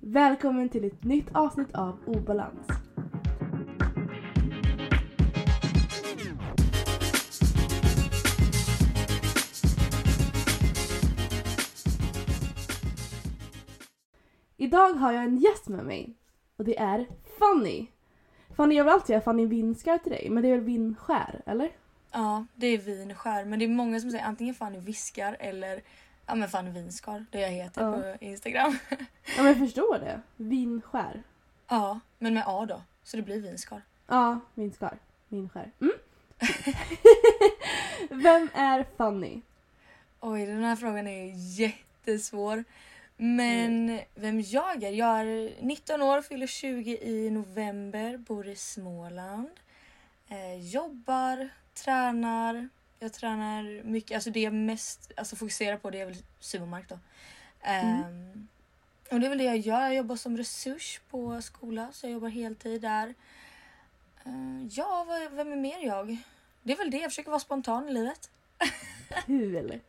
Välkommen 0.00 0.68
till 0.68 0.84
ett 0.84 1.04
nytt 1.04 1.28
avsnitt 1.32 1.74
av 1.74 1.98
Obalans. 2.06 2.66
Idag 14.56 14.94
har 14.94 15.12
jag 15.12 15.24
en 15.24 15.36
gäst 15.36 15.68
med 15.68 15.84
mig 15.84 16.16
och 16.56 16.64
det 16.64 16.78
är 16.78 17.06
Fanny. 17.38 17.86
Fanny, 18.56 18.74
jag 18.74 18.84
vill 18.84 18.92
alltid 18.92 19.06
säga 19.06 19.20
Fanny 19.20 19.46
Vinskär 19.46 19.98
till 19.98 20.12
dig, 20.12 20.30
men 20.30 20.42
det 20.42 20.48
är 20.48 20.52
väl 20.52 20.64
Vinskär, 20.64 21.42
eller? 21.46 21.70
Ja, 22.12 22.46
det 22.54 22.66
är 22.66 22.78
vinskär. 22.78 23.44
Men 23.44 23.58
det 23.58 23.64
är 23.64 23.68
många 23.68 24.00
som 24.00 24.10
säger 24.10 24.24
antingen 24.24 24.54
Fanny 24.54 24.78
Viskar 24.78 25.36
eller 25.40 25.82
ja, 26.28 26.34
men 26.34 26.48
Fanny 26.48 26.70
Vinskar. 26.70 27.26
Det 27.30 27.40
jag 27.40 27.48
heter 27.50 27.82
Ja. 27.82 27.92
på 28.18 28.24
Instagram. 28.24 28.78
Ja, 29.36 29.42
men 29.42 29.46
jag 29.46 29.58
förstår 29.58 29.98
det. 29.98 30.20
Vinskär. 30.36 31.22
ja, 31.68 32.00
men 32.18 32.34
med 32.34 32.42
A 32.46 32.66
då. 32.66 32.82
Så 33.02 33.16
det 33.16 33.22
blir 33.22 33.40
Vinskar. 33.40 33.82
Ja, 34.06 34.40
Vinskar. 34.54 34.98
Vinskär. 35.28 35.70
Mm. 35.80 35.92
Vem 38.22 38.48
är 38.54 38.86
Fanny? 38.96 39.40
Oj, 40.20 40.46
den 40.46 40.64
här 40.64 40.76
frågan 40.76 41.06
är 41.06 41.32
jättesvår. 41.60 42.64
Men 43.16 44.00
vem 44.14 44.40
jag 44.40 44.82
är? 44.82 44.90
Jag 44.90 45.20
är 45.20 45.52
19 45.60 46.02
år, 46.02 46.22
fyller 46.22 46.46
20 46.46 46.98
i 47.02 47.30
november, 47.30 48.16
bor 48.16 48.46
i 48.48 48.56
Småland. 48.56 49.50
Eh, 50.28 50.54
jobbar, 50.70 51.48
tränar. 51.74 52.68
Jag 52.98 53.12
tränar 53.12 53.82
mycket, 53.84 54.14
alltså 54.14 54.30
det 54.30 54.40
jag 54.40 54.52
mest 54.54 55.12
alltså, 55.16 55.36
fokuserar 55.36 55.76
på 55.76 55.90
det 55.90 56.00
är 56.00 56.06
väl 56.06 56.16
sumomark 56.40 56.88
då. 56.88 56.98
Ehm, 57.62 58.48
och 59.10 59.20
det 59.20 59.26
är 59.26 59.28
väl 59.28 59.38
det 59.38 59.44
jag 59.44 59.56
gör. 59.58 59.80
Jag 59.80 59.94
jobbar 59.94 60.16
som 60.16 60.36
resurs 60.36 61.00
på 61.10 61.42
skola 61.42 61.88
så 61.92 62.06
jag 62.06 62.12
jobbar 62.12 62.28
heltid 62.28 62.82
där. 62.82 63.14
Eh, 64.24 64.66
ja, 64.70 65.04
vad, 65.08 65.32
vem 65.32 65.52
är 65.52 65.56
mer 65.56 65.78
jag? 65.86 66.16
Det 66.62 66.72
är 66.72 66.76
väl 66.76 66.90
det, 66.90 66.98
jag 66.98 67.10
försöker 67.10 67.30
vara 67.30 67.40
spontan 67.40 67.88
i 67.88 67.92
livet. 67.92 68.30
Kul! 69.26 69.80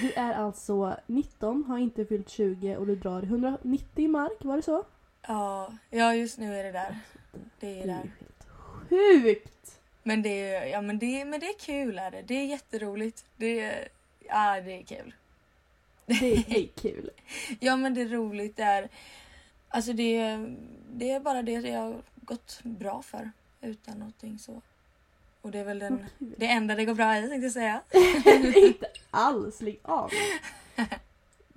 Du 0.00 0.12
är 0.12 0.32
alltså 0.34 0.96
19, 1.06 1.64
har 1.64 1.78
inte 1.78 2.04
fyllt 2.06 2.28
20 2.28 2.76
och 2.76 2.86
du 2.86 2.96
drar 2.96 3.22
190 3.22 4.08
mark, 4.08 4.44
var 4.44 4.56
det 4.56 4.62
så? 4.62 4.84
Ja, 5.22 5.72
ja 5.90 6.14
just 6.14 6.38
nu 6.38 6.56
är 6.56 6.64
det 6.64 6.72
där. 6.72 6.98
Det 7.32 7.40
Det 7.60 7.78
är 7.78 7.82
är 7.82 7.86
där. 7.86 7.94
helt 7.94 8.46
sjukt! 8.88 9.80
Men 10.06 10.22
det 10.22 10.28
är, 10.54 10.66
ja, 10.66 10.80
men 10.80 10.98
det, 10.98 11.24
men 11.24 11.40
det 11.40 11.46
är 11.46 11.58
kul 11.58 11.98
är 11.98 12.10
det. 12.10 12.22
Det 12.22 12.34
är 12.34 12.44
jätteroligt. 12.46 13.24
Det 13.36 13.60
är, 13.60 13.88
ja, 14.28 14.60
det 14.60 14.72
är 14.72 14.82
kul. 14.82 15.14
Det 16.06 16.32
är, 16.36 16.66
kul. 16.82 17.10
Ja 17.60 17.76
men 17.76 17.94
det 17.94 18.00
är 18.00 18.08
roligt. 18.08 18.56
Det 18.56 18.62
är, 18.62 18.88
alltså 19.68 19.92
det, 19.92 20.16
är- 20.16 20.56
det 20.92 21.10
är 21.10 21.20
bara 21.20 21.42
det 21.42 21.52
jag 21.52 21.80
har 21.80 22.02
gått 22.16 22.60
bra 22.62 23.02
för. 23.02 23.30
Utan 23.60 23.98
någonting 23.98 24.38
så. 24.38 24.62
Och 25.42 25.50
det 25.50 25.58
är 25.58 25.64
väl 25.64 25.78
den, 25.78 26.06
det 26.18 26.46
enda 26.46 26.74
det 26.74 26.84
går 26.84 26.94
bra 26.94 27.18
i 27.18 27.28
tänkte 27.28 27.44
jag 27.46 27.52
säga. 27.52 27.82
inte 28.56 28.86
alls, 29.10 29.60
lägg 29.60 29.78
av. 29.82 30.10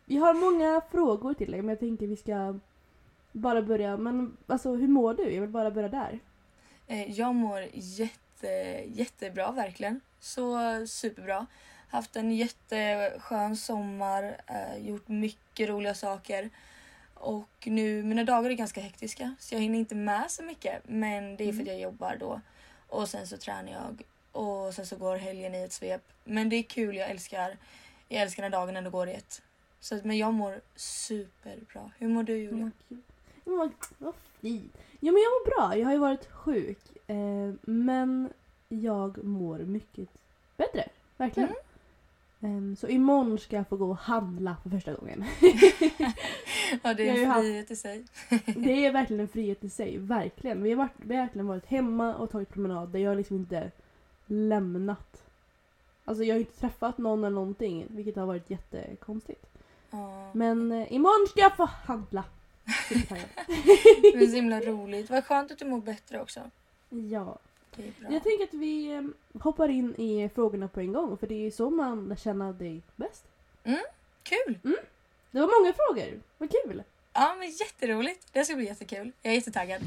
Jag 0.06 0.22
har 0.22 0.34
många 0.34 0.82
frågor 0.92 1.34
till 1.34 1.52
dig 1.52 1.62
men 1.62 1.70
jag 1.70 1.80
tänker 1.80 2.08
vi 2.08 2.16
ska 2.18 2.60
bara 3.32 3.62
börja. 3.62 3.98
Men 3.98 4.38
alltså 4.48 4.76
hur 4.76 4.88
mår 4.88 5.14
du? 5.14 5.32
Jag 5.34 5.42
vill 5.42 5.50
bara 5.50 5.72
börja 5.72 5.90
där. 5.90 6.20
Eh, 6.88 7.12
Jag 7.12 7.36
mår 7.36 7.66
jätte, 7.74 8.20
jättebra 8.88 9.52
verkligen. 9.52 10.02
Så 10.20 10.58
superbra. 10.88 11.46
Haft 11.90 12.16
en 12.16 12.32
jätteskön 12.32 13.56
sommar, 13.56 14.42
eh, 14.48 14.88
gjort 14.88 15.08
mycket 15.08 15.70
roliga 15.70 15.94
saker. 15.94 16.50
Och 17.14 17.50
nu, 17.66 18.04
mina 18.04 18.24
dagar 18.24 18.50
är 18.50 18.54
ganska 18.54 18.82
hektiska 18.82 19.36
så 19.40 19.56
jag 19.56 19.62
hinner 19.62 19.80
inte 19.80 19.96
med 19.96 20.32
så 20.32 20.44
mycket. 20.44 20.82
Men 20.88 21.36
det 21.36 21.50
är 21.50 21.54
för 21.54 21.62
att 21.62 21.68
jag 21.68 21.80
jobbar 21.80 22.18
då. 22.20 22.42
Och 22.88 23.10
sen 23.10 23.28
så 23.28 23.38
tränar 23.38 23.72
jag. 23.72 24.02
Och 24.32 24.74
sen 24.74 24.86
så 24.86 24.96
går 24.96 25.16
helgen 25.18 25.56
i 25.56 25.62
ett 25.64 25.72
svep. 25.74 26.02
Men 26.24 26.50
det 26.50 26.56
är 26.56 26.64
kul, 26.64 26.96
jag 26.96 27.10
älskar, 27.10 27.58
jag 28.08 28.22
älskar 28.22 28.44
när 28.44 28.50
dagen 28.50 28.78
ändå 28.78 28.90
går 28.90 29.10
i 29.10 29.14
ett. 29.14 29.42
Så, 29.80 29.96
att- 29.96 30.06
men 30.06 30.18
jag 30.18 30.34
mår 30.34 30.62
superbra. 30.76 31.92
Hur 31.98 32.08
mår 32.08 32.24
du 32.24 32.38
Julia? 32.38 32.72
Vad 33.98 34.14
fint. 34.42 34.74
Ja 35.00 35.12
men 35.12 35.22
jag 35.22 35.30
mår 35.32 35.46
bra. 35.56 35.78
Jag 35.78 35.86
har 35.86 35.94
ju 35.94 36.00
varit 36.00 36.32
sjuk. 36.32 36.80
Eh, 37.10 37.54
men 37.62 38.30
jag 38.70 39.24
mår 39.24 39.58
mycket 39.60 40.10
bättre. 40.58 40.90
Verkligen. 41.18 41.50
Mm. 42.40 42.72
Eh, 42.72 42.78
så 42.78 42.88
imorgon 42.88 43.40
ska 43.40 43.56
jag 43.56 43.68
få 43.68 43.78
gå 43.78 43.90
och 43.90 43.98
handla 43.98 44.58
för 44.64 44.70
första 44.70 44.94
gången. 44.94 45.26
Ja, 46.84 46.94
det 46.94 47.10
är 47.10 47.26
en 47.26 47.34
frihet 47.34 47.72
i 47.72 47.76
sig. 47.76 48.06
Det 48.46 48.86
är 48.86 48.92
verkligen 48.92 49.20
en 49.20 49.28
frihet 49.28 49.64
i 49.64 49.70
sig, 49.70 49.98
verkligen. 49.98 50.64
Vi 50.64 50.70
har, 50.70 50.78
varit, 50.78 50.92
vi 50.98 51.16
har 51.16 51.24
verkligen 51.24 51.48
varit 51.48 51.66
hemma 51.66 52.16
och 52.16 52.32
tagit 52.32 52.50
promenader. 52.50 53.00
Jag 53.00 53.12
har 53.12 53.16
liksom 53.16 53.36
inte 53.36 53.72
lämnat. 54.26 55.24
Alltså 56.06 56.24
jag 56.24 56.36
har 56.36 56.40
inte 56.40 56.60
träffat 56.60 56.98
någon 56.98 57.24
eller 57.24 57.36
någonting, 57.36 57.86
vilket 57.90 58.16
har 58.16 58.26
varit 58.26 58.50
jättekonstigt. 58.50 59.46
Ja. 59.92 60.32
Men 60.34 60.72
eh, 60.72 60.94
imorgon 60.94 61.28
ska 61.28 61.40
jag 61.40 61.58
få 61.58 61.66
handla. 61.66 62.24
Supertaggad. 62.90 63.30
Det 64.02 64.18
är 64.18 64.28
så 64.28 64.36
himla 64.36 64.60
roligt. 64.60 65.10
Vad 65.10 65.26
skönt 65.26 65.52
att 65.52 65.60
du 65.60 65.66
mår 65.66 65.82
bättre 65.82 66.22
också. 66.22 66.42
Ja. 66.90 67.38
Jag 68.10 68.24
tänker 68.24 68.44
att 68.44 68.54
vi 68.54 68.94
eh, 68.94 69.42
hoppar 69.42 69.70
in 69.70 69.96
i 69.96 70.30
frågorna 70.36 70.68
på 70.68 70.80
en 70.80 70.94
gång, 70.94 71.18
för 71.18 71.28
det 71.28 71.36
är 71.36 71.40
ju 71.40 71.52
så 71.52 71.70
man 71.70 72.10
lär 72.10 72.16
känna 72.16 72.52
dig 72.54 72.82
bäst. 72.96 73.26
Kul! 74.24 74.60
Det 75.32 75.40
var 75.40 75.62
många 75.62 75.74
frågor, 75.74 76.22
vad 76.38 76.52
kul! 76.52 76.84
Ja 77.14 77.36
men 77.40 77.50
jätteroligt. 77.50 78.34
Det 78.34 78.46
ska 78.46 78.56
bli 78.56 78.66
jättekul. 78.66 79.12
Jag 79.22 79.32
är 79.32 79.36
jättetaggad. 79.36 79.82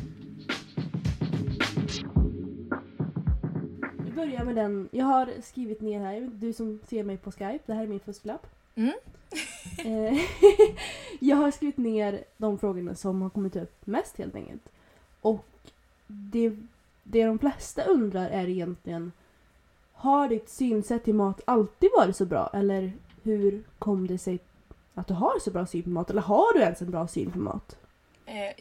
Vi 4.05 4.11
börjar 4.11 4.45
med 4.45 4.55
den, 4.55 4.89
jag 4.93 5.05
har 5.05 5.33
skrivit 5.43 5.81
ner 5.81 6.01
här, 6.01 6.21
du 6.21 6.53
som 6.53 6.81
ser 6.89 7.05
mig 7.05 7.17
på 7.17 7.33
Skype, 7.33 7.59
det 7.67 7.75
här 7.75 7.83
är 7.83 7.87
min 7.87 8.01
fusklapp. 8.01 8.47
Mm. 8.75 8.93
Eh, 9.85 10.21
jag 11.21 11.37
har 11.37 11.51
skrivit 11.51 11.77
ner 11.77 12.25
de 12.37 12.59
frågorna 12.59 12.95
som 12.95 13.23
har 13.23 13.31
kommit 13.31 13.57
upp 13.57 13.87
mest 13.87 14.19
helt 14.19 14.35
enkelt. 14.35 14.69
Och 15.21 15.47
det, 16.07 16.57
det 17.03 17.25
de 17.25 17.39
flesta 17.39 17.85
undrar 17.85 18.29
är 18.31 18.49
egentligen 18.49 19.13
Har 19.93 20.29
ditt 20.29 20.49
synsätt 20.49 21.05
till 21.05 21.15
mat 21.15 21.41
alltid 21.45 21.91
varit 21.97 22.17
så 22.17 22.25
bra? 22.27 22.51
Eller 22.53 22.93
hur 23.23 23.63
kom 23.79 24.07
det 24.07 24.19
sig 24.19 24.39
att 24.95 25.07
du 25.09 25.15
har 25.15 25.39
så 25.39 25.51
bra 25.51 25.67
syn 25.67 25.83
på 25.83 25.89
mat? 25.91 26.11
Eller 26.11 26.23
har 26.23 26.55
du 26.55 26.61
ens 26.61 26.83
en 26.83 26.91
bra 26.91 27.09
syn 27.09 27.31
på 27.31 27.39
mat? 27.39 27.77
Eh, 28.27 28.53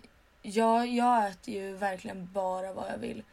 jag, 0.41 0.87
jag 0.87 1.27
äter 1.29 1.53
ju 1.53 1.73
verkligen 1.75 2.29
bara 2.33 2.73
vad 2.73 2.91
jag 2.91 2.97
vill. 2.97 3.23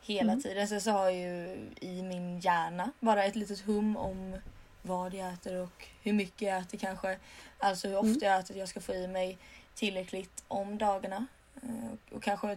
Hela 0.00 0.32
Mm. 0.32 0.42
tiden. 0.42 0.68
Sen 0.68 0.80
så 0.80 0.90
har 0.90 1.04
jag 1.04 1.14
ju 1.14 1.56
i 1.80 2.02
min 2.02 2.40
hjärna 2.40 2.90
bara 3.00 3.24
ett 3.24 3.36
litet 3.36 3.60
hum 3.60 3.96
om 3.96 4.36
vad 4.82 5.14
jag 5.14 5.32
äter 5.32 5.60
och 5.62 5.86
hur 6.02 6.12
mycket 6.12 6.42
jag 6.48 6.58
äter 6.58 6.78
kanske. 6.78 7.18
Alltså 7.58 7.88
hur 7.88 7.96
ofta 7.96 8.08
Mm. 8.08 8.18
jag 8.22 8.38
äter 8.40 8.54
att 8.54 8.58
jag 8.58 8.68
ska 8.68 8.80
få 8.80 8.94
i 8.94 9.08
mig 9.08 9.38
tillräckligt 9.74 10.44
om 10.48 10.78
dagarna. 10.78 11.26
Eh, 11.62 12.14
och 12.16 12.22
kanske 12.22 12.56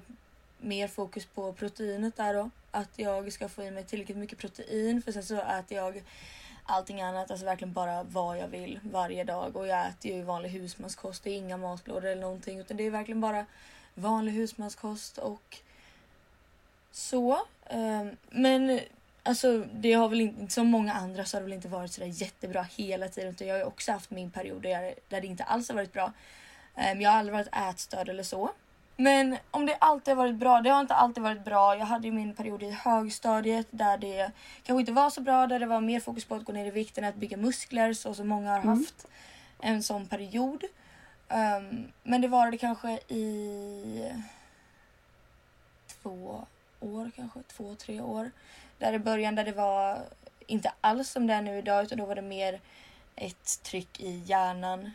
mer 0.66 0.88
fokus 0.88 1.26
på 1.26 1.54
proteinet 1.54 2.16
där 2.16 2.34
då. 2.34 2.50
Att 2.72 2.90
jag 2.96 3.34
ska 3.34 3.50
få 3.50 3.64
i 3.64 3.72
mig 3.72 3.84
tillräckligt 3.84 4.18
mycket 4.18 4.38
protein 4.38 5.02
för 5.02 5.12
sen 5.12 5.24
så 5.24 5.36
äter 5.42 5.78
jag 5.78 6.04
allting 6.66 7.02
annat, 7.02 7.32
alltså 7.32 7.46
verkligen 7.46 7.74
bara 7.74 8.04
vad 8.04 8.38
jag 8.38 8.48
vill 8.48 8.80
varje 8.84 9.24
dag. 9.24 9.56
Och 9.56 9.68
jag 9.68 9.88
äter 9.88 10.12
ju 10.12 10.22
vanlig 10.22 10.50
husmanskost, 10.50 11.24
det 11.24 11.30
är 11.30 11.38
inga 11.38 11.58
matlådor 11.58 12.06
eller 12.06 12.22
någonting 12.22 12.60
utan 12.60 12.78
det 12.78 12.84
är 12.84 12.92
verkligen 12.92 13.22
bara 13.22 13.46
vanlig 13.94 14.32
husmanskost 14.32 15.18
och 15.18 15.58
så. 16.92 17.46
Ehm, 17.70 18.18
men 18.30 18.80
alltså 19.24 19.66
det 19.74 19.94
har 19.94 20.10
väl 20.10 20.22
inte, 20.22 20.54
som 20.54 20.68
många 20.68 20.94
andra 20.94 21.26
så 21.26 21.38
har 21.38 21.42
det 21.42 21.46
väl 21.46 21.54
inte 21.54 21.68
varit 21.68 21.92
sådär 21.92 22.22
jättebra 22.22 22.66
hela 22.78 23.10
tiden 23.10 23.30
utan 23.30 23.48
jag 23.48 23.56
har 23.56 23.60
ju 23.60 23.66
också 23.66 23.92
haft 23.92 24.10
min 24.10 24.32
period 24.32 24.62
där, 24.62 24.70
jag, 24.70 24.94
där 25.10 25.22
det 25.22 25.28
inte 25.28 25.44
alls 25.44 25.70
har 25.70 25.76
varit 25.76 25.94
bra. 25.94 26.14
Ehm, 26.76 27.02
jag 27.02 27.10
har 27.10 27.18
aldrig 27.18 27.34
varit 27.34 27.56
ätstörd 27.72 28.10
eller 28.10 28.24
så. 28.24 28.52
Men 28.98 29.38
om 29.52 29.66
det 29.66 29.76
alltid 29.76 30.12
har 30.12 30.24
varit 30.24 30.36
bra, 30.36 30.62
det 30.62 30.70
har 30.70 30.82
inte 30.82 30.94
alltid 30.94 31.24
varit 31.24 31.46
bra. 31.46 31.76
Jag 31.76 31.86
hade 31.86 32.08
ju 32.08 32.14
min 32.14 32.36
period 32.36 32.64
i 32.64 32.72
högstadiet 32.72 33.68
där 33.72 33.98
det 33.98 34.32
kanske 34.64 34.80
inte 34.80 34.92
var 34.92 35.10
så 35.10 35.22
bra, 35.22 35.48
där 35.48 35.60
det 35.60 35.66
var 35.66 35.82
mer 35.82 36.00
fokus 36.00 36.26
på 36.26 36.36
att 36.36 36.46
gå 36.46 36.54
ner 36.54 36.66
i 36.66 36.72
vikt 36.72 36.98
än 36.98 37.04
att 37.04 37.16
bygga 37.16 37.38
muskler 37.38 37.94
så 37.94 38.14
som 38.14 38.28
många 38.28 38.52
har 38.52 38.60
haft. 38.60 39.08
en 39.60 39.84
sån 39.84 40.08
period. 40.08 40.64
Um, 41.30 41.92
men 42.04 42.22
det 42.22 42.28
var 42.28 42.52
det 42.52 42.58
kanske 42.58 42.92
i 43.08 44.12
två 45.88 46.46
år 46.80 47.12
kanske, 47.16 47.40
två, 47.44 47.76
tre 47.76 48.02
år. 48.02 48.32
Där 48.78 48.94
i 48.94 49.00
början 49.00 49.36
där 49.36 49.46
det 49.46 49.52
var 49.52 50.00
inte 50.48 50.74
alls 50.82 51.10
som 51.10 51.28
det 51.28 51.34
är 51.34 51.42
nu 51.42 51.58
idag 51.58 51.84
utan 51.84 51.98
då 51.98 52.06
var 52.06 52.16
det 52.16 52.22
mer 52.22 52.62
ett 53.16 53.64
tryck 53.64 54.00
i 54.00 54.24
hjärnan. 54.26 54.92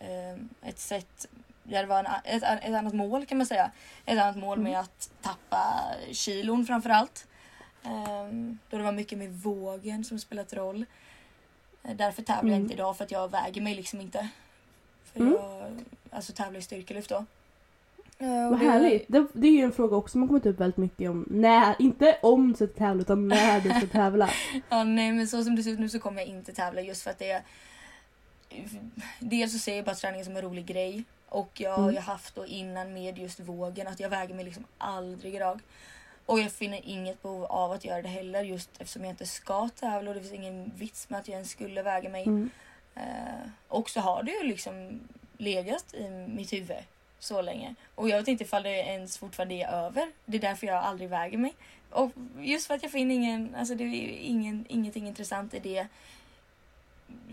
Um, 0.00 0.48
ett 0.62 0.78
sätt 0.78 1.26
det 1.62 1.86
var 1.86 1.98
en, 1.98 2.06
ett, 2.24 2.42
ett 2.42 2.74
annat 2.74 2.94
mål 2.94 3.26
kan 3.26 3.38
man 3.38 3.46
säga. 3.46 3.70
Ett 4.06 4.18
annat 4.20 4.36
mål 4.36 4.58
med 4.60 4.80
att 4.80 5.10
tappa 5.22 5.84
kilon 6.12 6.66
framförallt. 6.66 7.26
Um, 7.84 8.58
då 8.70 8.76
det 8.78 8.82
var 8.82 8.92
mycket 8.92 9.18
med 9.18 9.32
vågen 9.32 10.04
som 10.04 10.18
spelat 10.18 10.52
roll. 10.52 10.86
Uh, 11.88 11.96
därför 11.96 12.22
tävlar 12.22 12.42
jag 12.50 12.56
Mm. 12.56 12.62
inte 12.62 12.74
idag 12.74 12.96
för 12.96 13.04
att 13.04 13.10
jag 13.10 13.30
väger 13.30 13.60
mig 13.62 13.74
liksom 13.74 14.00
inte. 14.00 14.28
För 15.12 15.20
Mm. 15.20 15.32
jag 15.32 15.84
alltså 16.10 16.32
tävlar 16.32 16.58
i 16.58 16.62
styrkelyft 16.62 17.08
då. 17.08 17.16
Uh, 18.22 18.44
och 18.46 18.50
Vad 18.50 18.60
det- 18.60 18.70
härligt. 18.70 19.04
Det, 19.08 19.26
det 19.32 19.46
är 19.46 19.52
ju 19.52 19.62
en 19.64 19.72
fråga 19.72 19.96
också 19.96 20.12
som 20.12 20.20
har 20.20 20.28
kommit 20.28 20.46
upp 20.46 20.60
väldigt 20.60 20.76
mycket 20.76 21.10
om 21.10 21.24
när, 21.30 21.76
inte 21.78 22.18
om 22.22 22.48
du 22.48 22.54
ska 22.54 22.66
tävla 22.66 23.02
utan 23.02 23.28
när 23.28 23.60
du 23.60 23.70
ska 23.70 23.86
tävla. 23.86 24.30
Ja, 24.68 24.84
nej 24.84 25.12
men 25.12 25.28
så 25.28 25.44
som 25.44 25.56
det 25.56 25.62
ser 25.62 25.70
ut 25.70 25.78
nu 25.78 25.88
så 25.88 25.98
kommer 25.98 26.20
jag 26.20 26.28
inte 26.28 26.52
tävla 26.52 26.80
just 26.80 27.02
för 27.02 27.10
att 27.10 27.18
det 27.18 27.30
är... 27.30 27.42
Dels 29.18 29.52
så 29.52 29.58
ser 29.58 29.76
jag 29.76 29.84
bara 29.84 29.94
träningen 29.94 30.24
som 30.24 30.36
en 30.36 30.42
rolig 30.42 30.66
grej. 30.66 31.04
Och 31.32 31.50
jag 31.60 31.70
har 31.76 31.90
ju 31.90 31.96
Mm. 31.96 32.02
haft 32.02 32.34
då 32.34 32.46
innan 32.46 32.92
med 32.94 33.18
just 33.18 33.40
vågen 33.40 33.86
att 33.86 34.00
jag 34.00 34.08
väger 34.08 34.34
mig 34.34 34.44
liksom 34.44 34.64
aldrig 34.78 35.34
idag. 35.34 35.60
Och 36.26 36.40
jag 36.40 36.52
finner 36.52 36.80
inget 36.84 37.22
behov 37.22 37.44
av 37.44 37.72
att 37.72 37.84
göra 37.84 38.02
det 38.02 38.08
heller 38.08 38.42
just 38.42 38.70
eftersom 38.78 39.04
jag 39.04 39.12
inte 39.12 39.26
ska 39.26 39.68
tävla 39.68 40.10
och 40.10 40.14
det 40.14 40.20
finns 40.20 40.32
ingen 40.32 40.72
vits 40.76 41.10
med 41.10 41.20
att 41.20 41.28
jag 41.28 41.32
ens 41.34 41.50
skulle 41.50 41.82
väga 41.82 42.08
mig. 42.08 42.22
Mm. 42.24 42.50
Eh, 42.94 43.48
och 43.68 43.90
så 43.90 44.00
har 44.00 44.22
det 44.22 44.32
ju 44.32 44.42
liksom 44.48 45.00
legat 45.38 45.94
i 45.94 46.08
mitt 46.10 46.52
huvud 46.52 46.76
så 47.18 47.42
länge. 47.42 47.74
Och 47.94 48.08
jag 48.08 48.18
vet 48.18 48.28
inte 48.28 48.44
ifall 48.44 48.62
det 48.62 48.70
ens 48.76 49.18
fortfarande 49.18 49.54
är 49.54 49.68
över. 49.72 50.12
Det 50.24 50.36
är 50.36 50.40
därför 50.40 50.66
jag 50.66 50.76
aldrig 50.76 51.08
väger 51.10 51.38
mig. 51.38 51.54
Och 51.90 52.10
just 52.40 52.66
för 52.66 52.74
att 52.74 52.82
jag 52.82 52.92
finner 52.92 53.14
ingen, 53.14 53.54
alltså 53.54 53.74
det 53.74 53.84
är 53.84 53.88
ju 53.88 54.12
ingen, 54.16 54.66
ingenting 54.68 55.06
intressant 55.08 55.54
i 55.54 55.58
det 55.58 55.86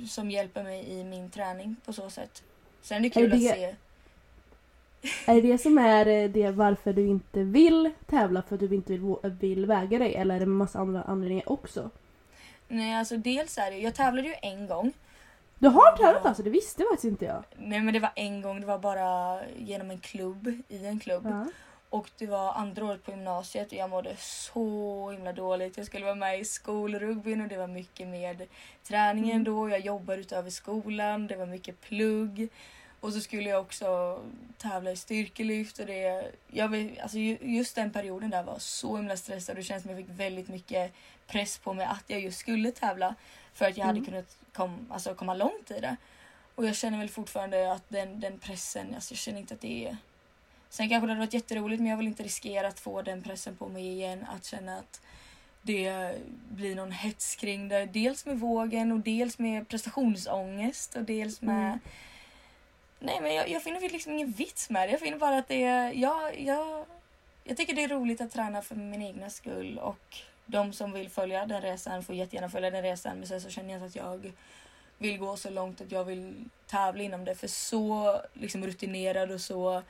som 0.10 0.32
hjälper 0.32 0.64
mig 0.64 0.90
i 0.90 1.04
min 1.04 1.30
träning 1.30 1.76
på 1.86 1.94
så 1.94 2.10
sätt. 2.10 2.44
Sen 2.82 2.98
är 2.98 3.02
det 3.02 3.10
kul 3.10 3.24
Är 3.24 3.28
det- 3.38 3.50
att 3.50 3.56
se. 3.56 3.76
Är 5.26 5.36
det 5.36 5.42
det 5.42 5.58
som 5.58 5.78
är 5.78 6.06
eh, 6.08 6.30
det 6.30 6.52
varför 6.52 6.94
du 6.94 7.08
inte 7.08 7.44
vill 7.44 7.92
tävla 8.06 8.42
för 8.42 8.56
att 8.56 8.60
du 8.60 8.76
inte 8.76 8.94
vill, 8.94 9.16
vill 9.24 9.66
väga 9.66 10.00
dig 10.00 10.16
eller 10.16 10.36
är 10.36 10.40
det 10.40 10.44
en 10.46 10.50
massa 10.50 10.80
andra 10.80 11.02
anledningar 11.02 11.52
också? 11.52 11.90
Nej 12.68 12.94
alltså 12.96 13.18
dels 13.18 13.58
är 13.58 13.72
det, 13.72 13.78
jag 13.78 13.96
tävlade 13.96 14.28
ju 14.28 14.36
en 14.42 14.68
gång. 14.68 14.92
Du 15.60 15.68
har 15.68 15.98
tävlat 15.98 16.26
alltså? 16.26 16.44
Det 16.44 16.50
visste 16.50 16.84
faktiskt 16.84 17.04
inte 17.06 17.26
jag. 17.26 17.44
Nej 17.58 17.80
men 17.80 17.94
det 17.94 18.00
var 18.00 18.12
en 18.16 18.42
gång, 18.42 18.62
det 18.62 18.68
var 18.68 18.80
bara 18.80 19.40
genom 19.58 19.92
en 19.92 20.00
klubb, 20.00 20.48
i 20.68 20.86
en 20.86 21.00
klubb. 21.00 21.26
Ja. 21.26 21.46
Och 21.90 22.10
det 22.18 22.26
var 22.28 22.54
andra 22.54 22.86
året 22.86 23.06
på 23.06 23.12
gymnasiet 23.12 23.68
och 23.68 23.74
jag 23.78 23.90
mådde 23.90 24.16
så 24.18 25.12
himla 25.12 25.34
dåligt. 25.34 25.78
Jag 25.78 25.86
skulle 25.86 26.06
vara 26.06 26.16
med 26.16 26.40
i 26.40 26.46
skolrugbyn 26.46 27.42
och 27.42 27.48
det 27.48 27.58
var 27.58 27.68
mycket 27.68 28.08
med 28.08 28.44
träningen 28.84 29.32
Mm. 29.32 29.44
då. 29.44 29.70
Jag 29.70 29.80
jobbade 29.80 30.22
utöver 30.22 30.50
skolan, 30.50 31.28
det 31.28 31.36
var 31.36 31.46
mycket 31.46 31.82
plugg. 31.82 32.50
Och 33.00 33.14
så 33.14 33.22
skulle 33.22 33.50
jag 33.50 33.62
också 33.62 34.20
tävla 34.58 34.92
i 34.92 34.96
styrkelyft 34.96 35.80
och 35.80 35.86
det... 35.86 36.32
Jag 36.48 36.70
vet, 36.70 37.00
alltså 37.00 37.18
ju- 37.18 37.38
just 37.42 37.76
den 37.76 37.92
perioden 37.92 38.30
där 38.30 38.44
var 38.44 38.60
så 38.60 38.98
himla 38.98 39.18
stressad 39.18 39.54
och 39.54 39.58
det 39.58 39.64
känns 39.64 39.84
som 39.84 39.92
jag 39.92 40.00
fick 40.06 40.20
väldigt 40.20 40.48
mycket 40.48 40.94
press 41.28 41.58
på 41.58 41.74
mig 41.74 41.86
att 41.86 42.04
jag 42.08 42.20
just 42.22 42.40
skulle 42.40 42.72
tävla. 42.72 43.16
För 43.54 43.66
att 43.66 43.78
jag 43.78 43.86
hade 43.86 44.00
Mm. 44.00 44.06
kunnat 44.12 44.38
kom, 44.54 44.88
alltså 44.92 45.16
komma 45.16 45.34
långt 45.34 45.72
i 45.72 45.80
det. 45.80 45.96
Och 46.56 46.66
jag 46.66 46.76
känner 46.76 46.98
väl 46.98 47.10
fortfarande 47.10 47.72
att 47.74 47.84
den, 47.90 48.20
den 48.20 48.40
pressen, 48.40 48.96
alltså 48.96 49.14
jag 49.14 49.20
känner 49.20 49.40
inte 49.40 49.54
att 49.54 49.62
det 49.62 49.88
är... 49.88 49.98
Sen 50.70 50.90
kanske 50.90 51.08
det 51.08 51.12
hade 51.12 51.20
varit 51.26 51.34
jätteroligt 51.34 51.80
men 51.82 51.90
jag 51.90 51.98
vill 51.98 52.08
inte 52.08 52.24
riskera 52.24 52.68
att 52.68 52.80
få 52.80 53.02
den 53.02 53.24
pressen 53.24 53.56
på 53.56 53.68
mig 53.70 53.88
igen. 53.88 54.26
Att 54.36 54.46
känna 54.46 54.78
att 54.78 55.02
det 55.62 56.16
blir 56.50 56.76
någon 56.76 56.92
hets 56.92 57.36
kring 57.36 57.68
det. 57.68 57.86
Dels 57.86 58.26
med 58.26 58.40
vågen 58.40 58.92
och 58.92 59.00
dels 59.00 59.40
med 59.40 59.68
prestationsångest 59.68 60.96
och 60.96 61.04
dels 61.04 61.42
med... 61.42 61.66
Mm. 61.68 61.80
Nej 63.00 63.22
men 63.22 63.34
jag, 63.34 63.50
jag 63.50 63.64
finner 63.64 63.80
liksom 63.80 64.12
ingen 64.12 64.32
vits 64.32 64.70
med 64.70 64.88
det. 64.88 64.92
Jag 64.92 65.00
finner 65.00 65.18
bara 65.18 65.38
att 65.38 65.48
det 65.48 65.64
är... 65.64 65.92
Jag, 65.94 66.40
jag, 66.40 66.86
jag 67.44 67.58
tycker 67.58 67.74
det 67.74 67.84
är 67.84 67.88
roligt 67.88 68.22
att 68.22 68.32
träna 68.32 68.62
för 68.62 68.76
min 68.76 69.02
egna 69.02 69.30
skull 69.30 69.80
och 69.80 70.18
de 70.46 70.74
som 70.74 70.92
vill 70.92 71.10
följa 71.10 71.46
den 71.46 71.62
resan 71.62 72.04
får 72.04 72.16
jättegärna 72.16 72.50
följa 72.50 72.72
den 72.72 72.82
resan. 72.82 73.18
Men 73.18 73.28
sen 73.28 73.42
så 73.42 73.50
känner 73.50 73.74
jag 73.74 73.84
att 73.84 73.96
jag 73.96 74.34
vill 74.98 75.18
gå 75.18 75.38
så 75.38 75.50
långt 75.50 75.82
att 75.82 75.92
jag 75.92 76.04
vill 76.04 76.50
tävla 76.68 77.04
inom 77.04 77.26
det. 77.26 77.36
För 77.36 77.48
så 77.48 78.22
liksom 78.34 78.66
rutinerad 78.66 79.32
och 79.32 79.42
så 79.42 79.84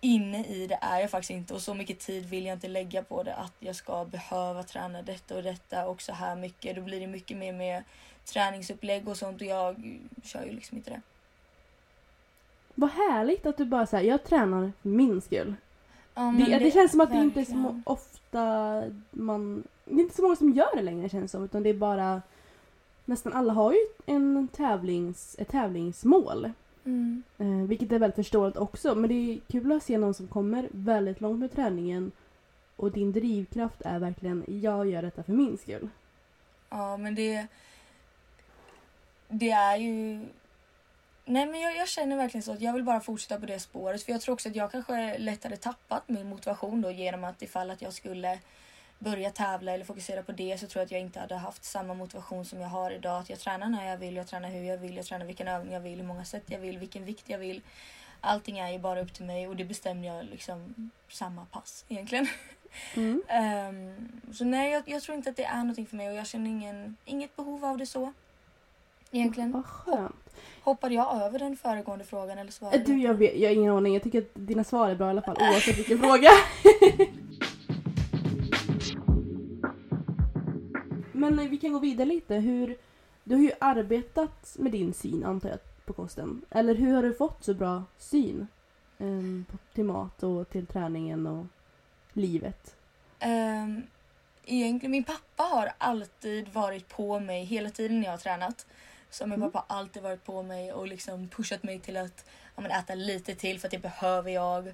inne 0.00 0.44
i 0.44 0.66
det 0.66 0.78
är 0.80 1.00
jag 1.00 1.10
faktiskt 1.10 1.30
inte 1.30 1.54
och 1.54 1.62
så 1.62 1.74
mycket 1.74 2.00
tid 2.00 2.24
vill 2.24 2.46
jag 2.46 2.56
inte 2.56 2.68
lägga 2.68 3.02
på 3.02 3.22
det 3.22 3.34
att 3.34 3.52
jag 3.58 3.76
ska 3.76 4.04
behöva 4.04 4.62
träna 4.62 5.02
detta 5.02 5.36
och 5.36 5.42
detta 5.42 5.86
och 5.86 6.02
så 6.02 6.12
här 6.12 6.36
mycket. 6.36 6.76
Då 6.76 6.82
blir 6.82 7.00
det 7.00 7.06
mycket 7.06 7.36
mer 7.36 7.52
med 7.52 7.84
träningsupplägg 8.24 9.08
och 9.08 9.16
sånt 9.16 9.40
och 9.40 9.46
jag 9.46 9.98
kör 10.24 10.44
ju 10.44 10.52
liksom 10.52 10.76
inte 10.76 10.90
det. 10.90 11.00
Vad 12.74 12.90
härligt 12.90 13.46
att 13.46 13.56
du 13.56 13.64
bara 13.64 13.86
säger 13.86 14.10
jag 14.10 14.24
tränar 14.24 14.72
för 14.82 14.88
min 14.88 15.20
skull. 15.20 15.54
Ja, 16.14 16.30
men 16.30 16.50
Det, 16.50 16.58
det, 16.58 16.70
känns 16.70 16.90
som 16.90 17.00
att 17.00 17.10
det 17.10 17.16
inte 17.18 17.40
är 17.40 17.44
så 17.44 17.52
verkligen. 17.52 17.82
ofta 17.86 18.82
man... 19.10 19.64
Det 19.84 19.94
är 19.94 20.00
inte 20.00 20.16
så 20.16 20.22
många 20.22 20.36
som 20.36 20.50
gör 20.50 20.76
det 20.76 20.82
längre 20.82 21.08
känns 21.08 21.22
det 21.22 21.28
som. 21.28 21.44
Utan 21.44 21.62
det 21.62 21.68
är 21.70 21.74
bara... 21.74 22.22
Nästan 23.04 23.32
alla 23.32 23.52
har 23.52 23.72
ju 23.72 23.78
en 24.06 24.48
tävlings, 24.52 25.36
ett 25.38 25.48
tävlingsmål. 25.48 26.50
Mm. 26.84 27.22
Eh, 27.38 27.46
vilket 27.46 27.92
är 27.92 27.98
väldigt 27.98 28.16
förståeligt 28.16 28.56
också. 28.56 28.94
Men 28.94 29.08
det 29.08 29.14
är 29.14 29.38
kul 29.52 29.72
att 29.72 29.82
se 29.82 29.98
någon 29.98 30.14
som 30.14 30.26
kommer 30.28 30.68
väldigt 30.70 31.20
långt 31.20 31.38
med 31.40 31.52
träningen. 31.52 32.12
Och 32.76 32.90
din 32.90 33.12
drivkraft 33.12 33.82
är 33.84 33.98
verkligen 33.98 34.44
jag 34.46 34.90
gör 34.90 35.02
detta 35.02 35.22
för 35.22 35.32
min 35.32 35.58
skull. 35.58 35.88
Ja 36.70 36.96
men 36.96 37.14
det... 37.14 37.46
Det 39.28 39.50
är 39.50 39.76
ju... 39.76 40.26
Nej 41.24 41.46
men 41.46 41.60
jag, 41.60 41.76
jag 41.76 41.88
känner 41.88 42.16
verkligen 42.16 42.42
så 42.42 42.52
att 42.52 42.60
jag 42.60 42.72
vill 42.72 42.82
bara 42.82 43.00
fortsätta 43.00 43.40
på 43.40 43.46
det 43.46 43.60
spåret. 43.60 44.02
För 44.02 44.12
jag 44.12 44.20
tror 44.20 44.32
också 44.32 44.48
att 44.48 44.56
jag 44.56 44.72
kanske 44.72 45.18
lätt 45.18 45.44
hade 45.44 45.56
tappat 45.56 46.08
min 46.08 46.28
motivation 46.28 46.80
då 46.80 46.90
genom 46.90 47.24
att 47.24 47.42
ifall 47.42 47.70
att 47.70 47.82
jag 47.82 47.92
skulle 47.92 48.38
börja 48.98 49.30
tävla 49.30 49.72
eller 49.72 49.84
fokusera 49.84 50.22
på 50.22 50.32
det 50.32 50.60
så 50.60 50.66
tror 50.66 50.80
jag 50.80 50.84
att 50.86 50.92
jag 50.92 51.00
inte 51.00 51.20
hade 51.20 51.36
haft 51.36 51.64
samma 51.64 51.94
motivation 51.94 52.44
som 52.44 52.60
jag 52.60 52.68
har 52.68 52.90
idag. 52.90 53.20
Att 53.20 53.30
jag 53.30 53.38
tränar 53.38 53.68
när 53.68 53.90
jag 53.90 53.96
vill, 53.96 54.16
jag 54.16 54.26
tränar 54.26 54.48
hur 54.48 54.62
jag 54.62 54.78
vill, 54.78 54.96
jag 54.96 55.06
tränar 55.06 55.26
vilken 55.26 55.48
övning 55.48 55.72
jag 55.72 55.80
vill, 55.80 55.98
hur 55.98 56.06
många 56.06 56.24
sätt 56.24 56.44
jag 56.46 56.58
vill, 56.58 56.78
vilken 56.78 57.04
vikt 57.04 57.28
jag 57.28 57.38
vill. 57.38 57.62
Allting 58.20 58.58
är 58.58 58.72
ju 58.72 58.78
bara 58.78 59.00
upp 59.00 59.12
till 59.12 59.24
mig 59.24 59.48
och 59.48 59.56
det 59.56 59.64
bestämmer 59.64 60.08
jag 60.08 60.24
liksom 60.24 60.90
samma 61.08 61.44
pass 61.44 61.84
egentligen. 61.88 62.26
Mm. 62.94 63.22
Ehm, 63.28 64.20
så 64.32 64.44
nej, 64.44 64.72
jag, 64.72 64.82
jag 64.86 65.02
tror 65.02 65.16
inte 65.16 65.30
att 65.30 65.36
det 65.36 65.44
är 65.44 65.58
någonting 65.58 65.86
för 65.86 65.96
mig 65.96 66.08
och 66.08 66.14
jag 66.14 66.26
känner 66.26 66.50
ingen, 66.50 66.96
inget 67.04 67.36
behov 67.36 67.64
av 67.64 67.78
det 67.78 67.86
så. 67.86 68.12
Egentligen. 69.14 69.52
Vad 69.52 69.64
skönt. 69.64 70.34
Hoppade 70.62 70.94
jag 70.94 71.22
över 71.22 71.38
den 71.38 71.56
föregående 71.56 72.04
frågan 72.04 72.38
eller 72.38 72.50
svarade 72.52 72.76
Eh, 72.76 72.84
Du, 72.84 72.98
jag, 73.00 73.14
vet, 73.14 73.36
jag 73.36 73.48
har 73.50 73.54
ingen 73.54 73.72
aning. 73.74 73.94
Jag 73.94 74.02
tycker 74.02 74.18
att 74.18 74.30
dina 74.34 74.64
svar 74.64 74.90
är 74.90 74.94
bra 74.94 75.06
i 75.06 75.10
alla 75.10 75.22
fall 75.22 75.36
oavsett 75.40 75.78
vilken 75.78 75.98
fråga. 75.98 76.30
Men 81.12 81.38
eh, 81.38 81.48
vi 81.48 81.56
kan 81.58 81.72
gå 81.72 81.78
vidare 81.78 82.08
lite. 82.08 82.34
Hur, 82.34 82.76
du 83.24 83.34
har 83.34 83.42
ju 83.42 83.52
arbetat 83.60 84.56
med 84.58 84.72
din 84.72 84.94
syn 84.94 85.24
antar 85.24 85.48
jag 85.48 85.58
på 85.84 85.92
kosten. 85.92 86.42
Eller 86.50 86.74
hur 86.74 86.94
har 86.94 87.02
du 87.02 87.14
fått 87.14 87.44
så 87.44 87.54
bra 87.54 87.82
syn 87.98 88.46
ehm, 88.98 89.44
till 89.74 89.84
mat 89.84 90.22
och 90.22 90.50
till 90.50 90.66
träningen 90.66 91.26
och 91.26 91.46
livet? 92.12 92.76
Ehm, 93.18 93.82
egentligen, 94.44 94.90
min 94.90 95.04
pappa 95.04 95.42
har 95.42 95.72
alltid 95.78 96.48
varit 96.48 96.88
på 96.88 97.20
mig 97.20 97.44
hela 97.44 97.70
tiden 97.70 97.96
när 98.00 98.04
jag 98.06 98.12
har 98.12 98.18
tränat. 98.18 98.66
Så 99.14 99.26
min 99.26 99.32
Mm. 99.34 99.50
pappa 99.50 99.74
har 99.74 99.80
alltid 99.80 100.02
varit 100.02 100.24
på 100.24 100.42
mig 100.42 100.72
och 100.72 100.86
liksom 100.86 101.28
pushat 101.28 101.62
mig 101.62 101.80
till 101.80 101.96
att 101.96 102.24
ja, 102.56 102.62
men 102.62 102.70
äta 102.70 102.94
lite 102.94 103.34
till 103.34 103.60
för 103.60 103.68
att 103.68 103.72
det 103.72 103.78
behöver 103.78 104.30
jag. 104.30 104.72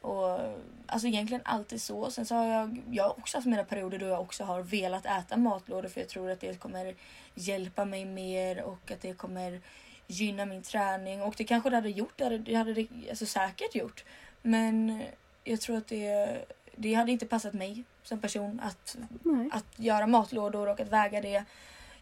Och, 0.00 0.40
alltså 0.86 1.08
egentligen 1.08 1.42
alltid 1.44 1.82
så. 1.82 2.10
Sen 2.10 2.26
så 2.26 2.34
har 2.34 2.46
jag, 2.46 2.82
jag 2.90 3.04
har 3.04 3.18
också 3.18 3.36
haft 3.36 3.46
mina 3.46 3.64
perioder 3.64 3.98
då 3.98 4.06
jag 4.06 4.20
också 4.20 4.44
har 4.44 4.62
velat 4.62 5.06
äta 5.06 5.36
matlådor 5.36 5.88
för 5.88 6.00
jag 6.00 6.08
tror 6.08 6.30
att 6.30 6.40
det 6.40 6.60
kommer 6.60 6.94
hjälpa 7.34 7.84
mig 7.84 8.04
mer 8.04 8.62
och 8.62 8.90
att 8.90 9.00
det 9.00 9.12
kommer 9.12 9.60
gynna 10.06 10.46
min 10.46 10.62
träning. 10.62 11.22
Och 11.22 11.34
det 11.38 11.44
kanske 11.44 11.70
det 11.70 11.76
hade 11.76 11.90
gjort, 11.90 12.12
det 12.16 12.24
hade 12.24 12.38
det 12.38 12.54
hade 12.54 12.86
alltså 13.10 13.26
säkert 13.26 13.74
gjort. 13.74 14.04
Men 14.42 15.02
jag 15.44 15.60
tror 15.60 15.76
att 15.76 15.88
det, 15.88 16.38
det 16.76 16.94
hade 16.94 17.12
inte 17.12 17.26
passat 17.26 17.52
mig 17.54 17.84
som 18.02 18.20
person 18.20 18.60
att, 18.60 18.96
Nej. 19.22 19.48
att 19.52 19.78
göra 19.78 20.06
matlådor 20.06 20.68
och 20.68 20.80
att 20.80 20.88
väga 20.88 21.20
det. 21.20 21.44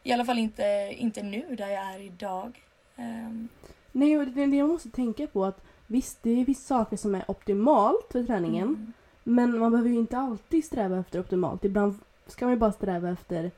I 0.02 0.12
alla 0.12 0.25
fall 0.25 0.38
inte, 0.38 0.95
inte 0.97 1.23
nu 1.23 1.57
där 1.57 1.69
jag 1.69 1.95
är 1.95 2.00
idag. 2.00 2.62
Ehm, 2.97 3.49
Nej, 3.93 4.19
och 4.19 4.26
det 4.26 4.47
det 4.47 4.57
jag 4.57 4.69
måste 4.69 4.90
tänka 4.90 5.26
på 5.26 5.45
att 5.45 5.64
visst, 5.87 6.23
det 6.23 6.31
är 6.31 6.45
vissa 6.45 6.69
saker 6.69 6.97
som 6.97 7.14
är 7.14 7.31
optimalt 7.31 8.07
för 8.11 8.25
träningen. 8.25 8.69
mm. 8.69 8.93
Men 9.25 9.59
man 9.59 9.71
behöver 9.71 9.90
ju 9.90 9.97
inte 9.97 10.19
alltid 10.19 10.64
sträva 10.64 10.99
efter 10.99 11.21
optimalt. 11.21 11.64
Ibland 11.64 11.99
ska 12.26 12.45
man 12.45 12.55
ju 12.55 12.59
bara 12.59 12.73
sträva 12.73 13.11
efter 13.11 13.50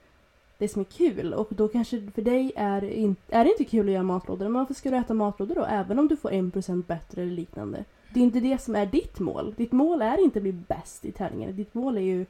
det 0.59 0.69
som 0.69 0.81
är 0.81 0.85
kul. 0.85 1.35
Och 1.35 1.49
då 1.51 1.69
kanske 1.69 2.11
för 2.15 2.23
dig 2.23 2.53
är, 2.57 2.85
in, 2.85 3.17
är 3.29 3.45
det 3.45 3.51
inte 3.51 3.65
kul 3.65 3.89
att 3.89 3.93
göra 3.93 4.03
matlådor. 4.03 4.45
Men 4.45 4.53
varför 4.53 4.75
ska 4.75 4.91
du 4.91 4.97
äta 4.97 5.15
matlådor 5.15 5.55
då? 5.55 5.65
Även 5.65 5.99
om 5.99 6.09
du 6.09 6.17
får 6.17 6.31
1% 6.31 6.83
bättre 6.87 7.23
eller 7.23 7.33
liknande. 7.33 7.85
Det 8.15 8.21
är 8.21 8.25
inte 8.25 8.41
det 8.41 8.63
som 8.63 8.77
är 8.77 8.87
ditt 8.87 9.19
mål. 9.19 9.55
Ditt 9.57 9.73
mål 9.73 10.03
är 10.03 10.25
inte 10.25 10.39
att 10.39 10.43
bli 10.43 10.53
bäst 10.53 11.05
i 11.05 11.13
tävlingen. 11.13 11.57
Ditt 11.57 11.75
mål 11.75 11.97
är 11.97 12.03
ju 12.03 12.27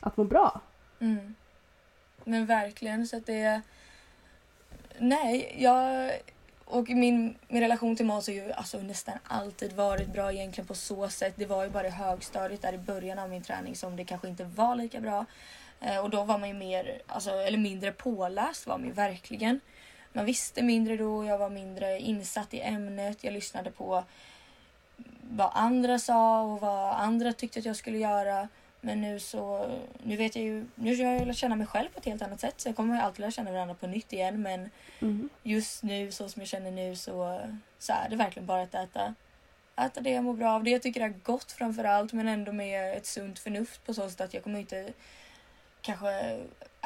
att 0.00 0.16
må 0.16 0.24
bra. 0.24 0.60
Mm. 0.98 1.34
Men 2.28 2.46
verkligen 2.46 3.06
så 3.06 3.16
att 3.16 3.26
det... 3.26 3.60
Nej, 4.98 5.56
jag... 5.58 6.12
Och 6.64 6.88
min, 6.88 7.38
min 7.48 7.62
relation 7.62 7.96
till 7.96 8.06
mat 8.06 8.26
har 8.26 8.34
ju 8.34 8.52
alltså 8.52 8.78
nästan 8.78 9.18
alltid 9.24 9.72
varit 9.72 10.08
bra 10.08 10.32
egentligen 10.32 10.68
på 10.68 10.74
så 10.74 11.08
sätt. 11.08 11.34
Det 11.36 11.46
var 11.46 11.64
ju 11.64 11.70
bara 11.70 11.86
i 11.86 11.90
högstadiet 11.90 12.62
där 12.62 12.72
i 12.72 12.78
början 12.78 13.18
av 13.18 13.30
min 13.30 13.42
träning 13.42 13.76
som 13.76 13.96
det 13.96 14.04
kanske 14.04 14.28
inte 14.28 14.44
var 14.44 14.74
lika 14.74 15.00
bra. 15.00 15.24
Eh, 15.80 15.98
och 15.98 16.10
då 16.10 16.24
var 16.24 16.38
man 16.38 16.48
ju 16.48 16.54
mer, 16.54 17.02
alltså, 17.06 17.30
eller 17.30 17.58
mindre 17.58 17.92
påläst 17.92 18.66
var 18.66 18.78
man 18.78 18.86
ju 18.86 18.92
verkligen. 18.92 19.60
Man 20.12 20.24
visste 20.24 20.62
mindre 20.62 20.96
då, 20.96 21.24
jag 21.24 21.38
var 21.38 21.50
mindre 21.50 22.00
insatt 22.00 22.54
i 22.54 22.60
ämnet, 22.60 23.24
jag 23.24 23.32
lyssnade 23.32 23.70
på 23.70 24.04
vad 25.30 25.50
andra 25.54 25.98
sa 25.98 26.42
och 26.42 26.60
vad 26.60 26.94
andra 26.94 27.32
tyckte 27.32 27.58
att 27.58 27.64
jag 27.64 27.76
skulle 27.76 27.98
göra. 27.98 28.48
Men 28.86 29.00
nu 29.00 29.20
så, 29.20 29.70
nu 30.02 30.16
vet 30.16 30.36
jag 30.36 30.44
ju, 30.44 30.66
nu 30.74 31.04
har 31.04 31.12
jag 31.12 31.26
lärt 31.26 31.36
känna 31.36 31.56
mig 31.56 31.66
själv 31.66 31.88
på 31.88 31.98
ett 31.98 32.04
helt 32.04 32.22
annat 32.22 32.40
sätt 32.40 32.60
så 32.60 32.68
jag 32.68 32.76
kommer 32.76 33.00
alltid 33.00 33.20
lära 33.20 33.30
känna 33.30 33.52
varandra 33.52 33.74
på 33.74 33.86
nytt 33.86 34.12
igen 34.12 34.42
men 34.42 34.70
Mm. 35.00 35.28
just 35.42 35.82
nu 35.82 36.12
så 36.12 36.28
som 36.28 36.42
jag 36.42 36.48
känner 36.48 36.70
nu 36.70 36.96
så, 36.96 37.40
så 37.78 37.92
är 37.92 38.08
det 38.10 38.16
verkligen 38.16 38.46
bara 38.46 38.62
att 38.62 38.74
äta, 38.74 39.14
äta 39.76 40.00
det 40.00 40.10
jag 40.10 40.24
mår 40.24 40.34
bra 40.34 40.50
av, 40.54 40.64
det 40.64 40.70
jag 40.70 40.82
tycker 40.82 41.00
är 41.00 41.08
gott 41.08 41.52
framför 41.52 41.84
allt 41.84 42.12
men 42.12 42.28
ändå 42.28 42.52
med 42.52 42.96
ett 42.96 43.06
sunt 43.06 43.38
förnuft 43.38 43.84
på 43.86 43.94
så 43.94 44.10
sätt 44.10 44.20
att 44.20 44.34
jag 44.34 44.42
kommer 44.42 44.60
inte 44.60 44.92
kanske 45.80 46.10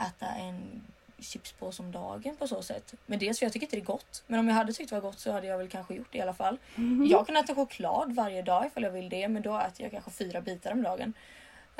äta 0.09 0.27
en 0.27 0.83
chipspåse 1.19 1.83
om 1.83 1.93
dagen 1.93 2.37
på 2.37 2.49
så 2.49 2.63
sätt. 2.63 2.95
Men 3.07 3.19
dels 3.19 3.39
för 3.39 3.47
jag 3.47 3.53
tycker 3.53 3.67
inte 3.67 3.77
det 3.77 3.83
är 3.83 3.85
gott. 3.85 4.23
Men 4.27 4.41
om 4.41 4.49
jag 4.49 4.55
hade 4.55 4.73
tyckt 4.73 4.91
det 4.91 4.97
var 4.97 5.03
gott 5.03 5.19
så 5.19 5.33
hade 5.33 5.47
jag 5.47 5.59
väl 5.59 5.69
kanske 5.69 5.95
gjort 5.95 6.13
det 6.13 6.19
i 6.19 6.21
alla 6.21 6.35
fall. 6.35 6.59
Jag 7.11 7.27
kan 7.27 7.37
äta 7.37 7.55
choklad 7.55 8.15
varje 8.15 8.43
dag 8.43 8.67
ifall 8.67 8.83
jag 8.83 8.91
vill 8.91 9.09
det 9.09 9.29
men 9.29 9.43
då 9.43 9.59
äter 9.59 9.83
jag 9.83 9.91
kanske 9.91 10.11
fyra 10.11 10.41
bitar 10.41 10.73
om 10.73 10.83
dagen. 10.83 11.13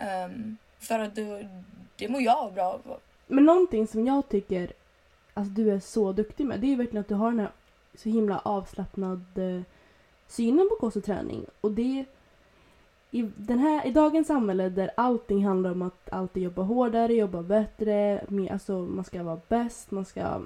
Um, 0.01 0.57
för 0.79 0.99
att 0.99 1.15
det, 1.15 1.49
det 1.97 2.09
mår 2.09 2.21
jag 2.21 2.55
bra 2.55 2.65
av. 2.65 3.01
Men 3.27 3.45
någonting 3.45 3.87
som 3.87 4.07
jag 4.07 4.29
tycker 4.29 4.73
alltså, 5.35 5.53
du 5.53 5.71
är 5.73 5.81
så 5.81 6.13
duktig 6.13 6.47
med 6.47 6.61
det 6.61 6.67
är 6.67 6.69
ju 6.69 6.77
verkligen 6.77 7.01
att 7.01 7.09
du 7.09 7.15
har 7.15 7.31
den 7.31 7.41
här 7.41 7.51
så 7.95 8.09
himla 8.09 8.39
avslappnad 8.39 9.25
synen 10.27 10.69
på 10.69 10.77
kost 10.81 10.97
och 10.97 11.05
träning. 11.05 11.47
Och 11.61 11.71
det 11.71 12.05
i, 13.11 13.23
den 13.37 13.59
här, 13.59 13.87
I 13.87 13.91
dagens 13.91 14.27
samhälle 14.27 14.69
där 14.69 14.91
allting 14.97 15.47
handlar 15.47 15.71
om 15.71 15.83
att 15.83 16.13
alltid 16.13 16.43
jobba 16.43 16.63
hårdare, 16.63 17.15
jobba 17.15 17.43
bättre, 17.43 18.25
mer, 18.29 18.53
alltså 18.53 18.79
man 18.79 19.05
ska 19.05 19.23
vara 19.23 19.41
bäst, 19.49 19.91
man 19.91 20.05
ska... 20.05 20.41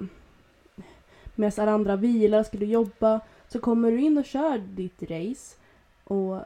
Medan 1.35 1.51
alla 1.57 1.71
andra 1.71 1.95
vilar, 1.95 2.43
ska 2.43 2.57
du 2.57 2.65
jobba, 2.65 3.19
så 3.47 3.59
kommer 3.59 3.91
du 3.91 4.01
in 4.01 4.17
och 4.17 4.25
kör 4.25 4.57
ditt 4.57 5.01
race. 5.01 5.55
Och 6.03 6.45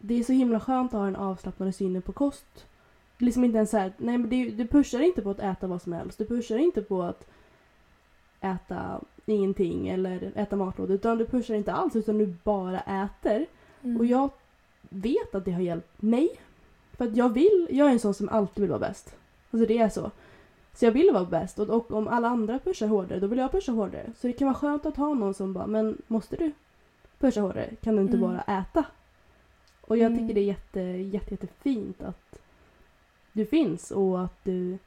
det 0.00 0.14
är 0.18 0.22
så 0.22 0.32
himla 0.32 0.60
skönt 0.60 0.94
att 0.94 1.00
ha 1.00 1.06
en 1.06 1.16
avslappnad 1.16 1.74
syn 1.74 2.02
på 2.02 2.12
kost. 2.12 2.66
Det 3.18 3.24
är 3.24 3.26
liksom 3.26 3.44
inte 3.44 3.56
ens 3.56 3.70
så 3.70 3.76
här, 3.76 3.92
nej 3.96 4.18
men 4.18 4.30
det, 4.30 4.50
du 4.50 4.66
pushar 4.66 5.00
inte 5.00 5.22
på 5.22 5.30
att 5.30 5.40
äta 5.40 5.66
vad 5.66 5.82
som 5.82 5.92
helst. 5.92 6.18
Du 6.18 6.24
pushar 6.24 6.58
inte 6.58 6.82
på 6.82 7.02
att 7.02 7.26
äta 8.40 9.00
ingenting 9.26 9.88
eller 9.88 10.32
äta 10.34 10.56
matlådor. 10.56 10.94
Utan 10.94 11.18
du 11.18 11.26
pushar 11.26 11.54
inte 11.54 11.72
alls 11.72 11.96
utan 11.96 12.18
du 12.18 12.34
bara 12.44 12.80
äter. 12.80 13.46
Mm. 13.82 13.96
Och 13.96 14.06
jag 14.06 14.30
vet 14.88 15.34
att 15.34 15.44
det 15.44 15.52
har 15.52 15.60
hjälpt 15.60 16.02
mig. 16.02 16.28
För 16.92 17.04
att 17.04 17.16
jag 17.16 17.28
vill, 17.28 17.68
jag 17.70 17.88
är 17.88 17.92
en 17.92 18.00
sån 18.00 18.14
som 18.14 18.28
alltid 18.28 18.60
vill 18.60 18.70
vara 18.70 18.80
bäst. 18.80 19.14
Alltså 19.50 19.66
det 19.66 19.78
är 19.78 19.88
så. 19.88 20.10
Så 20.74 20.84
jag 20.84 20.92
vill 20.92 21.10
vara 21.12 21.24
bäst 21.24 21.58
och, 21.58 21.70
och 21.70 21.92
om 21.92 22.08
alla 22.08 22.28
andra 22.28 22.58
pushar 22.58 22.86
hårdare 22.86 23.20
då 23.20 23.26
vill 23.26 23.38
jag 23.38 23.52
pusha 23.52 23.72
hårdare. 23.72 24.12
Så 24.16 24.26
det 24.26 24.32
kan 24.32 24.46
vara 24.48 24.54
skönt 24.54 24.86
att 24.86 24.96
ha 24.96 25.14
någon 25.14 25.34
som 25.34 25.52
bara, 25.52 25.66
men 25.66 26.02
måste 26.06 26.36
du 26.36 26.52
pusha 27.18 27.40
hårdare? 27.40 27.70
Kan 27.82 27.96
du 27.96 28.02
inte 28.02 28.16
Mm. 28.16 28.30
bara 28.30 28.58
äta? 28.60 28.84
Och 29.90 29.98
jag 29.98 30.06
Mm. 30.12 30.18
tycker 30.18 30.34
det 30.34 30.40
är 30.40 30.44
jätte, 30.44 30.80
jätte, 30.80 31.30
jättefint 31.34 32.02
att 32.02 32.38
du 33.32 33.46
finns 33.46 33.90
och 33.90 34.24
att 34.24 34.44
du 34.44 34.78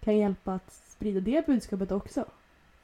kan 0.00 0.16
hjälpa 0.18 0.52
att 0.54 0.72
sprida 0.72 1.20
det 1.20 1.46
budskapet 1.46 1.92
också. 1.92 2.24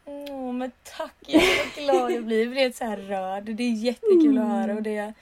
Åh, 0.04 0.52
men 0.52 0.72
tack! 0.96 1.14
Jag 1.26 1.42
är 1.42 1.74
så 1.74 1.80
glad 1.84 2.12
jag 2.12 2.24
blir. 2.24 2.40
Jag 2.42 2.50
blir 2.50 2.72
så 2.72 2.84
här 2.84 2.96
rörd. 2.96 3.44
Det 3.44 3.62
är 3.62 3.72
jättekul 3.72 4.38
att 4.38 4.48
höra 4.48 4.74
och 4.74 4.82
det, 4.82 5.12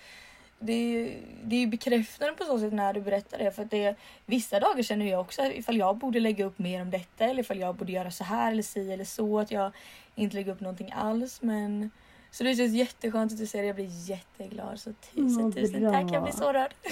det, 0.59 0.73
är 0.73 0.87
ju- 0.93 1.15
det 1.45 1.57
är 1.63 1.67
bekräftande 1.67 2.35
på 2.35 2.45
så 2.45 2.59
sätt 2.59 2.73
när 2.73 2.93
du 2.93 3.01
berättar 3.01 3.39
det. 3.39 3.51
För 3.53 3.63
att 3.63 3.71
det, 3.71 3.95
vissa 4.27 4.61
dagar 4.61 4.83
känner 4.83 5.07
jag 5.11 5.21
också 5.21 5.43
ifall 5.43 5.77
jag 5.77 5.97
borde 5.97 6.21
lägga 6.21 6.45
upp 6.45 6.59
mer 6.59 6.83
om 6.83 6.91
detta 6.91 7.25
eller 7.25 7.41
ifall 7.43 7.59
jag 7.59 7.75
borde 7.75 7.93
göra 7.93 8.11
så 8.11 8.25
här 8.25 8.53
eller 8.53 8.63
si 8.63 8.93
eller 8.93 9.05
så. 9.05 9.39
Att 9.39 9.51
jag 9.51 9.73
inte 10.15 10.37
lägger 10.37 10.53
upp 10.53 10.61
någonting 10.61 10.93
alls. 10.97 11.43
Men 11.43 11.91
så 12.31 12.45
det 12.45 12.55
känns 12.55 12.73
jätteskönt 12.75 13.33
att 13.33 13.39
du 13.39 13.47
säger 13.47 13.63
det. 13.63 13.67
Jag 13.67 13.77
blir 13.77 14.11
jätteglad. 14.11 14.81
Så 14.81 14.93
tusen 14.93 15.43
Vad 15.45 15.55
tusen 15.55 15.81
bra. 15.81 15.91
tack. 15.93 16.13
Jag 16.13 16.23
blir 16.23 16.33
så 16.33 16.53
rörd. 16.53 16.75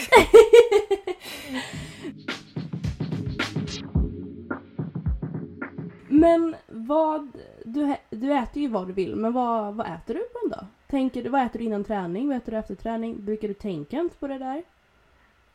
Men 6.09 6.57
vad, 6.67 7.29
du, 7.65 7.95
du 8.11 8.33
äter 8.33 8.63
ju 8.63 8.69
vad 8.69 8.87
du 8.87 8.93
vill, 8.93 9.17
men 9.17 9.33
vad, 9.33 9.75
vad 9.75 9.87
äter 9.87 10.15
du 10.15 10.21
på 10.21 10.39
en 10.45 10.51
dag? 10.51 10.67
Tänker 10.87 11.23
du, 11.23 11.29
vad 11.31 11.43
äter 11.47 11.59
du 11.59 11.65
innan 11.65 11.85
träning? 11.85 12.29
Vad 12.29 12.37
äter 12.37 12.53
du 12.53 12.59
efter 12.59 12.75
träning? 12.75 13.25
Brukar 13.25 13.49
du 13.49 13.55
tänka 13.55 14.09
på 14.19 14.27
det 14.27 14.39
där? 14.39 14.63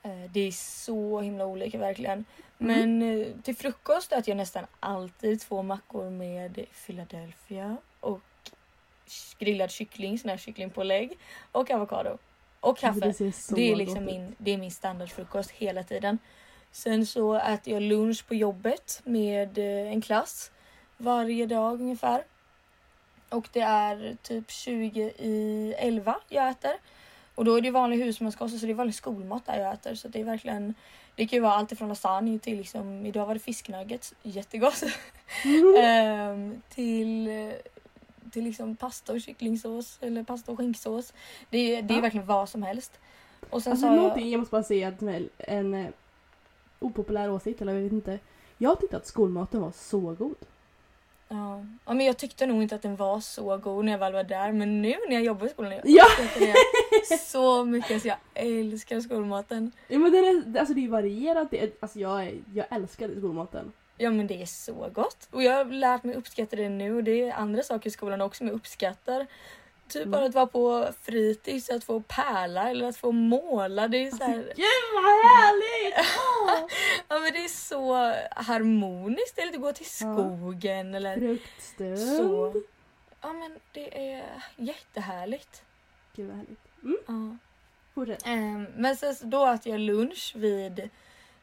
Eh, 0.04 0.32
Det 0.34 0.40
är 0.40 0.52
så 0.52 1.20
himla 1.22 1.46
olika 1.46 1.78
verkligen. 1.78 2.26
Men 2.58 3.02
eh, 3.02 3.28
till 3.44 3.56
frukost 3.56 4.12
äter 4.12 4.30
jag 4.30 4.38
nästan 4.38 4.66
alltid 4.80 5.42
två 5.42 5.64
mackor 5.64 6.10
med 6.10 6.66
Philadelphia 6.86 7.78
och 8.00 8.20
grillad 9.40 9.72
kyckling, 9.72 10.20
sån 10.20 10.30
här 10.30 10.38
kycklingpålägg 10.38 11.18
och 11.52 11.72
avokado. 11.72 12.18
Och 12.60 12.78
kaffe. 12.78 13.14
Det 13.18 13.34
Det 13.56 13.72
är 13.72 13.76
liksom 13.76 14.06
min, 14.06 14.36
det 14.38 14.52
är 14.52 14.58
min 14.58 14.72
standardfrukost 14.72 15.52
hela 15.52 15.84
tiden. 15.84 16.18
Sen 16.72 17.06
så 17.06 17.36
äter 17.36 17.74
jag 17.74 17.82
lunch 17.82 18.28
på 18.28 18.36
jobbet 18.36 19.02
med 19.04 19.58
eh, 19.58 19.92
en 19.92 20.02
klass 20.02 20.52
varje 20.98 21.46
dag 21.46 21.82
ungefär. 21.82 22.24
Och 23.30 23.50
det 23.54 23.62
är 23.62 24.18
typ 24.22 24.52
20 24.52 25.02
i 25.18 25.74
11 25.78 26.16
jag 26.28 26.50
äter. 26.50 26.74
Och 27.36 27.46
då 27.46 27.56
är 27.56 27.62
det 27.62 27.72
vanlig 27.72 27.98
husmanskost 27.98 28.60
så 28.60 28.66
det 28.66 28.72
är 28.72 28.76
vanlig 28.76 28.96
skolmat 28.96 29.46
där 29.46 29.60
jag 29.60 29.74
äter. 29.74 29.96
Så 29.96 30.08
det 30.08 30.20
är 30.20 30.24
verkligen 30.24 30.74
det 31.16 31.28
kan 31.28 31.38
ju 31.38 31.42
vara 31.42 31.54
allt 31.54 31.72
ifrån 31.72 31.90
lasagne 31.90 32.40
till 32.40 32.58
liksom, 32.58 33.06
idag 33.06 33.26
var 33.26 33.34
det 33.34 33.40
fisknuggets, 33.40 34.14
jättegott. 34.24 34.84
Ehm, 35.78 36.62
till, 36.70 37.28
eh, 37.28 37.54
till 38.32 38.44
liksom 38.44 38.76
pasta 38.76 39.14
och 39.14 39.22
kycklingsås 39.22 39.98
eller 40.02 40.24
pasta 40.24 40.52
och 40.52 40.58
skinksås. 40.58 41.14
Det, 41.50 41.82
det 41.82 41.94
är 41.94 41.98
Ja. 41.98 42.02
verkligen 42.02 42.26
vad 42.26 42.50
som 42.50 42.64
helst. 42.64 43.00
Och 43.50 43.64
sen 43.64 43.72
Alltså 43.72 43.88
så 43.88 43.94
någonting, 43.96 44.24
jag, 44.24 44.32
jag 44.34 44.40
måste 44.40 44.52
bara 44.52 44.64
säga 44.64 44.88
att 44.88 45.02
med 45.02 45.30
en 45.38 45.74
eh, 45.74 45.88
opopulär 46.80 47.32
åsikt, 47.32 47.62
eller 47.62 47.74
jag 47.74 47.82
vet 47.82 47.92
inte. 47.92 48.20
Jag 48.58 48.80
tyckte 48.80 48.98
att 48.98 49.08
skolmaten 49.08 49.62
var 49.62 49.72
så 49.72 50.00
god. 50.00 50.36
ja. 51.28 51.66
ja, 51.86 51.94
men 51.94 52.06
jag 52.06 52.18
tyckte 52.18 52.46
nog 52.46 52.62
inte 52.64 52.76
att 52.76 52.82
den 52.82 52.96
var 52.96 53.20
så 53.20 53.58
god 53.58 53.86
när 53.86 53.92
jag 53.92 54.00
väl 54.00 54.14
var 54.14 54.24
där 54.24 54.52
men 54.52 54.82
nu 54.82 54.96
när 55.08 55.16
jag 55.16 55.24
jobbar 55.24 55.46
i 55.46 55.50
skolan 55.50 55.72
jag 55.72 55.82
Ja! 55.84 56.06
så 57.20 57.66
mycket 57.66 58.02
så 58.02 58.08
jag 58.08 58.18
älskar 58.34 59.00
skolmaten. 59.00 59.72
Ja 59.88 60.00
men 60.00 60.12
den 60.12 60.26
är, 60.26 60.60
alltså 60.60 60.74
det 60.74 60.86
är 60.86 60.90
varierat. 60.90 61.52
Det 61.52 61.64
är, 61.64 61.72
alltså 61.80 62.00
jag, 62.00 62.24
är- 62.28 62.42
jag 62.54 62.66
älskade 62.70 63.18
skolmaten. 63.18 63.72
Ja 64.02 64.12
men 64.12 64.28
det 64.28 64.42
är 64.42 64.46
så 64.46 64.90
gott. 64.94 65.28
Och 65.32 65.44
jag 65.44 65.54
har 65.54 65.66
lärt 65.66 66.04
mig 66.04 66.16
uppskatta 66.16 66.56
det 66.56 66.70
nu 66.70 66.96
och 66.96 67.04
det 67.04 67.22
är 67.30 67.34
andra 67.34 67.64
saker 67.64 67.88
i 67.88 67.92
skolan 67.92 68.22
också 68.22 68.38
som 68.38 68.48
jag 68.48 68.54
uppskattar. 68.56 69.28
Typ 69.88 70.02
Mm. 70.06 70.12
bara 70.12 70.26
att 70.26 70.34
vara 70.34 70.46
på 70.48 70.90
fritids, 71.02 71.70
att 71.70 71.84
få 71.84 72.02
pärla 72.02 72.70
eller 72.70 72.88
att 72.90 72.98
få 72.98 73.12
måla. 73.12 73.88
Det 73.88 73.98
är 74.08 74.12
så 74.12 74.24
här, 74.24 74.36
Gud 74.56 74.66
vad 74.94 75.04
härligt! 75.04 76.08
Ja 77.08 77.20
men 77.20 77.34
det 77.34 77.44
är 77.44 77.48
så 77.48 77.96
harmoniskt. 78.44 79.38
Eller 79.38 79.54
att 79.54 79.62
gå 79.62 79.74
till 79.74 79.86
Ja. 80.02 80.14
skogen 80.14 80.96
eller 80.96 81.18
Fruktstund. 81.18 82.00
så. 82.18 82.54
Ja 83.22 83.34
men 83.34 83.60
det 83.72 84.14
är 84.16 84.24
jättehärligt. 84.56 85.64
Gud 86.16 86.28
vad 86.28 86.38
härligt. 86.38 86.60
Mm, 86.84 86.98
Ja. 87.96 88.16
Ehm, 88.26 88.68
men 88.76 88.96
sen 88.98 89.16
då 89.22 89.48
äter 89.48 89.72
jag 89.72 89.80
lunch 89.80 90.34
vid 90.36 90.90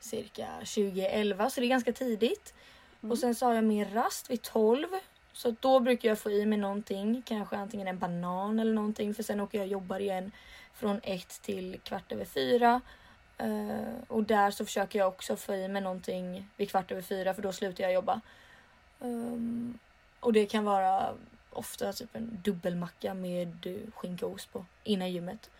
cirka 0.00 0.48
20.11 0.62 1.48
så 1.48 1.60
det 1.60 1.66
är 1.66 1.68
ganska 1.68 1.92
tidigt. 1.92 2.54
Mm. 3.00 3.12
Och 3.12 3.18
sen 3.18 3.34
så 3.34 3.46
har 3.46 3.54
jag 3.54 3.64
min 3.64 3.94
rast 3.94 4.30
vid 4.30 4.42
12. 4.42 4.86
Så 5.32 5.54
då 5.60 5.80
brukar 5.80 6.08
jag 6.08 6.18
få 6.18 6.30
i 6.30 6.46
mig 6.46 6.58
någonting, 6.58 7.22
kanske 7.26 7.56
antingen 7.56 7.88
en 7.88 7.98
banan 7.98 8.58
eller 8.58 8.72
någonting 8.72 9.14
för 9.14 9.22
sen 9.22 9.40
åker 9.40 9.58
jag 9.58 9.64
och 9.64 9.72
jobbar 9.72 10.00
igen 10.00 10.32
från 10.74 11.00
1 11.02 11.42
till 11.42 11.80
kvart 11.84 12.12
över 12.12 12.24
4. 12.24 12.80
och 14.08 14.22
där 14.22 14.50
så 14.50 14.64
försöker 14.64 14.98
jag 14.98 15.08
också 15.08 15.36
få 15.36 15.54
i 15.54 15.68
mig 15.68 15.82
någonting 15.82 16.48
vid 16.56 16.70
kvart 16.70 16.92
över 16.92 17.02
4 17.02 17.34
för 17.34 17.42
då 17.42 17.52
slutar 17.52 17.84
jag 17.84 17.92
jobba. 17.92 18.20
Ehm, 19.00 19.78
och 20.20 20.32
det 20.32 20.46
kan 20.46 20.64
vara 20.64 21.14
ofta 21.50 21.92
typ 21.92 22.16
en 22.16 22.40
dubbelmacka 22.44 23.14
med 23.14 23.66
skinka 23.94 24.26
och 24.26 24.32
ost 24.32 24.52
på 24.52 24.64
innan 24.84 25.12
gymmet. 25.12 25.50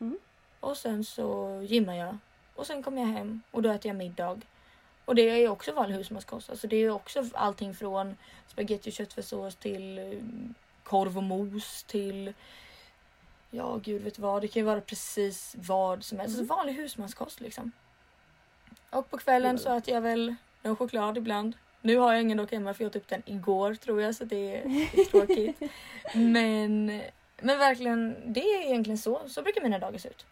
Mm. 0.00 0.18
Och 0.60 0.76
sen 0.76 1.04
så 1.04 1.60
gymmar 1.62 1.94
jag 1.94 2.18
och 2.54 2.66
sen 2.66 2.82
kommer 2.82 3.02
jag 3.02 3.08
hem 3.08 3.42
och 3.50 3.62
då 3.62 3.70
äter 3.70 3.88
jag 3.88 3.96
middag. 3.96 4.40
Och 5.04 5.14
det 5.14 5.22
är 5.22 5.48
också 5.48 5.72
vanlig 5.72 5.96
husmanskost. 5.96 6.50
Alltså 6.50 6.66
det 6.66 6.76
är 6.76 6.90
också 6.90 7.24
allting 7.34 7.74
från 7.74 8.16
spagetti 8.48 8.90
och 8.90 8.94
köttfärssås 8.94 9.56
till 9.56 9.98
eh, 9.98 10.04
korv 10.82 11.16
och 11.16 11.22
mos 11.22 11.84
till 11.84 12.34
Ja 13.54 13.80
gud 13.82 14.02
vet 14.02 14.18
vad, 14.18 14.42
det 14.42 14.48
kan 14.48 14.60
ju 14.60 14.66
vara 14.66 14.80
precis 14.80 15.54
vad 15.58 16.04
som 16.04 16.18
helst. 16.18 16.38
Alltså 16.38 16.54
vanlig 16.54 16.72
husmanskost 16.72 17.40
liksom. 17.40 17.72
Och 18.90 19.10
på 19.10 19.18
kvällen 19.18 19.58
så 19.58 19.76
äter 19.76 19.94
jag 19.94 20.00
väl 20.00 20.34
en 20.62 20.76
choklad 20.76 21.18
ibland. 21.18 21.56
Nu 21.80 21.96
har 21.96 22.12
jag 22.12 22.22
ingen 22.22 22.38
dock 22.38 22.52
hemma 22.52 22.74
för 22.74 22.84
jag 22.84 22.90
åt 22.90 22.96
upp 22.96 23.08
den 23.08 23.22
igår 23.26 23.74
tror 23.74 24.02
jag 24.02 24.14
så 24.14 24.24
det 24.24 24.56
är 24.56 24.68
lite 24.68 25.10
tråkigt. 25.10 25.60
Men, 26.14 26.86
men 27.40 27.58
verkligen, 27.58 28.32
det 28.32 28.40
är 28.40 28.66
egentligen 28.66 28.98
så. 28.98 29.22
Så 29.26 29.42
brukar 29.42 29.62
mina 29.62 29.78
dagar 29.78 29.98
se 29.98 30.08
ut. 30.08 30.26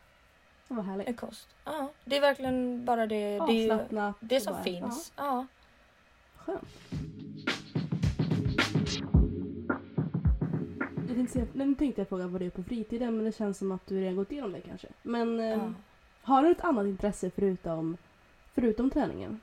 Vad 0.73 0.79
En 0.79 0.85
härligt. 0.85 1.17
kost. 1.21 1.49
Ja, 1.65 1.91
det 2.05 2.17
är 2.17 2.21
verkligen 2.21 2.85
bara 2.85 3.07
det, 3.07 3.31
det, 3.35 3.41
Avslappnat. 3.41 4.17
det 4.21 4.37
och 4.37 4.43
som 4.43 4.53
bara- 4.53 4.63
finns. 4.63 5.13
Ja. 5.17 5.47
Skönt. 6.37 6.65
Jag 11.09 11.17
tänkte, 11.17 11.33
säga, 11.33 11.47
nu 11.53 11.75
tänkte 11.75 12.01
jag 12.01 12.09
fråga 12.09 12.27
vad 12.27 12.41
du 12.41 12.47
är 12.47 12.51
på 12.51 12.63
fritiden 12.63 13.17
men 13.17 13.25
det 13.25 13.37
känns 13.37 13.59
som 13.59 13.73
att 13.73 13.87
du 13.87 14.01
redan 14.01 14.17
gått 14.17 14.33
igenom 14.33 14.53
det 14.53 14.61
kanske. 14.61 14.89
Men 15.03 15.41
eh, 15.41 15.47
Ja. 15.47 15.73
har 16.23 16.43
du 16.43 16.51
ett 16.51 16.61
annat 16.65 16.87
intresse 16.87 17.31
förutom, 17.31 17.97
förutom 18.55 18.91
träningen? 18.91 19.41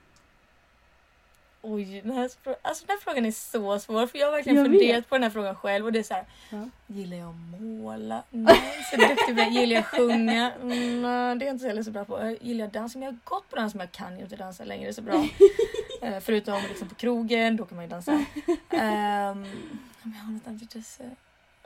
Oj, 1.62 2.02
den 2.04 2.12
här, 2.12 2.30
alltså 2.62 2.86
den 2.86 2.96
här 2.96 3.00
frågan 3.04 3.26
är 3.26 3.32
så 3.32 3.80
svår 3.80 4.08
för 4.08 4.18
jag 4.20 4.28
har 4.28 4.32
verkligen 4.32 4.58
Jag 4.58 4.66
funderat 4.66 4.98
vet. 4.98 5.10
på 5.10 5.16
den 5.16 5.24
här 5.24 5.30
frågan 5.30 5.56
själv 5.56 5.86
och 5.86 5.92
det 5.92 6.00
är 6.00 6.04
så 6.04 6.14
här. 6.14 6.26
Ja. 6.50 6.70
Gillar 6.88 7.18
jag 7.18 7.30
att 7.30 7.62
måla? 7.62 8.24
Nej. 8.30 8.62
Så 8.92 8.98
duktig 8.98 9.36
det. 9.36 9.44
Gillar 9.44 9.76
jag 9.76 9.82
att 9.82 9.88
sjunga? 9.88 10.52
Mm, 10.62 11.02
det 11.40 11.46
är 11.46 11.48
jag 11.48 11.56
inte 11.56 11.68
heller 11.68 11.84
så 11.84 11.92
bra 11.92 12.06
på. 12.06 12.20
Jag 12.20 12.38
Gillar 12.42 12.66
jag 12.66 12.72
dans? 12.72 12.96
Men 12.96 13.04
jag 13.04 13.12
har 13.12 13.18
gått 13.24 13.50
på 13.50 13.56
dans 13.56 13.74
men 13.76 13.80
jag 13.86 13.92
kan 13.92 14.18
ju 14.18 14.24
inte 14.24 14.36
dansa 14.36 14.64
längre 14.64 14.94
så 14.94 15.02
bra. 15.02 15.26
Eh, 16.02 16.20
Förutom 16.20 16.62
liksom 16.70 16.90
på 16.90 16.96
krogen, 16.96 17.58
då 17.58 17.66
kan 17.66 17.76
man 17.76 17.86
ju 17.86 17.90
dansa. 17.90 18.12
Um, 18.72 19.46
jag 20.04 20.12
har 20.24 20.32
något 20.34 20.48
annat 20.48 20.62
intresse? 20.62 21.04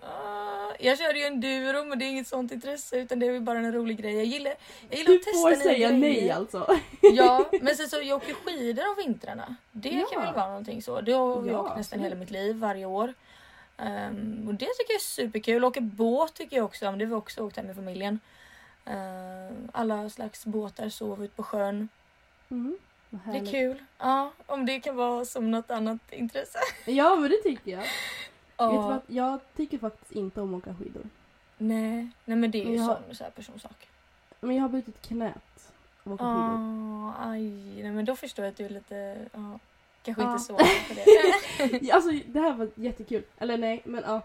Ah, 0.04 0.72
jag 0.80 0.98
körde 0.98 1.20
ju 1.20 1.26
enduro 1.26 1.84
men 1.86 2.00
det 2.00 2.06
är 2.06 2.10
inget 2.10 2.28
sånt 2.28 2.52
intresse 2.52 2.98
utan 2.98 3.20
det 3.20 3.26
är 3.28 3.40
bara 3.40 3.58
en 3.60 3.72
rolig 3.74 3.98
grej. 3.98 4.16
Jag 4.16 4.26
gillar, 4.26 4.54
jag 4.90 4.98
gillar 5.00 5.10
Du 5.12 5.16
att 5.18 5.24
testa 5.24 5.38
får 5.42 5.50
nya 5.50 5.60
säga 5.60 5.88
grejer. 5.90 6.00
nej 6.00 6.32
alltså. 6.32 6.78
Ja, 7.02 7.50
men 7.62 7.76
sen 7.76 7.90
så 7.90 8.02
jag 8.02 8.18
åker 8.18 8.34
skidor 8.34 8.88
om 8.90 8.96
vintrarna. 8.98 9.56
Det 9.72 9.90
Ja. 9.90 10.06
kan 10.14 10.22
väl 10.24 10.34
vara 10.34 10.48
någonting 10.48 10.82
så. 10.82 11.02
Det 11.02 11.12
har 11.12 11.36
jag 11.36 11.48
Ja, 11.48 11.60
åkt 11.60 11.78
nästan 11.78 12.00
hela 12.00 12.16
mitt 12.16 12.32
liv 12.32 12.56
varje 12.56 12.86
år. 12.86 13.14
Ehm, 13.78 14.44
och 14.48 14.54
det 14.54 14.66
tycker 14.66 14.94
jag 14.94 14.96
är 14.96 15.00
superkul. 15.00 15.64
Åka 15.66 15.82
båt 15.82 16.34
tycker 16.34 16.56
jag 16.58 16.66
också 16.66 16.88
om. 16.88 16.98
Det 16.98 17.06
har 17.06 17.10
vi 17.10 17.16
också 17.16 17.42
åkt 17.44 17.56
här 17.58 17.64
med 17.64 17.76
familjen. 17.76 18.20
Ehm, 18.86 19.70
alla 19.74 20.10
slags 20.10 20.46
båtar, 20.46 20.90
sova 20.90 21.24
ut 21.24 21.36
på 21.36 21.44
sjön. 21.44 21.90
Mm, 22.52 22.78
Det 23.10 23.38
är 23.38 23.52
kul. 23.52 23.84
Ja, 23.98 24.32
om 24.46 24.66
det 24.66 24.80
kan 24.80 24.96
vara 24.96 25.26
som 25.26 25.52
något 25.52 25.72
annat 25.72 26.00
intresse. 26.12 26.60
Ja 26.86 27.16
men 27.16 27.30
det 27.30 27.38
tycker 27.38 27.72
jag. 27.72 27.84
Vet 28.68 28.82
du 28.82 28.88
vad? 28.88 29.02
Jag 29.08 29.40
tycker 29.56 29.78
faktiskt 29.78 30.12
inte 30.12 30.42
om 30.42 30.54
att 30.54 30.58
åka 30.68 30.76
skidor. 30.76 31.04
Nej, 31.58 32.10
nej 32.26 32.38
men 32.38 32.52
det 32.52 32.62
är 32.62 32.66
ju 32.70 32.76
Jag 32.76 32.86
sån 32.86 33.16
så 33.16 33.24
här 33.24 33.32
personsak. 33.32 33.88
Men 34.40 34.56
jag 34.56 34.62
har 34.62 34.70
brutit 34.70 35.02
knät 35.02 35.72
av 36.04 36.14
att 36.14 36.22
åka 36.22 36.24
skidor. 36.24 36.60
Ja, 37.00 37.14
aj. 37.20 37.42
Nej 37.84 37.92
men 37.92 38.06
då 38.06 38.16
förstår 38.16 38.46
jag 38.46 38.52
att 38.52 38.58
du 38.58 38.66
är 38.66 38.70
lite, 38.70 39.18
ja, 39.34 39.60
kanske 40.04 40.24
Ja. 40.24 40.32
inte 40.32 40.44
så 40.44 40.58
för 40.58 40.96
det. 40.96 41.92
Alltså 41.94 42.12
det 42.28 42.40
här 42.40 42.54
var 42.54 42.70
jättekul. 42.76 43.24
Eller 43.38 43.58
nej, 43.58 43.82
men 43.86 44.04
ja. 44.08 44.22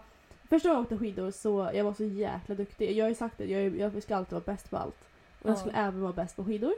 Första 0.49 0.69
gången 0.69 0.77
jag 0.77 0.83
åkte 0.93 0.97
skidor 1.05 1.31
så 1.31 1.71
jag 1.73 1.83
var 1.83 1.93
så 1.93 2.03
jäkla 2.03 2.55
duktig. 2.55 2.91
Jag 2.97 3.05
har 3.05 3.09
ju 3.09 3.15
sagt 3.15 3.37
det, 3.37 3.45
jag, 3.45 3.77
jag 3.79 4.03
ska 4.03 4.15
alltid 4.15 4.33
vara 4.33 4.43
bäst 4.45 4.69
på 4.69 4.77
allt. 4.77 4.97
Och 5.41 5.49
jag 5.49 5.55
Ja. 5.55 5.59
skulle 5.59 5.75
även 5.77 6.01
vara 6.01 6.13
bäst 6.13 6.35
på 6.35 6.43
skidor. 6.45 6.73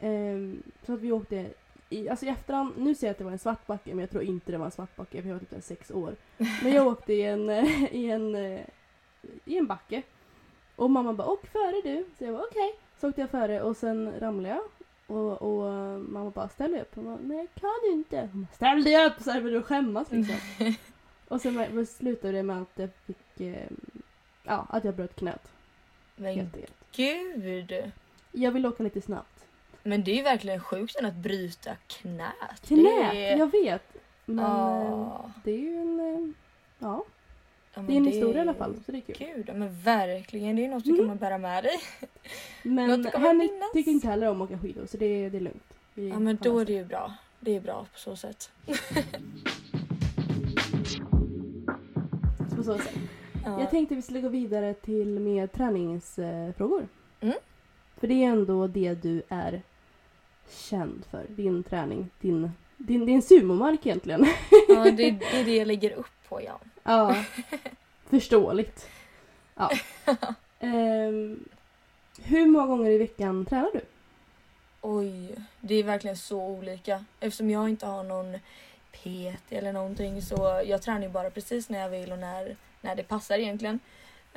Ehm, 0.00 0.62
så 0.86 0.92
att 0.94 1.00
vi 1.00 1.12
åkte 1.12 1.46
i, 1.88 2.08
alltså 2.08 2.26
i 2.26 2.28
efterhand, 2.28 2.72
nu 2.78 2.94
ser 2.94 3.06
jag 3.06 3.12
att 3.12 3.18
det 3.18 3.24
var 3.24 3.32
en 3.32 3.38
svartbacke 3.38 3.90
men 3.90 3.98
jag 3.98 4.10
tror 4.10 4.22
inte 4.22 4.52
det 4.52 4.58
var 4.58 4.64
en 4.64 4.70
svartbacke 4.70 5.22
för 5.22 5.28
jag 5.28 5.34
var 5.34 5.40
typ 5.40 5.50
där 5.50 5.60
sex 5.60 5.90
år. 5.90 6.16
Men 6.62 6.72
jag 6.72 6.86
åkte 6.86 7.12
i 7.12 7.22
en, 7.22 7.50
i 7.90 8.10
en, 8.10 8.34
eh, 8.34 8.60
i 9.44 9.58
en 9.58 9.66
backe. 9.66 10.02
Och 10.76 10.90
mamma 10.90 11.12
bara 11.12 11.28
åk 11.28 11.46
före 11.46 11.80
du. 11.84 12.04
Så 12.18 12.24
jag 12.24 12.34
bara 12.34 12.44
okej. 12.50 12.74
Så 13.00 13.08
åkte 13.08 13.20
jag 13.20 13.30
före 13.30 13.62
och 13.62 13.76
sen 13.76 14.12
ramlade 14.20 14.54
jag. 14.54 14.62
Och, 15.16 15.42
och 15.42 15.68
eh, 15.68 15.98
mamma 15.98 16.30
bara 16.30 16.48
ställ 16.48 16.72
dig 16.72 16.80
upp. 16.80 16.94
Hon 16.94 17.04
bara 17.04 17.18
nej 17.22 17.46
kan 17.60 17.70
du 17.84 17.92
inte. 17.92 18.28
Hon 18.32 18.42
bara, 18.42 18.54
ställ 18.54 18.84
dig 18.84 19.06
upp! 19.06 19.12
Så 19.20 19.30
här 19.30 19.40
började 19.40 19.56
jag 19.58 19.64
skämmas 19.64 20.10
liksom. 20.10 20.36
och 21.28 21.40
sen 21.40 21.56
var- 21.56 21.84
slutade 21.84 22.32
det 22.32 22.42
med 22.42 22.62
att 22.62 22.70
jag 22.74 22.90
fick, 23.06 23.40
eh, 23.40 23.68
ja 24.44 24.66
att 24.70 24.84
jag 24.84 24.94
bröt 24.94 25.16
knät. 25.16 25.52
Men 26.16 26.38
enkelt. 26.40 26.74
gud. 26.92 27.92
Jag 28.32 28.52
vill 28.52 28.66
åka 28.66 28.82
lite 28.82 29.00
snabbt. 29.00 29.35
Men 29.86 30.04
det 30.04 30.10
är 30.10 30.16
ju 30.16 30.22
verkligen 30.22 30.60
sjukt 30.60 30.96
att 31.04 31.14
bryta 31.14 31.70
knät. 31.86 32.32
Knät! 32.66 33.12
Det 33.12 33.26
är... 33.28 33.36
Jag 33.38 33.50
vet. 33.52 33.82
Men 34.24 34.44
Ja. 34.44 35.30
det 35.44 35.50
är 35.50 35.58
ju 35.58 35.76
en, 35.80 36.00
eh, 36.00 36.32
ja 36.78 37.04
Ja, 37.74 37.82
det 37.82 37.92
är 37.92 37.96
en 37.96 38.06
historia 38.06 38.38
i 38.38 38.40
alla 38.40 38.54
fall. 38.54 38.76
Så 38.86 38.92
det 38.92 38.98
är 39.08 39.14
kul. 39.14 39.32
Gud, 39.36 39.56
men 39.56 39.80
verkligen. 39.80 40.56
Det 40.56 40.64
är 40.64 40.68
något 40.68 40.84
du 40.84 40.90
Mm. 40.90 41.02
kommer 41.02 41.14
bära 41.14 41.38
med 41.38 41.64
dig. 41.64 41.76
Men 42.62 43.00
minnas. 43.38 43.72
tycker 43.72 43.90
inte 43.90 44.08
heller 44.08 44.28
om 44.28 44.42
att 44.42 44.50
åka 44.50 44.58
skidor 44.60 44.86
så 44.86 44.96
det 44.96 45.06
är, 45.06 45.30
det 45.30 45.36
är 45.38 45.40
lugnt. 45.40 45.74
Vi 45.94 46.08
Ja, 46.08 46.18
men 46.18 46.36
då 46.42 46.58
är 46.58 46.64
det 46.64 46.72
ju 46.72 46.84
bra. 46.84 47.14
Det 47.40 47.56
är 47.56 47.60
bra 47.60 47.86
på 47.92 47.98
så 47.98 48.16
sätt. 48.16 48.50
På 52.56 52.62
så 52.62 52.78
sätt. 52.78 52.94
Ja. 53.44 53.60
Jag 53.60 53.70
tänkte 53.70 53.94
vi 53.94 54.02
skulle 54.02 54.20
gå 54.20 54.28
vidare 54.28 54.74
till 54.74 55.20
mer 55.20 55.46
träningsfrågor. 55.46 56.88
Mm. 57.20 57.34
För 57.96 58.06
det 58.06 58.14
är 58.24 58.28
ändå 58.28 58.66
det 58.66 58.94
du 58.94 59.22
är 59.28 59.62
känd 60.50 61.04
för. 61.10 61.26
Din 61.28 61.62
träning. 61.62 62.10
Din, 62.20 62.52
din, 62.76 63.06
din 63.06 63.22
sumomark 63.22 63.86
egentligen. 63.86 64.26
ja, 64.68 64.84
det, 64.84 65.10
det 65.10 65.40
är 65.40 65.44
det 65.44 65.56
jag 65.56 65.66
lägger 65.66 65.92
upp 65.92 66.28
på, 66.28 66.42
ja. 66.42 66.60
ja. 66.82 67.24
Förståeligt. 68.10 68.88
Ja. 69.54 69.70
Ehm, 70.60 71.44
hur 72.22 72.46
många 72.46 72.66
gånger 72.66 72.90
i 72.90 72.98
veckan 72.98 73.46
tränar 73.46 73.70
du? 73.72 73.80
Oj, 74.80 75.34
det 75.60 75.74
är 75.74 75.82
verkligen 75.82 76.16
så 76.16 76.42
olika. 76.42 77.04
Eftersom 77.20 77.50
jag 77.50 77.68
inte 77.68 77.86
har 77.86 78.04
någon 78.04 78.38
PT 78.92 79.52
eller 79.52 79.72
någonting 79.72 80.22
så 80.22 80.62
jag 80.66 80.82
tränar 80.82 81.02
ju 81.02 81.08
bara 81.08 81.30
precis 81.30 81.68
när 81.68 81.78
jag 81.78 81.88
vill 81.88 82.12
och 82.12 82.18
när, 82.18 82.56
när 82.80 82.96
det 82.96 83.02
passar 83.02 83.38
egentligen. 83.38 83.80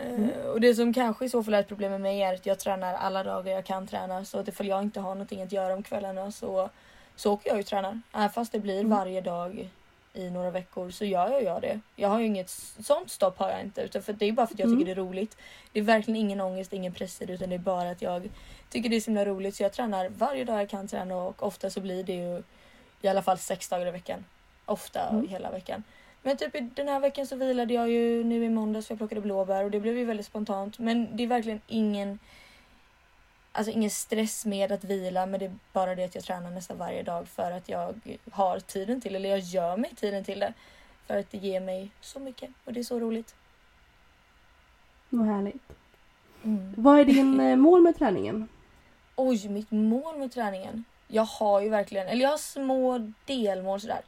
Eh, 0.02 0.10
Mm. 0.14 0.30
och 0.54 0.62
det 0.62 0.76
som 0.76 0.94
kanske 0.94 1.26
i 1.26 1.30
så 1.30 1.44
fall 1.44 1.54
är 1.54 1.60
ett 1.60 1.68
problem 1.68 1.92
med 1.92 2.02
mig 2.02 2.22
är 2.22 2.34
att 2.34 2.46
jag 2.46 2.60
tränar 2.60 2.94
alla 2.94 3.24
dagar 3.24 3.54
jag 3.54 3.66
kan 3.66 3.88
träna 3.88 4.26
så 4.26 4.40
att 4.40 4.48
ifall 4.48 4.68
jag 4.68 4.82
inte 4.82 5.00
har 5.00 5.10
någonting 5.16 5.42
att 5.42 5.52
göra 5.52 5.74
om 5.74 5.84
kvällarna 5.84 6.32
så, 6.32 6.70
så 7.16 7.34
åker 7.34 7.50
jag 7.50 7.56
ju 7.58 7.62
och 7.62 7.68
tränar. 7.68 8.02
Även 8.14 8.30
fast 8.30 8.52
det 8.52 8.60
blir 8.60 8.80
Mm. 8.80 8.90
varje 8.98 9.22
dag 9.22 9.70
i 10.14 10.30
några 10.30 10.52
veckor 10.52 10.92
så 10.92 11.06
gör 11.06 11.42
jag 11.42 11.62
det. 11.62 11.80
Jag 11.96 12.10
har 12.10 12.20
ju 12.20 12.26
inget 12.26 12.50
sånt 12.84 13.12
stopp 13.12 13.38
har 13.40 13.50
jag 13.50 13.62
inte 13.62 13.82
utan 13.82 14.02
för 14.02 14.14
det 14.14 14.26
är 14.26 14.32
bara 14.32 14.48
för 14.48 14.54
att 14.54 14.60
jag 14.60 14.68
Mm. 14.68 14.80
tycker 14.80 14.96
det 14.96 15.02
är 15.02 15.06
roligt. 15.06 15.38
Det 15.74 15.80
är 15.80 15.84
verkligen 15.84 16.16
ingen 16.20 16.42
ångest, 16.42 16.74
ingen 16.74 16.94
press 16.94 17.22
utan 17.22 17.50
det 17.50 17.56
är 17.56 17.60
bara 17.60 17.90
att 17.90 18.02
jag 18.02 18.30
tycker 18.70 18.90
det 18.90 18.96
är 18.96 19.00
så 19.02 19.06
himla 19.12 19.26
roligt 19.26 19.56
så 19.56 19.64
jag 19.64 19.74
tränar 19.74 20.10
varje 20.10 20.44
dag 20.44 20.60
jag 20.62 20.70
kan 20.70 20.88
träna 20.88 21.16
och 21.16 21.44
ofta 21.44 21.70
så 21.70 21.82
blir 21.82 22.04
det 22.04 22.14
ju 22.14 22.44
i 23.02 23.08
alla 23.08 23.22
fall 23.22 23.38
sex 23.38 23.70
dagar 23.70 23.88
i 23.88 23.92
veckan. 23.92 24.26
Ofta 24.66 25.08
Mm. 25.10 25.28
hela 25.28 25.52
veckan. 25.52 25.84
Men 26.23 26.38
typ 26.38 26.55
i 26.55 26.60
den 26.60 26.88
här 26.88 26.99
veckan 26.99 27.27
så 27.27 27.36
vilade 27.36 27.73
jag 27.73 27.89
ju 27.89 28.23
nu 28.23 28.43
i 28.45 28.49
måndags 28.49 28.88
för 28.88 28.93
jag 28.93 28.99
plockade 28.99 29.21
blåbär 29.21 29.63
och 29.63 29.71
det 29.71 29.79
blev 29.79 29.97
ju 29.97 30.05
väldigt 30.05 30.25
spontant. 30.25 30.79
Men 30.79 31.17
det 31.17 31.23
är 31.23 31.27
verkligen 31.27 31.62
ingen 31.67 32.19
Alltså 33.51 33.71
ingen 33.71 33.89
stress 33.89 34.45
med 34.45 34.71
att 34.71 34.84
vila 34.84 35.25
men 35.25 35.39
det 35.39 35.45
är 35.45 35.55
bara 35.73 35.95
det 35.95 36.03
att 36.03 36.15
jag 36.15 36.23
tränar 36.23 36.51
nästan 36.51 36.77
varje 36.77 37.03
dag 37.03 37.27
för 37.27 37.51
att 37.51 37.69
jag 37.69 38.01
har 38.32 38.60
tiden 38.60 39.01
till 39.01 39.15
eller 39.15 39.29
jag 39.29 39.39
gör 39.39 39.77
mig 39.77 39.95
tiden 39.95 40.23
till 40.23 40.39
det. 40.39 40.53
För 41.08 41.17
att 41.17 41.32
det 41.32 41.38
ger 41.38 41.60
mig 41.60 41.91
så 42.01 42.19
mycket 42.19 42.49
och 42.65 42.73
det 42.73 42.79
är 42.79 42.84
så 42.84 42.99
roligt. 42.99 43.36
Vad 45.10 45.27
härligt. 45.27 45.63
Mm. 46.43 46.73
Vad 46.77 46.99
är 46.99 47.05
din 47.05 47.39
eh, 47.39 47.55
mål 47.65 47.82
med 47.82 47.97
träningen? 47.97 48.47
Oj, 49.15 49.49
mitt 49.49 49.71
mål 49.71 50.17
med 50.17 50.32
träningen. 50.32 50.84
Jag 51.08 51.23
har 51.23 51.62
ju 51.62 51.69
verkligen, 51.69 52.08
eller 52.08 52.21
jag 52.21 52.29
har 52.29 52.38
små 52.38 53.12
delmål 53.25 53.82
sådär. 53.82 54.01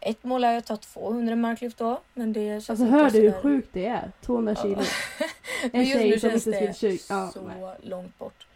Ett 0.00 0.24
mål 0.24 0.44
är 0.44 0.58
att 0.58 0.66
ta 0.66 0.76
200 0.76 1.36
marklyft 1.36 1.78
då. 1.78 2.00
Men 2.14 2.32
det 2.32 2.48
känns 2.50 2.70
Alltså 2.70 2.84
hör 2.86 3.10
du 3.10 3.20
hur 3.20 3.32
sjukt 3.32 3.68
det 3.72 3.86
är? 3.86 4.12
200 4.20 4.54
kilo. 4.54 4.82
En 5.72 5.86
tjej 5.86 6.20
som 6.20 6.28
inte 6.30 6.40
skulle 6.40 6.72
tjugo- 6.72 7.06
ja, 7.08 7.30
så 7.34 7.42
nej. 7.42 7.76
långt 7.82 8.18
bort. 8.18 8.46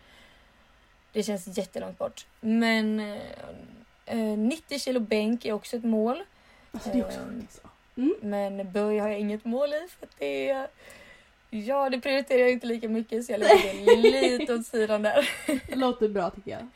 Det 1.13 1.23
känns 1.23 1.59
jättelångt 1.59 1.99
bort. 1.99 2.27
Men 2.41 3.01
eh, 3.01 3.19
eh, 4.07 4.39
90 4.39 4.79
kilo 4.79 5.01
bänk 5.01 5.45
är 5.45 5.53
också 5.53 5.77
ett 5.77 5.85
mål. 5.85 6.23
Alltså 6.73 6.91
det 6.93 6.99
är 6.99 7.05
också 7.05 7.19
Ehm, 7.21 7.41
sjukt. 7.41 7.53
så. 7.53 7.69
Mm. 8.01 8.15
Men 8.23 8.73
böj 8.73 8.99
har 8.99 9.09
jag 9.09 9.21
inget 9.21 9.45
mål 9.45 9.69
i 9.75 9.89
för 9.99 10.07
att 10.07 10.13
det 10.19 10.51
är... 10.51 10.67
Ja, 11.51 11.91
det 11.91 12.01
prioriterar 12.01 12.39
jag 12.41 12.51
inte 12.51 12.67
lika 12.67 12.89
mycket 12.89 13.25
så 13.25 13.33
jag 13.33 13.41
lägger 13.41 13.97
lite 14.39 14.55
åt 14.55 14.67
sidan 14.67 15.03
där. 15.03 15.31
Det 15.69 15.77
låter 15.77 16.09
bra 16.09 16.31
tycker 16.31 16.51
jag. 16.51 16.69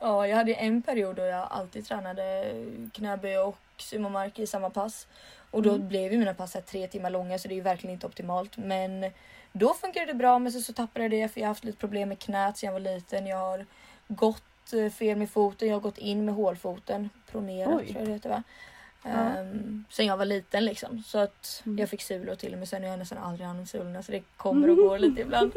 Ja, 0.00 0.26
jag 0.26 0.36
hade 0.36 0.54
en 0.54 0.82
period 0.82 1.16
då 1.16 1.22
jag 1.22 1.48
alltid 1.50 1.86
tränade 1.86 2.52
knäböj 2.92 3.38
och 3.38 3.58
sumomark 3.82 4.38
i 4.38 4.46
samma 4.46 4.70
pass. 4.70 5.06
Och 5.50 5.62
då 5.62 5.70
Mm. 5.74 5.88
blev 5.88 6.12
ju 6.12 6.18
mina 6.18 6.34
pass 6.34 6.54
här 6.54 6.60
tre 6.60 6.86
timmar 6.86 7.10
långa 7.10 7.38
så 7.38 7.48
det 7.48 7.54
är 7.54 7.56
ju 7.56 7.62
verkligen 7.62 7.94
inte 7.94 8.06
optimalt. 8.06 8.56
Men 8.56 9.10
då 9.52 9.74
funkade 9.74 10.06
det 10.06 10.14
bra 10.14 10.38
men 10.38 10.52
så, 10.52 10.60
så 10.60 10.72
tappade 10.72 11.04
jag 11.04 11.10
det 11.10 11.28
för 11.28 11.40
jag 11.40 11.46
har 11.46 11.50
haft 11.50 11.64
lite 11.64 11.78
problem 11.78 12.08
med 12.08 12.18
knät 12.18 12.56
sedan 12.56 12.66
jag 12.66 12.72
var 12.72 12.80
liten. 12.80 13.26
Jag 13.26 13.36
har 13.36 13.66
gått 14.08 14.72
eh, 14.72 14.90
fel 14.92 15.18
med 15.18 15.30
foten. 15.30 15.68
Jag 15.68 15.74
har 15.76 15.80
gått 15.80 15.98
in 15.98 16.24
med 16.24 16.34
hålfoten. 16.34 17.10
Pronera 17.30 17.76
Oj. 17.76 17.86
tror 17.86 17.98
jag 17.98 18.08
det 18.08 18.12
heter 18.12 18.28
va? 18.30 18.42
Ja. 19.02 19.10
Ehm, 19.10 19.84
sen 19.90 20.06
jag 20.06 20.16
var 20.16 20.24
liten 20.24 20.64
liksom. 20.64 21.02
Så 21.06 21.18
att 21.18 21.62
Mm. 21.66 21.78
jag 21.78 21.88
fick 21.88 22.02
sulor 22.02 22.34
till 22.34 22.52
och 22.52 22.58
med. 22.58 22.68
Sen 22.68 22.82
har 22.82 22.90
jag 22.90 22.98
nästan 22.98 23.18
aldrig 23.18 23.46
använt 23.48 23.70
sulorna 23.70 24.02
så 24.02 24.12
det 24.12 24.22
kommer 24.36 24.70
och 24.70 24.76
går 24.88 24.98
lite 24.98 25.20
ibland. 25.20 25.52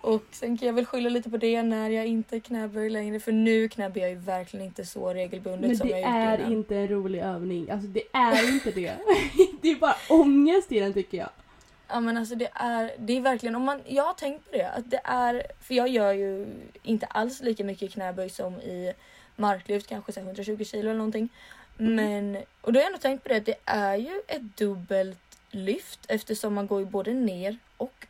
Och 0.00 0.22
sen 0.30 0.58
kan 0.58 0.66
jag 0.66 0.74
väl 0.74 0.86
skylla 0.86 1.08
lite 1.08 1.30
på 1.30 1.36
det 1.36 1.62
när 1.62 1.90
jag 1.90 2.06
inte 2.06 2.40
knäböjer 2.40 2.90
längre. 2.90 3.20
För 3.20 3.32
nu 3.32 3.68
knäböjer 3.68 4.06
jag 4.06 4.14
ju 4.14 4.20
verkligen 4.20 4.66
inte 4.66 4.84
så 4.84 5.14
regelbundet 5.14 5.68
Men 5.68 5.76
som 5.76 5.88
det 5.88 5.92
jag 5.92 6.00
gjort 6.00 6.08
är 6.10 6.38
innan. 6.38 6.52
inte 6.52 6.76
en 6.76 6.88
rolig 6.88 7.20
övning. 7.20 7.70
Alltså 7.70 7.88
det 7.88 8.02
är 8.12 8.48
inte 8.54 8.70
det. 8.70 8.96
det 9.62 9.68
är 9.70 9.76
bara 9.76 9.96
ångest 10.08 10.72
i 10.72 10.80
den 10.80 10.92
tycker 10.92 11.18
jag. 11.18 11.28
Ja 11.88 12.00
men 12.00 12.16
alltså 12.16 12.34
det 12.34 12.48
är, 12.54 12.92
det 12.98 13.16
är 13.16 13.20
verkligen, 13.20 13.56
om 13.56 13.62
man, 13.62 13.80
jag 13.86 14.04
har 14.04 14.14
tänkt 14.14 14.50
på 14.50 14.56
det, 14.56 14.70
att 14.70 14.90
det 14.90 15.00
är, 15.04 15.42
för 15.60 15.74
jag 15.74 15.88
gör 15.88 16.12
ju 16.12 16.46
inte 16.82 17.06
alls 17.06 17.40
lika 17.40 17.64
mycket 17.64 17.92
knäböj 17.92 18.30
som 18.30 18.54
i 18.54 18.92
marklyft, 19.36 19.86
kanske 19.86 20.12
så 20.12 20.20
här 20.20 20.26
120 20.26 20.64
kilo 20.64 20.82
eller 20.82 20.98
någonting. 20.98 21.28
Mm. 21.78 21.94
Men, 21.94 22.42
och 22.60 22.72
då 22.72 22.78
har 22.78 22.82
jag 22.82 22.86
ändå 22.86 22.98
tänkt 22.98 23.22
på 23.22 23.28
det, 23.28 23.36
att 23.36 23.46
det 23.46 23.58
är 23.64 23.96
ju 23.96 24.20
ett 24.28 24.56
dubbelt 24.56 25.18
lyft 25.50 26.00
eftersom 26.08 26.54
man 26.54 26.66
går 26.66 26.80
ju 26.80 26.86
både 26.86 27.14
ner 27.14 27.58
och. 27.76 28.06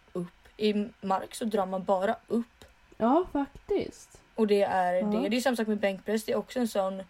I 0.61 0.89
mark 1.01 1.35
så 1.35 1.45
drar 1.45 1.67
man 1.67 1.85
bara 1.85 2.17
upp. 2.29 2.65
Ja, 2.97 3.25
faktiskt. 3.33 4.21
Och 4.35 4.47
det 4.47 4.63
är 4.63 4.93
Ja. 4.95 5.07
det. 5.07 5.29
Det 5.29 5.37
är 5.37 5.41
samma 5.41 5.57
sak 5.57 5.67
med 5.67 5.79
bänkpress, 5.79 6.25
det 6.25 6.33
är 6.33 6.37
också 6.37 6.59
en 6.61 6.69
sån 6.69 7.03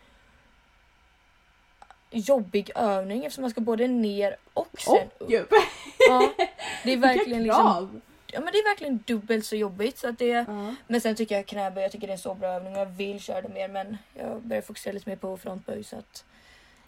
jobbig 2.11 2.71
övning 2.75 3.25
eftersom 3.25 3.43
man 3.43 3.51
ska 3.51 3.61
både 3.61 3.89
ner 3.89 4.37
och 4.55 4.69
sen 4.79 4.97
upp. 4.97 5.23
Och 5.23 5.33
upp. 5.33 5.53
Ja, 6.09 6.33
det 6.85 6.93
är 6.93 6.97
verkligen 6.97 7.43
liksom! 7.43 8.01
Ja 8.33 8.41
men 8.41 8.53
det 8.53 8.59
är 8.59 8.65
verkligen 8.71 9.03
dubbelt 9.07 9.47
så 9.47 9.57
jobbigt. 9.57 9.99
Så 9.99 10.09
att 10.09 10.19
det, 10.19 10.27
Ja. 10.27 10.75
Men 10.87 11.01
sen 11.01 11.15
tycker 11.15 11.35
jag 11.35 11.47
knäböj, 11.47 11.83
jag 11.83 11.93
tycker 11.93 12.07
det 12.07 12.11
är 12.11 12.17
en 12.17 12.19
så 12.19 12.35
bra 12.35 12.49
övning 12.49 12.73
och 12.75 12.81
jag 12.81 12.87
vill 12.87 13.21
köra 13.21 13.41
det 13.43 13.49
mer 13.49 13.69
men 13.69 13.99
jag 14.15 14.41
börjar 14.43 14.63
fokusera 14.63 14.93
lite 14.93 15.09
mer 15.09 15.17
på 15.17 15.37
frontböj 15.37 15.85
så 15.85 15.97
att 15.97 16.25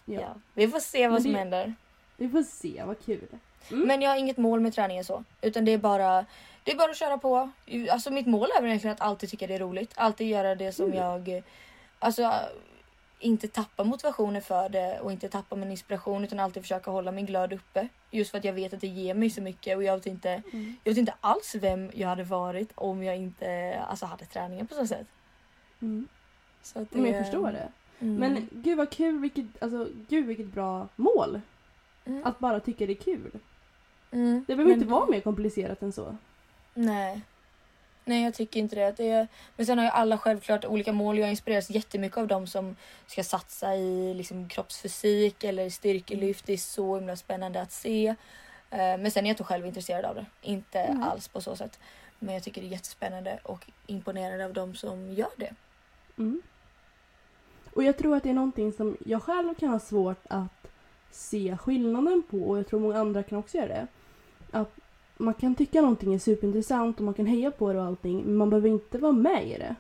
ja. 0.05 0.21
Ja. 0.21 0.35
Vi 0.55 0.69
får 0.69 0.81
se 0.81 1.09
vad 1.09 1.23
som 1.23 1.33
det- 1.33 1.39
händer. 1.39 1.75
Vi 2.17 2.29
får 2.29 2.43
se, 2.43 2.83
vad 2.87 3.05
kul. 3.05 3.27
Mm. 3.71 3.87
Men 3.89 4.03
jag 4.03 4.11
har 4.11 4.17
inget 4.17 4.37
mål 4.37 4.61
med 4.61 4.75
träningen 4.75 5.05
så. 5.05 5.25
Utan 5.41 5.65
det 5.65 5.73
är 5.73 5.79
bara 5.79 6.27
det 6.65 6.73
är 6.73 6.77
bara 6.77 6.91
att 6.91 6.97
köra 6.97 7.19
på. 7.19 7.51
Alltså 7.91 8.11
mitt 8.11 8.27
mål 8.27 8.49
är 8.57 8.61
väl 8.61 8.69
egentligen 8.71 8.95
att 8.95 9.01
alltid 9.01 9.31
tycka 9.31 9.47
det 9.47 9.55
är 9.55 9.59
roligt. 9.59 9.93
Alltid 9.97 10.29
göra 10.29 10.55
det 10.55 10.73
som 10.73 10.87
Mm. 10.87 10.99
jag... 10.99 11.43
Alltså 11.99 12.33
inte 13.19 13.49
tappa 13.49 13.85
motivationen 13.85 14.43
för 14.43 14.69
det 14.69 15.01
och 15.01 15.13
inte 15.13 15.29
tappa 15.29 15.57
min 15.57 15.71
inspiration 15.71 16.25
utan 16.25 16.41
alltid 16.41 16.63
försöka 16.63 16.91
hålla 16.91 17.13
min 17.13 17.27
glöd 17.27 17.53
uppe. 17.53 17.89
Just 18.11 18.31
för 18.31 18.39
att 18.39 18.45
jag 18.45 18.53
vet 18.53 18.75
att 18.75 18.81
det 18.81 18.87
ger 18.87 19.15
mig 19.15 19.31
så 19.31 19.43
mycket 19.43 19.77
och 19.77 19.83
jag 19.85 19.97
vet 19.97 20.07
inte, 20.07 20.31
Mm. 20.53 20.77
jag 20.85 20.91
vet 20.93 20.99
inte 20.99 21.15
alls 21.21 21.55
vem 21.55 21.91
jag 21.95 22.09
hade 22.09 22.25
varit 22.25 22.73
om 22.75 23.03
jag 23.03 23.17
inte 23.17 23.79
alltså, 23.89 24.07
hade 24.07 24.25
träningen 24.25 24.67
på 24.67 24.75
så 24.75 24.87
sätt. 24.87 25.07
Mm. 25.83 26.09
Så 26.63 26.79
att 26.83 26.93
Men 26.95 27.13
jag 27.13 27.25
förstår 27.25 27.53
det. 27.53 27.69
Mm. 28.01 28.15
Men 28.17 28.49
gud 28.53 28.79
vad 28.79 28.91
kul, 28.91 29.19
vilket, 29.19 29.63
alltså, 29.63 29.89
gud 30.09 30.27
vilket 30.27 30.47
bra 30.47 30.89
mål. 30.97 31.41
Mm. 32.05 32.27
Att 32.27 32.39
bara 32.39 32.61
tycka 32.61 32.87
det 32.87 32.93
är 32.93 33.03
kul. 33.03 33.31
Mm. 34.11 34.45
Det 34.49 34.57
behöver 34.57 34.65
Men- 34.65 34.81
inte 34.83 34.93
vara 34.93 35.07
mer 35.07 35.21
komplicerat 35.21 35.83
än 35.83 35.93
så. 35.93 36.17
Nej. 36.75 37.21
Nej 38.05 38.25
jag 38.25 38.35
tycker 38.35 38.61
inte 38.61 38.77
det. 38.77 38.97
det 38.97 39.11
är... 39.11 39.29
Men 39.57 39.67
sen 39.67 39.79
har 39.79 39.85
ju 39.85 39.91
alla 39.91 40.19
självklart 40.19 40.65
olika 40.65 40.93
mål. 40.93 41.19
Jag 41.19 41.31
inspireras 41.31 41.71
jättemycket 41.71 42.19
av 42.19 42.27
de 42.27 42.47
som 42.47 42.77
ska 43.07 43.25
satsa 43.25 43.77
i 43.77 44.15
liksom, 44.15 44.49
kroppsfysik 44.49 45.45
eller 45.45 45.71
styrkelyft. 45.71 46.47
Det 46.47 46.53
är 46.53 46.57
så 46.57 46.95
himla 46.95 47.17
spännande 47.17 47.61
att 47.61 47.73
se. 47.73 48.07
Eh, 48.71 48.99
Men 48.99 49.11
sen 49.11 49.25
är 49.25 49.29
jag 49.29 49.33
inte 49.33 49.45
själv 49.45 49.67
intresserad 49.67 50.05
av 50.05 50.15
det. 50.15 50.27
Inte 50.43 50.95
Nej. 50.95 51.09
alls 51.09 51.29
på 51.29 51.41
så 51.41 51.57
sätt. 51.57 51.79
Men 52.19 52.35
jag 52.35 52.43
tycker 52.43 52.61
det 52.61 52.67
är 52.67 52.71
jättespännande 52.71 53.39
och 53.43 53.67
imponerad 53.87 54.41
av 54.41 54.53
de 54.53 54.75
som 54.75 55.13
gör 55.13 55.31
det. 55.37 55.55
Mm. 56.19 56.43
Och 57.75 57.85
jag 57.85 57.99
tror 57.99 58.17
att 58.17 58.23
det 58.23 58.31
är 58.31 58.35
någonting 58.35 58.73
som 58.73 58.97
jag 59.07 59.23
själv 59.23 59.55
kan 59.55 59.69
ha 59.69 59.79
svårt 59.79 60.23
att 60.29 60.67
se 61.11 61.57
skillnaden 61.57 62.23
på 62.31 62.39
och 62.39 62.59
jag 62.59 62.67
tror 62.67 62.81
många 62.81 62.99
andra 62.99 63.23
kan 63.23 63.39
också 63.39 63.57
göra 63.57 63.69
det. 63.69 63.87
Att 64.51 64.79
man 65.23 65.35
kan 65.35 65.55
tycka 65.55 65.81
någonting 65.81 66.15
är 66.15 66.19
superintressant 66.19 66.99
och 66.99 67.05
man 67.05 67.15
kan 67.15 67.27
heja 67.27 67.51
på 67.51 67.73
det 67.73 67.79
och 67.79 67.87
allting 67.87 68.23
men 68.23 68.37
man 68.37 68.51
behöver 68.51 68.69
inte 68.69 68.99
vara 68.99 69.13
med 69.13 69.49
i 69.49 69.59
det. 69.59 69.75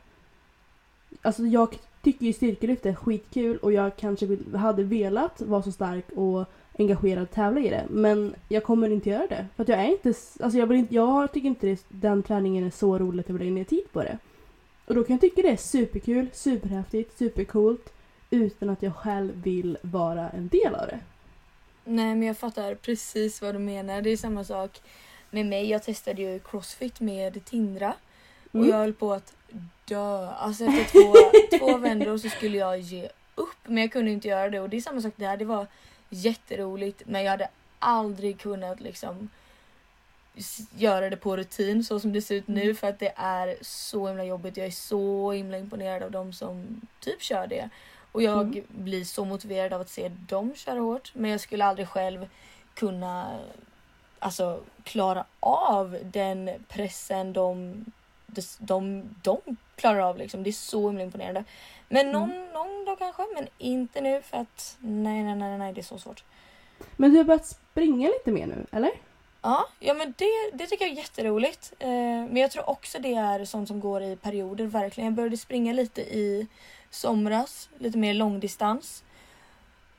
Alltså 1.22 1.42
jag 1.42 1.78
tycker 2.02 2.26
ju 2.26 2.32
styrkelyft 2.32 2.86
är 2.86 2.94
skitkul 2.94 3.56
och 3.58 3.72
jag 3.72 3.96
kanske 3.96 4.38
hade 4.54 4.84
velat 4.84 5.40
vara 5.40 5.62
så 5.62 5.72
stark 5.72 6.04
och 6.16 6.44
engagerad 6.78 7.22
och 7.22 7.30
tävla 7.30 7.60
i 7.60 7.68
det 7.68 7.84
men 7.90 8.34
jag 8.48 8.64
kommer 8.64 8.90
inte 8.90 9.10
göra 9.10 9.26
det. 9.26 9.46
För 9.56 9.62
att 9.62 9.68
jag 9.68 9.78
är 9.78 9.88
inte, 9.88 10.08
alltså 10.08 10.58
jag, 10.58 10.66
vill 10.66 10.78
inte, 10.78 10.94
jag 10.94 11.32
tycker 11.32 11.48
inte 11.48 11.66
det, 11.66 11.84
den 11.88 12.22
träningen 12.22 12.64
är 12.64 12.70
så 12.70 12.98
rolig 12.98 13.20
att 13.20 13.28
jag 13.28 13.34
vill 13.34 13.42
lägga 13.42 13.54
ner 13.54 13.64
tid 13.64 13.92
på 13.92 14.02
det. 14.02 14.18
Och 14.86 14.94
då 14.94 15.04
kan 15.04 15.14
jag 15.14 15.20
tycka 15.20 15.42
det 15.42 15.48
är 15.48 15.56
superkul, 15.56 16.26
superhäftigt, 16.32 17.18
supercoolt 17.18 17.92
utan 18.30 18.70
att 18.70 18.82
jag 18.82 18.96
själv 18.96 19.42
vill 19.42 19.78
vara 19.82 20.30
en 20.30 20.48
del 20.48 20.74
av 20.74 20.86
det. 20.86 21.00
Nej 21.84 22.14
men 22.14 22.22
jag 22.22 22.38
fattar 22.38 22.74
precis 22.74 23.42
vad 23.42 23.54
du 23.54 23.58
menar. 23.58 24.02
Det 24.02 24.10
är 24.10 24.16
samma 24.16 24.44
sak 24.44 24.80
med 25.32 25.46
mig. 25.46 25.70
Jag 25.70 25.82
testade 25.82 26.22
ju 26.22 26.38
crossfit 26.38 27.00
med 27.00 27.44
Tindra. 27.44 27.94
Och 28.50 28.54
Mm. 28.54 28.68
jag 28.68 28.76
höll 28.76 28.92
på 28.92 29.12
att 29.12 29.32
dö. 29.84 30.26
Alltså 30.28 30.64
efter 30.64 30.84
två, 30.92 31.58
två 31.58 31.78
vändor 31.78 32.18
så 32.18 32.28
skulle 32.28 32.58
jag 32.58 32.78
ge 32.78 33.08
upp. 33.34 33.56
Men 33.64 33.76
jag 33.82 33.92
kunde 33.92 34.10
inte 34.10 34.28
göra 34.28 34.50
det. 34.50 34.60
Och 34.60 34.68
det 34.68 34.76
är 34.76 34.80
samma 34.80 35.00
sak 35.00 35.12
där. 35.16 35.36
Det 35.36 35.44
var 35.44 35.66
jätteroligt. 36.08 37.02
Men 37.06 37.22
jag 37.24 37.30
hade 37.30 37.48
aldrig 37.78 38.40
kunnat 38.40 38.80
liksom 38.80 39.28
göra 40.76 41.10
det 41.10 41.16
på 41.16 41.36
rutin 41.36 41.84
så 41.84 42.00
som 42.00 42.12
det 42.12 42.22
ser 42.22 42.34
ut 42.34 42.48
nu. 42.48 42.62
Mm. 42.62 42.76
För 42.76 42.88
att 42.88 42.98
det 42.98 43.12
är 43.16 43.56
så 43.60 44.08
himla 44.08 44.24
jobbigt. 44.24 44.56
Jag 44.56 44.66
är 44.66 44.70
så 44.70 45.32
himla 45.32 45.58
imponerad 45.58 46.02
av 46.02 46.10
de 46.10 46.32
som 46.32 46.80
typ 47.00 47.22
kör 47.22 47.46
det. 47.46 47.68
Och 48.12 48.22
jag 48.22 48.40
Mm. 48.46 48.64
blir 48.68 49.04
så 49.04 49.24
motiverad 49.24 49.72
av 49.72 49.80
att 49.80 49.90
se 49.90 50.08
dem 50.08 50.54
köra 50.56 50.80
hårt. 50.80 51.10
Men 51.14 51.30
jag 51.30 51.40
skulle 51.40 51.64
aldrig 51.64 51.88
själv 51.88 52.28
kunna 52.74 53.38
alltså, 54.22 54.60
klara 54.84 55.24
av 55.40 55.98
den 56.02 56.50
pressen 56.68 57.32
de, 57.32 57.84
de, 58.26 58.42
de, 58.58 59.02
de 59.22 59.56
klarar 59.76 60.00
av. 60.00 60.18
Liksom. 60.18 60.42
Det 60.42 60.50
är 60.50 60.52
så 60.52 60.88
himla 60.88 61.04
imponerande. 61.04 61.44
Men 61.88 62.10
någon, 62.12 62.48
någon 62.52 62.84
dag 62.84 62.98
kanske, 62.98 63.22
men 63.34 63.46
inte 63.58 64.00
nu 64.00 64.22
för 64.22 64.36
att 64.36 64.76
nej, 64.80 65.22
nej, 65.22 65.36
nej, 65.36 65.58
nej, 65.58 65.72
det 65.72 65.80
är 65.80 65.82
så 65.82 65.98
svårt. 65.98 66.24
Men 66.96 67.10
du 67.10 67.16
har 67.16 67.24
börjat 67.24 67.46
springa 67.46 68.08
lite 68.08 68.30
mer 68.30 68.46
nu, 68.46 68.66
eller? 68.72 68.90
Ja, 69.42 69.68
ja 69.78 69.94
men 69.94 70.14
det, 70.18 70.50
det 70.52 70.66
tycker 70.66 70.84
jag 70.84 70.92
är 70.92 70.96
jätteroligt. 70.96 71.72
Eh, 71.78 71.88
men 71.88 72.36
jag 72.36 72.50
tror 72.50 72.70
också 72.70 72.98
det 72.98 73.14
är 73.14 73.44
sånt 73.44 73.68
som 73.68 73.80
går 73.80 74.02
i 74.02 74.16
perioder, 74.16 74.64
verkligen. 74.64 75.06
Jag 75.06 75.14
började 75.14 75.36
springa 75.36 75.72
lite 75.72 76.00
i 76.00 76.46
somras, 76.90 77.68
lite 77.78 77.98
mer 77.98 78.14
långdistans. 78.14 79.04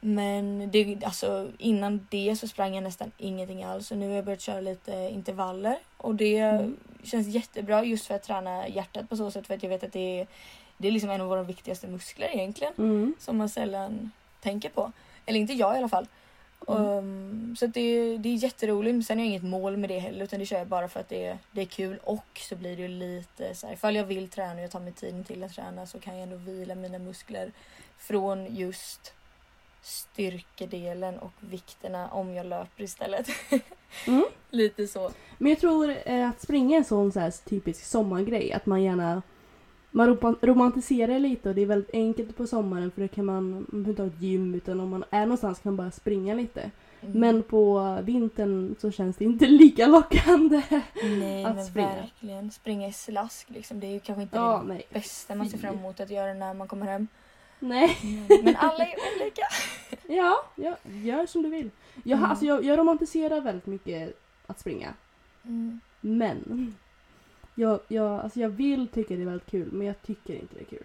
Men 0.06 0.72
det, 0.72 0.98
alltså, 1.06 1.52
innan 1.58 2.08
det 2.12 2.36
så 2.36 2.48
sprang 2.48 2.76
jag 2.76 2.84
nästan 2.84 3.12
ingenting 3.18 3.64
alls 3.64 3.92
och 3.92 3.98
nu 3.98 4.08
har 4.08 4.16
jag 4.16 4.26
börjat 4.26 4.42
köra 4.42 4.60
lite 4.62 4.92
intervaller 5.14 5.78
och 5.98 6.16
det 6.16 6.38
Mm. 6.38 6.78
känns 7.04 7.28
jättebra 7.28 7.84
just 7.86 8.06
för 8.06 8.16
att 8.16 8.24
träna 8.24 8.68
hjärtat 8.68 9.10
på 9.10 9.18
så 9.18 9.32
sätt 9.32 9.48
för 9.48 9.54
att 9.54 9.64
jag 9.64 9.70
vet 9.70 9.84
att 9.84 9.94
det 9.94 10.20
är, 10.20 10.28
det 10.78 10.88
är 10.88 10.92
liksom 10.92 11.10
en 11.10 11.22
av 11.22 11.28
våra 11.28 11.44
viktigaste 11.44 11.88
muskler 11.88 12.28
egentligen 12.36 12.74
Mm. 12.78 13.16
som 13.20 13.38
man 13.38 13.50
sällan 13.50 14.12
tänker 14.42 14.70
på. 14.70 14.92
Eller 15.26 15.40
inte 15.40 15.54
jag 15.54 15.76
i 15.76 15.78
alla 15.78 15.90
fall. 15.90 16.08
Mm. 16.68 16.84
Um, 16.86 17.56
så 17.60 17.68
det, 17.68 18.18
det 18.18 18.30
är 18.30 18.34
jätteroligt. 18.34 18.94
Men 18.96 19.04
sen 19.04 19.18
har 19.18 19.26
jag 19.26 19.30
inget 19.30 19.44
mål 19.44 19.78
med 19.78 19.90
det 19.90 20.00
heller 20.00 20.24
utan 20.24 20.40
det 20.40 20.46
kör 20.46 20.58
jag 20.58 20.68
bara 20.68 20.88
för 20.88 21.00
att 21.00 21.10
det, 21.10 21.38
det 21.52 21.62
är 21.62 21.66
kul. 21.66 22.00
Och 22.04 22.26
så 22.50 22.56
blir 22.56 22.76
det 22.76 22.82
ju 22.82 22.88
lite 22.88 23.56
så 23.56 23.68
här, 23.68 23.74
ifall 23.74 23.96
jag 23.96 24.04
vill 24.04 24.30
träna 24.30 24.54
och 24.54 24.62
jag 24.62 24.72
tar 24.72 24.80
mig 24.80 24.94
tiden 24.94 25.24
till 25.24 25.44
att 25.44 25.54
träna 25.56 25.86
så 25.88 26.00
kan 26.00 26.14
jag 26.14 26.24
ändå 26.24 26.36
vila 26.36 26.76
mina 26.76 27.00
muskler 27.00 27.52
från 27.98 28.56
just 28.56 29.14
styrkedelen 29.84 31.20
och 31.20 31.32
vikterna 31.40 32.10
om 32.12 32.34
jag 32.34 32.46
löper 32.46 32.84
istället. 32.84 33.28
Mm. 34.08 34.26
lite 34.50 34.88
så. 34.88 35.12
Men 35.38 35.50
jag 35.50 35.60
tror 35.60 35.96
eh, 36.06 36.30
att 36.30 36.42
springa 36.42 36.76
är 36.76 36.78
en 36.78 36.86
sån 36.86 37.12
så 37.12 37.20
här 37.20 37.32
typisk 37.50 37.86
sommargrej. 37.86 38.54
Att 38.54 38.66
man 38.66 38.84
gärna 38.84 39.22
man 39.92 40.10
rom- 40.18 40.38
romantiserar 40.42 41.20
lite 41.20 41.50
och 41.50 41.56
det 41.56 41.62
är 41.62 41.66
väldigt 41.66 41.94
enkelt 41.94 42.38
på 42.38 42.48
sommaren 42.48 42.92
för 42.92 43.02
det 43.02 43.08
kan 43.08 43.26
man, 43.26 43.52
man 43.52 43.66
behöver 43.70 43.90
inte 43.90 44.02
ha 44.02 44.08
ett 44.08 44.22
gym 44.22 44.56
utan 44.56 44.80
om 44.80 44.90
man 44.90 45.04
är 45.10 45.20
någonstans 45.26 45.60
kan 45.60 45.72
man 45.76 45.78
bara 45.86 45.92
springa 45.92 46.34
lite. 46.34 46.72
Mm. 47.02 47.20
Men 47.20 47.44
på 47.44 47.98
vintern 48.04 48.76
så 48.80 48.92
känns 48.92 49.18
det 49.18 49.26
inte 49.26 49.46
lika 49.64 49.88
lockande. 49.88 50.62
Nej 51.04 51.46
att 51.46 51.56
men 51.56 51.66
springa. 51.66 51.96
verkligen. 51.96 52.52
Springa 52.52 52.88
i 52.88 52.94
slask 52.94 53.50
liksom. 53.50 53.80
Det 53.80 53.88
är 53.88 53.92
ju 53.92 54.00
kanske 54.00 54.22
inte 54.22 54.38
Ja, 54.38 54.60
det 54.68 54.74
nej. 54.74 54.84
bästa 54.90 55.36
man 55.36 55.50
ser 55.50 55.58
fram 55.58 55.76
emot 55.78 56.00
att 56.00 56.10
göra 56.10 56.34
när 56.34 56.54
man 56.54 56.68
kommer 56.68 56.86
hem. 56.86 57.08
Nej. 57.64 57.98
Men 58.44 58.56
alla 58.56 58.86
är 58.86 58.96
olika. 59.16 59.42
Ja, 60.08 60.38
ja, 60.56 60.78
gör 60.84 61.26
som 61.26 61.42
du 61.42 61.50
vill. 61.50 61.70
Jag, 62.04 62.18
Mm. 62.18 62.30
alltså, 62.30 62.46
jag, 62.46 62.64
jag 62.64 62.80
romantiserar 62.80 63.42
väldigt 63.42 63.66
mycket 63.66 64.20
att 64.48 64.60
springa. 64.60 64.94
Mm. 65.46 65.80
Men 66.02 66.76
jag, 67.56 67.80
jag, 67.88 68.20
alltså 68.20 68.40
jag 68.40 68.50
vill 68.50 68.88
tycka 68.88 69.16
det 69.16 69.22
är 69.22 69.26
väldigt 69.26 69.52
kul 69.52 69.72
men 69.72 69.88
jag 69.88 70.02
tycker 70.02 70.34
inte 70.34 70.56
det 70.56 70.62
är 70.62 70.66
kul. 70.66 70.84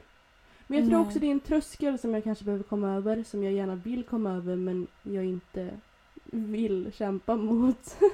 Men 0.67 0.79
jag 0.79 0.89
tror 0.89 0.99
Nej. 0.99 1.07
också 1.07 1.19
det 1.19 1.27
är 1.27 1.31
en 1.31 1.41
tröskel 1.41 1.99
som 1.99 2.15
jag 2.15 2.25
kanske 2.25 2.45
behöver 2.45 2.65
komma 2.65 2.95
över 2.95 3.23
som 3.23 3.45
jag 3.45 3.53
gärna 3.53 3.75
vill 3.75 4.05
komma 4.05 4.33
över 4.33 4.57
men 4.57 4.87
jag 5.03 5.25
inte 5.25 5.71
vill 6.25 6.93
kämpa 6.95 7.37
mot. 7.37 7.97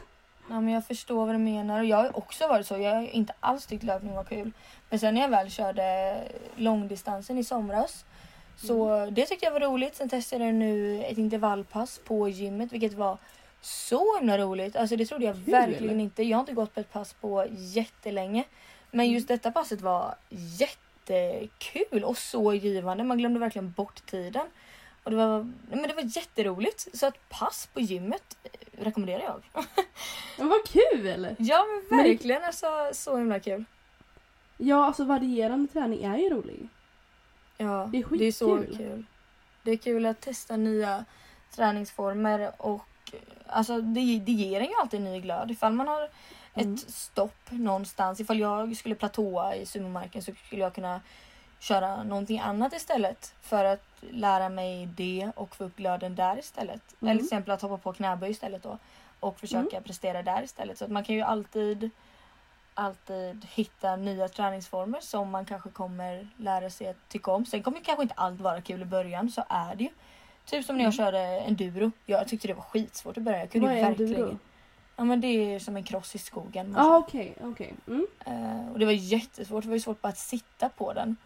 Ja, 0.48 0.60
men 0.60 0.74
jag 0.74 0.86
förstår 0.86 1.26
vad 1.26 1.34
du 1.34 1.38
menar 1.38 1.78
och 1.78 1.84
jag 1.84 1.96
har 1.96 2.16
också 2.16 2.48
varit 2.48 2.66
så. 2.66 2.78
Jag 2.78 2.94
har 2.94 3.02
inte 3.02 3.32
alls 3.40 3.66
tyckt 3.66 3.84
löpning 3.84 4.14
var 4.14 4.24
kul. 4.24 4.52
Men 4.90 4.98
sen 4.98 5.14
när 5.14 5.20
jag 5.20 5.28
väl 5.28 5.50
körde 5.50 6.16
långdistansen 6.56 7.38
i 7.38 7.44
somras 7.44 8.04
så 8.56 9.06
det 9.12 9.26
tyckte 9.26 9.46
jag 9.46 9.52
var 9.52 9.60
roligt. 9.60 9.96
Sen 9.96 10.08
testade 10.08 10.44
jag 10.44 10.54
nu 10.54 11.04
ett 11.04 11.18
intervallpass 11.18 12.00
på 12.04 12.28
gymmet 12.28 12.72
vilket 12.72 12.92
var 12.94 13.18
så 13.60 14.18
himla 14.18 14.38
roligt. 14.38 14.76
Alltså 14.76 14.96
det 14.96 15.06
trodde 15.06 15.24
jag 15.24 15.34
Kul. 15.34 15.44
verkligen 15.52 16.00
inte. 16.00 16.22
Jag 16.22 16.36
har 16.36 16.40
inte 16.42 16.52
gått 16.52 16.74
på 16.74 16.80
ett 16.80 16.92
pass 16.92 17.12
på 17.12 17.46
jättelänge. 17.50 18.44
Men 18.90 19.10
just 19.10 19.28
detta 19.28 19.50
passet 19.50 19.80
var 19.80 20.14
jättekul 20.28 22.04
och 22.04 22.18
så 22.18 22.54
givande. 22.54 23.04
Man 23.04 23.18
glömde 23.18 23.40
verkligen 23.40 23.70
bort 23.72 24.06
tiden. 24.06 24.46
Och 25.04 25.10
det 25.10 25.16
var, 25.16 25.50
men 25.70 25.82
det 25.82 25.94
var 25.94 26.16
jätteroligt. 26.16 26.88
Så 26.98 27.06
att 27.06 27.28
pass 27.28 27.68
på 27.74 27.80
gymmet 27.80 28.36
eh, 28.42 28.50
rekommenderar 28.84 29.22
jag. 29.22 29.42
Men 30.38 30.48
vad 30.48 30.64
kul! 30.68 31.36
Ja 31.38 31.64
men 31.68 31.84
Men 31.98 32.04
det- 32.04 32.10
verkligen 32.12 32.44
alltså 32.44 32.66
så 32.92 33.16
himla 33.16 33.40
kul. 33.40 33.64
Ja, 34.56 34.84
alltså 34.84 35.04
varierande 35.04 35.72
träning 35.72 36.04
är 36.04 36.16
ju 36.18 36.30
rolig. 36.30 36.68
Ja, 37.56 37.88
Det 37.92 37.98
är 37.98 38.18
det 38.18 38.24
är 38.24 38.32
så 38.32 38.56
kul. 38.58 39.04
Det 39.62 39.70
är 39.70 39.76
kul 39.76 40.06
att 40.06 40.20
testa 40.20 40.56
nya 40.56 41.04
träningsformer 41.50 42.52
och 42.58 43.12
alltså 43.46 43.80
det, 43.80 44.18
det 44.18 44.32
ger 44.32 44.60
en 44.60 44.66
ju 44.66 44.74
alltid 44.74 45.00
ny 45.00 45.20
glöd. 45.20 45.50
Ifall 45.50 45.72
man 45.72 45.88
har 45.88 46.08
Mm. 46.56 46.74
ett 46.74 46.80
stopp 46.90 47.50
någonstans. 47.50 48.20
Ifall 48.20 48.38
jag 48.38 48.76
skulle 48.76 48.94
platåa 48.94 49.56
i 49.56 49.66
sumomarken 49.66 50.22
så 50.22 50.32
skulle 50.46 50.62
jag 50.62 50.74
kunna 50.74 51.00
köra 51.58 52.02
någonting 52.02 52.40
annat 52.40 52.72
istället 52.72 53.34
för 53.40 53.64
att 53.64 53.84
lära 54.00 54.48
mig 54.48 54.86
det 54.86 55.30
och 55.36 55.56
få 55.56 55.64
upp 55.64 55.76
glöden 55.76 56.14
där 56.14 56.38
istället. 56.38 56.80
Mm. 57.00 57.10
Eller 57.10 57.18
till 57.18 57.26
exempel 57.26 57.50
att 57.50 57.62
hoppa 57.62 57.76
på 57.78 57.92
knäböj 57.92 58.30
istället 58.30 58.62
då 58.62 58.78
och 59.20 59.40
försöka 59.40 59.80
prestera 59.80 60.22
där 60.22 60.42
istället. 60.42 60.78
Så 60.78 60.84
att 60.84 60.90
man 60.90 61.04
kan 61.04 61.14
ju 61.14 61.20
alltid 61.20 61.90
alltid 62.74 63.46
hitta 63.54 63.96
nya 63.96 64.28
träningsformer 64.28 65.00
som 65.00 65.30
man 65.30 65.44
kanske 65.44 65.70
kommer 65.70 66.28
lära 66.36 66.70
sig 66.70 66.88
att 66.88 67.08
tycka 67.08 67.30
om. 67.30 67.46
Sen 67.46 67.62
kommer 67.62 67.80
kanske 67.80 68.02
inte 68.02 68.14
allt 68.16 68.40
vara 68.40 68.60
kul 68.60 68.82
i 68.82 68.84
början, 68.84 69.30
så 69.30 69.44
är 69.48 69.74
det 69.74 69.84
ju. 69.84 69.90
Typ 70.44 70.64
som 70.66 70.76
när 70.76 70.84
jag 70.84 70.94
körde 70.94 71.18
enduro. 71.20 71.90
Jag 72.06 72.28
tyckte 72.28 72.48
det 72.48 72.54
var 72.54 72.62
skitsvårt 72.62 73.16
i 73.16 73.20
början. 73.20 73.40
Jag 73.40 73.50
kunde 73.50 73.66
Vad 73.66 73.76
är 73.76 73.82
verkligen... 73.82 74.14
enduro? 74.14 74.38
Ja 74.96 75.04
men 75.04 75.20
det 75.20 75.26
är 75.54 75.58
som 75.58 75.76
en 75.76 75.82
cross 75.84 76.14
i 76.14 76.18
skogen. 76.18 76.72
man 76.72 76.86
ah, 76.86 76.96
okej, 76.98 77.34
okej. 77.42 77.74
Mm. 77.86 78.06
Eh, 78.26 78.72
och 78.72 78.78
det 78.78 78.84
var 78.84 78.92
jättesvårt. 78.92 79.62
Det 79.62 79.68
var 79.68 79.76
ju 79.76 79.80
svårt 79.80 80.00
bara 80.02 80.08
att 80.08 80.18
sitta 80.18 80.68
på 80.68 80.92
den. 80.92 81.16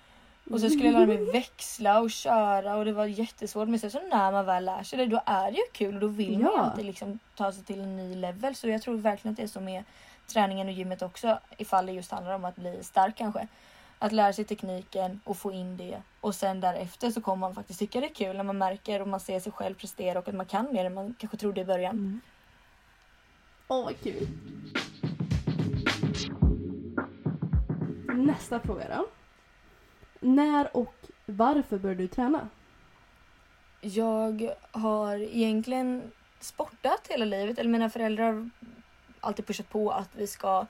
Och 0.50 0.60
så 0.60 0.68
skulle 0.68 0.84
jag 0.84 0.92
lära 0.92 1.06
mig 1.06 1.24
växla 1.32 2.00
och 2.00 2.10
köra 2.10 2.76
och 2.76 2.84
det 2.84 2.92
var 2.92 3.06
jättesvårt. 3.06 3.68
Men 3.68 3.78
sen 3.78 3.90
så 3.90 4.00
när 4.10 4.32
man 4.32 4.46
väl 4.46 4.64
lär 4.64 4.82
sig 4.82 4.98
det 4.98 5.06
då 5.06 5.20
är 5.26 5.50
det 5.50 5.56
ju 5.56 5.62
kul 5.72 5.94
och 5.94 6.00
då 6.00 6.06
vill 6.06 6.38
man 6.38 6.52
Ja. 6.56 6.60
alltid 6.60 6.84
liksom 6.86 7.18
ta 7.36 7.52
sig 7.52 7.64
till 7.64 7.80
en 7.80 7.96
ny 7.96 8.14
level. 8.14 8.54
Så 8.54 8.68
jag 8.68 8.82
tror 8.82 8.96
verkligen 8.96 9.32
att 9.32 9.36
det 9.36 9.42
är 9.42 9.46
så 9.46 9.60
med 9.60 9.84
träningen 10.28 10.66
och 10.68 10.72
gymmet 10.72 11.02
också. 11.02 11.38
Ifall 11.56 11.86
det 11.86 11.92
just 11.92 12.10
handlar 12.10 12.34
om 12.34 12.44
att 12.44 12.56
bli 12.56 12.84
stark 12.84 13.16
kanske. 13.16 13.48
Att 13.98 14.12
lära 14.12 14.32
sig 14.32 14.44
tekniken 14.44 15.20
och 15.24 15.36
få 15.36 15.52
in 15.52 15.76
det. 15.76 16.02
Och 16.20 16.34
sen 16.34 16.60
därefter 16.60 17.10
så 17.10 17.20
kommer 17.20 17.40
man 17.40 17.54
faktiskt 17.54 17.78
tycka 17.78 18.00
det 18.00 18.06
är 18.06 18.14
kul 18.14 18.36
när 18.36 18.44
man 18.44 18.58
märker 18.58 19.02
och 19.02 19.08
man 19.08 19.20
ser 19.20 19.40
sig 19.40 19.52
själv 19.52 19.74
prestera 19.74 20.18
och 20.18 20.28
att 20.28 20.34
man 20.34 20.46
kan 20.46 20.72
mer 20.72 20.84
än 20.84 20.94
man 20.94 21.14
kanske 21.18 21.36
trodde 21.36 21.60
i 21.60 21.64
början. 21.64 21.96
Mm. 21.96 22.20
Åh, 23.68 23.84
vad 23.84 24.00
kul. 24.00 24.28
Nästa 28.14 28.60
fråga 28.60 28.96
då. 28.96 29.06
När 30.20 30.76
och 30.76 30.94
varför 31.26 31.78
började 31.78 32.02
du 32.02 32.08
träna? 32.08 32.48
Jag 33.80 34.50
har 34.70 35.16
egentligen 35.16 36.12
sportat 36.40 37.06
hela 37.08 37.24
livet. 37.24 37.58
Eller 37.58 37.70
mina 37.70 37.90
föräldrar 37.90 38.50
alltid 39.20 39.46
pushat 39.46 39.68
på 39.68 39.90
att 39.90 40.08
vi 40.12 40.26
ska 40.26 40.66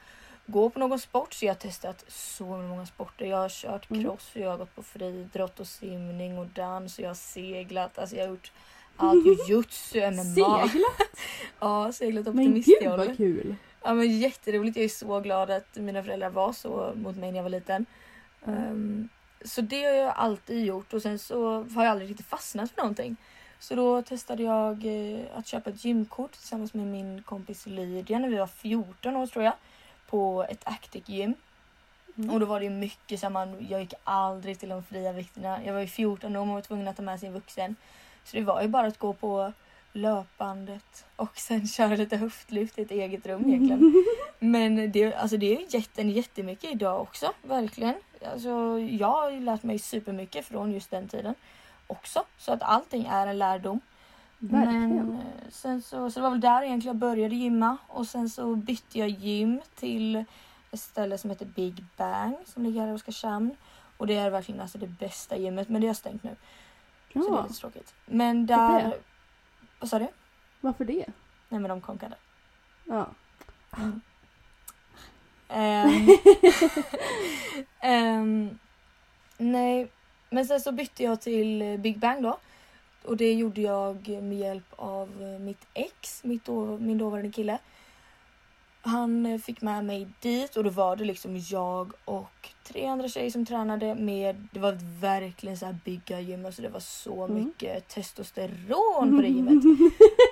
gå 0.47 0.71
på 0.71 0.79
någon 0.79 0.99
sport. 0.99 1.33
Så 1.35 1.45
jag 1.45 1.51
har 1.51 1.59
testat 1.59 2.05
så 2.09 2.45
många 2.45 2.87
sporter. 2.87 3.25
Jag 3.27 3.37
har 3.37 3.49
kört 3.49 3.91
Mm. 3.91 4.05
cross, 4.05 4.31
och 4.35 4.41
jag 4.41 4.51
har 4.51 4.59
gått 4.59 4.75
på 4.75 4.83
friidrott 4.83 5.61
och 5.61 5.67
simning 5.67 6.39
och 6.39 6.47
dans 6.47 6.99
och 6.99 7.05
jag 7.05 7.11
har 7.11 7.15
seglat. 7.15 7.99
Alltså 7.99 8.17
jag 8.17 8.25
har 8.25 8.31
gjort 8.31 8.53
allt. 8.97 9.27
Jujutsu, 9.49 10.01
MMA. 10.11 10.25
Seglat? 10.69 10.93
Ja, 11.61 11.93
seglat 11.93 12.35
Men 12.35 12.55
gud 12.55 12.77
vad 12.83 13.17
kul! 13.17 13.57
Ja 13.83 13.95
men 13.95 14.19
jätteroligt. 14.19 14.77
Jag 14.77 14.85
är 14.85 14.89
så 14.89 15.21
glad 15.21 15.51
att 15.51 15.77
mina 15.77 16.03
föräldrar 16.03 16.31
var 16.31 16.53
så 16.53 16.93
mot 16.95 17.17
mig 17.17 17.31
när 17.33 17.39
jag 17.39 17.43
var 17.43 17.51
liten. 17.51 17.87
Ehm, 18.47 19.09
så 19.45 19.61
det 19.61 19.85
har 19.85 19.93
jag 19.93 20.13
alltid 20.17 20.65
gjort 20.65 20.93
och 20.93 21.03
sen 21.03 21.19
så 21.19 21.63
har 21.75 21.85
jag 21.85 21.91
aldrig 21.91 22.11
riktigt 22.11 22.27
fastnat 22.27 22.71
för 22.71 22.77
någonting. 22.83 23.17
Så 23.59 23.75
då 23.75 24.03
testade 24.03 24.43
jag 24.43 24.87
eh, 24.87 25.21
att 25.35 25.47
köpa 25.47 25.71
ett 25.71 25.85
gymkort 25.85 26.33
tillsammans 26.33 26.75
med 26.75 26.87
min 26.87 27.23
kompis 27.23 27.67
Lydia 27.67 28.19
när 28.19 28.29
vi 28.29 28.37
var 28.37 28.47
14 28.47 29.17
år 29.17 29.27
tror 29.27 29.45
jag. 29.45 29.55
På 30.07 30.47
ett 30.51 30.61
Actic 30.65 31.09
gym. 31.09 31.35
Mm. 32.17 32.31
Och 32.31 32.41
då 32.41 32.47
var 32.47 32.61
det 32.61 32.71
mycket 32.71 33.21
så 33.21 33.31
man, 33.31 33.67
jag 33.71 33.81
gick 33.81 33.95
aldrig 34.05 34.59
till 34.59 34.69
de 34.69 34.83
fria 34.83 35.13
vikterna. 35.13 35.65
Jag 35.65 35.73
var 35.73 35.81
ju 35.81 35.87
14 35.87 36.37
år 36.37 36.41
och 36.41 36.47
man 36.47 36.55
var 36.55 36.63
tvungen 36.63 36.89
att 36.89 36.97
ta 36.97 37.03
med 37.03 37.21
sin 37.21 37.33
vuxen. 37.33 37.77
Så 38.25 38.37
det 38.37 38.43
var 38.43 38.63
ju 38.63 38.69
bara 38.69 38.87
att 38.87 38.99
gå 38.99 39.13
på 39.13 39.53
löpbandet 39.93 41.07
och 41.17 41.39
sen 41.39 41.69
köra 41.69 41.97
lite 41.97 42.17
höftlyft 42.17 42.79
i 42.79 42.83
ett 42.83 42.91
eget 42.91 43.27
rum 43.27 43.49
egentligen. 43.49 44.05
Men 44.39 44.93
det, 44.93 45.15
alltså 45.15 45.37
det 45.37 45.57
är 45.57 45.75
jätten, 45.75 46.11
jättemycket 46.11 46.71
idag 46.71 47.01
också, 47.01 47.33
verkligen. 47.43 47.95
Alltså, 48.33 48.79
jag 48.79 49.09
har 49.09 49.31
ju 49.31 49.41
lärt 49.41 49.63
mig 49.63 49.79
supermycket 49.79 50.47
från 50.47 50.73
just 50.73 50.91
den 50.91 51.09
tiden 51.09 51.35
också. 51.89 52.25
Så 52.39 52.53
att 52.53 52.63
allting 52.63 53.07
är 53.07 53.27
en 53.27 53.39
lärdom. 53.39 53.81
Verkligen. 54.39 54.97
Men 54.97 55.15
eh, 55.21 55.51
sen 55.51 55.83
så, 55.83 56.11
så 56.11 56.21
det 56.21 56.23
var 56.25 56.31
väl 56.31 56.41
där 56.41 56.63
egentligen 56.63 56.95
jag 56.97 57.01
började 57.01 57.35
gymma 57.35 57.77
och 57.89 58.07
sen 58.07 58.31
så 58.31 58.57
bytte 58.57 58.99
jag 58.99 59.09
gym 59.09 59.61
till 59.75 60.25
ett 60.71 60.81
ställe 60.81 61.19
som 61.19 61.31
heter 61.31 61.47
Big 61.47 61.85
Bang 61.97 62.37
som 62.47 62.63
ligger 62.63 62.81
här 62.81 62.89
i 62.89 62.93
Oskarshamn. 62.93 63.57
Och 63.97 64.07
det 64.07 64.15
är 64.17 64.31
verkligen 64.31 64.61
alltså 64.61 64.79
det 64.79 64.87
bästa 64.87 65.37
gymmet 65.37 65.69
men 65.69 65.81
det 65.81 65.87
har 65.87 65.95
stängt 65.95 66.23
nu. 66.23 66.37
Så 67.13 67.19
det 67.19 67.25
är 67.25 67.31
Ja, 67.31 67.43
lite 67.43 67.61
tråkigt. 67.61 67.95
Men 68.07 68.47
där... 68.47 68.95
Vad 69.81 69.91
sa 69.91 69.99
du? 69.99 70.09
varför 70.61 70.85
det? 70.85 71.07
Nej 71.49 71.61
men 71.61 71.69
de 71.69 71.81
konkade. 71.81 72.17
Ja. 72.85 73.07
Ehm, 75.49 76.09
ehm, 77.81 78.59
nej, 79.39 79.93
men 80.31 80.47
sen 80.47 80.61
så 80.61 80.73
bytte 80.73 81.03
jag 81.03 81.21
till 81.21 81.63
eh, 81.63 81.77
Big 81.77 81.99
Bang 81.99 82.23
då. 82.23 82.39
Och 83.05 83.17
det 83.17 83.33
gjorde 83.33 83.61
jag 83.61 84.09
med 84.09 84.39
hjälp 84.39 84.65
av 84.77 85.23
eh, 85.23 85.39
mitt 85.45 85.67
ex, 85.75 86.25
mitt 86.25 86.45
då, 86.45 86.79
min 86.79 86.99
dåvarande 86.99 87.31
kille. 87.33 87.59
Han 88.81 89.27
eh, 89.27 89.39
fick 89.39 89.61
med 89.63 89.85
mig 89.85 90.09
dit 90.21 90.57
och 90.57 90.65
då 90.65 90.71
var 90.71 90.97
det 90.97 91.05
liksom 91.05 91.39
jag 91.51 91.93
och 92.05 92.49
tre 92.65 92.87
andra 92.87 93.09
tjejer 93.09 93.31
som 93.31 93.47
tränade 93.47 93.95
med, 93.95 94.49
det 94.53 94.61
var 94.61 95.01
verkligen 95.01 95.57
så 95.57 95.67
här 95.67 95.77
bygga 95.85 96.21
gym, 96.21 96.47
alltså 96.47 96.63
det 96.63 96.69
var 96.69 96.81
så 96.81 97.25
Mm. 97.25 97.45
mycket 97.45 97.89
testosteron 97.89 99.17
på 99.17 99.23
det 99.23 99.29
gymmet. 99.37 99.65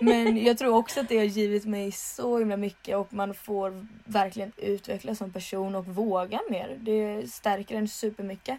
Men 0.00 0.44
jag 0.44 0.58
tror 0.58 0.74
också 0.74 1.00
att 1.00 1.08
det 1.08 1.16
har 1.18 1.24
givit 1.24 1.64
mig 1.64 1.92
så 1.92 2.38
himla 2.38 2.56
mycket 2.56 2.96
och 2.96 3.14
man 3.14 3.34
får 3.34 3.86
verkligen 4.04 4.52
utvecklas 4.56 5.18
som 5.18 5.32
person 5.32 5.74
och 5.74 5.86
våga 5.86 6.40
mer. 6.50 6.78
Det 6.80 7.32
stärker 7.32 7.74
en 7.76 7.88
supermycket. 7.88 8.58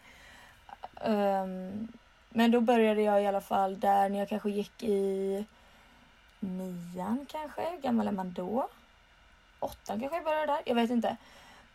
Um, 1.05 1.87
men 2.29 2.51
då 2.51 2.61
började 2.61 3.01
jag 3.01 3.23
i 3.23 3.27
alla 3.27 3.41
fall 3.41 3.79
där 3.79 4.09
när 4.09 4.19
jag 4.19 4.29
kanske 4.29 4.49
gick 4.49 4.83
i 4.83 5.45
nian 6.39 7.25
kanske. 7.29 7.61
Hur 7.69 7.77
gammal 7.77 8.07
är 8.07 8.11
man 8.11 8.33
då? 8.33 8.67
Åttan 9.59 9.99
kanske 9.99 10.17
jag 10.17 10.23
började 10.23 10.45
där. 10.45 10.61
Jag 10.65 10.75
vet 10.75 10.89
inte. 10.89 11.17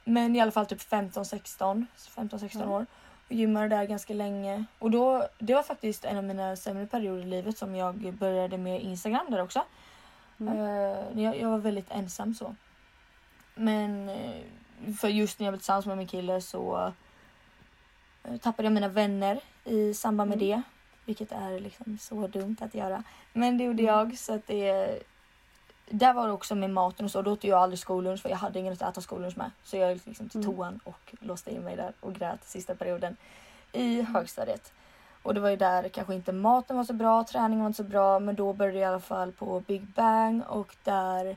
Men 0.04 0.36
i 0.36 0.40
alla 0.40 0.50
fall 0.50 0.66
typ 0.66 0.80
15-16 0.80 1.86
15-16 1.96 2.60
Ja. 2.60 2.68
år. 2.68 2.86
Och 3.28 3.32
gymmade 3.32 3.68
där 3.68 3.84
ganska 3.84 4.14
länge. 4.14 4.64
Och 4.78 4.90
då, 4.90 5.28
det 5.38 5.54
var 5.54 5.62
faktiskt 5.62 6.04
en 6.04 6.16
av 6.16 6.24
mina 6.24 6.56
sämre 6.56 6.86
perioder 6.86 7.22
i 7.22 7.26
livet 7.26 7.58
som 7.58 7.74
jag 7.74 8.12
började 8.14 8.58
med 8.58 8.82
Instagram 8.82 9.26
där 9.30 9.42
också. 9.42 9.64
Mm. 10.40 10.58
Eh, 10.58 11.22
jag, 11.22 11.40
jag 11.40 11.50
var 11.50 11.58
väldigt 11.58 11.90
ensam 11.90 12.34
så. 12.34 12.54
Men 13.54 14.08
eh, 14.08 14.94
för 15.00 15.08
just 15.08 15.38
när 15.38 15.46
jag 15.46 15.52
blev 15.52 15.58
tillsammans 15.58 15.86
med 15.86 15.98
min 15.98 16.06
kille 16.06 16.40
så 16.40 16.92
tappade 18.40 18.66
jag 18.66 18.72
mina 18.72 18.88
vänner 18.88 19.40
i 19.64 19.94
samband 19.94 20.28
med 20.30 20.42
Mm. 20.42 20.48
det. 20.48 20.62
Vilket 21.04 21.32
är 21.32 21.60
liksom 21.60 21.98
så 21.98 22.26
dumt 22.26 22.56
att 22.60 22.74
göra. 22.74 23.02
Men 23.32 23.58
det 23.58 23.64
gjorde 23.64 23.82
Mm. 23.82 23.94
jag 23.94 24.18
så 24.18 24.34
att 24.34 24.46
det... 24.46 24.98
Där 25.90 26.14
var 26.14 26.26
det 26.26 26.32
också 26.32 26.54
med 26.54 26.70
maten 26.70 27.04
och 27.04 27.10
så. 27.10 27.22
Då 27.22 27.32
åt 27.32 27.44
jag 27.44 27.58
aldrig 27.58 27.78
skollunch 27.78 28.22
för 28.22 28.28
jag 28.28 28.36
hade 28.36 28.58
ingen 28.58 28.72
att 28.72 28.82
äta 28.82 29.00
skollunch 29.00 29.36
med. 29.38 29.50
Så 29.64 29.76
jag 29.76 29.92
gick 29.92 30.06
liksom 30.06 30.28
till 30.28 30.40
Mm. 30.40 30.56
toan 30.56 30.80
och 30.84 31.14
låste 31.20 31.50
in 31.54 31.60
mig 31.60 31.76
där 31.76 31.92
och 32.00 32.14
grät 32.14 32.44
sista 32.44 32.74
perioden 32.74 33.16
i 33.72 34.02
högstadiet. 34.02 34.72
Och 35.22 35.34
det 35.34 35.40
var 35.40 35.48
ju 35.50 35.56
där 35.56 35.88
kanske 35.88 36.14
inte 36.14 36.32
maten 36.32 36.76
var 36.76 36.84
så 36.84 36.92
bra, 36.92 37.24
träningen 37.24 37.60
var 37.60 37.66
inte 37.66 37.76
så 37.76 37.88
bra 37.88 38.18
men 38.18 38.34
då 38.34 38.52
började 38.52 38.78
jag 38.78 38.86
i 38.88 38.88
alla 38.88 39.00
fall 39.00 39.32
på 39.32 39.60
Big 39.60 39.82
Bang 39.86 40.42
och 40.48 40.76
där 40.84 41.36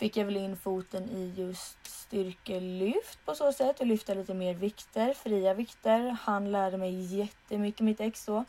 fick 0.00 0.16
jag 0.16 0.24
väl 0.24 0.36
in 0.36 0.56
foten 0.56 1.10
i 1.10 1.32
just 1.36 1.86
styrkelyft 1.86 3.24
på 3.24 3.34
så 3.34 3.52
sätt 3.52 3.80
och 3.80 3.86
lyfta 3.86 4.14
lite 4.14 4.34
mer 4.34 4.54
vikter, 4.54 5.12
fria 5.12 5.54
vikter. 5.54 6.16
Han 6.20 6.52
lärde 6.52 6.76
mig 6.76 7.16
jättemycket, 7.18 7.80
mitt 7.80 8.00
ex 8.00 8.26
då. 8.26 8.44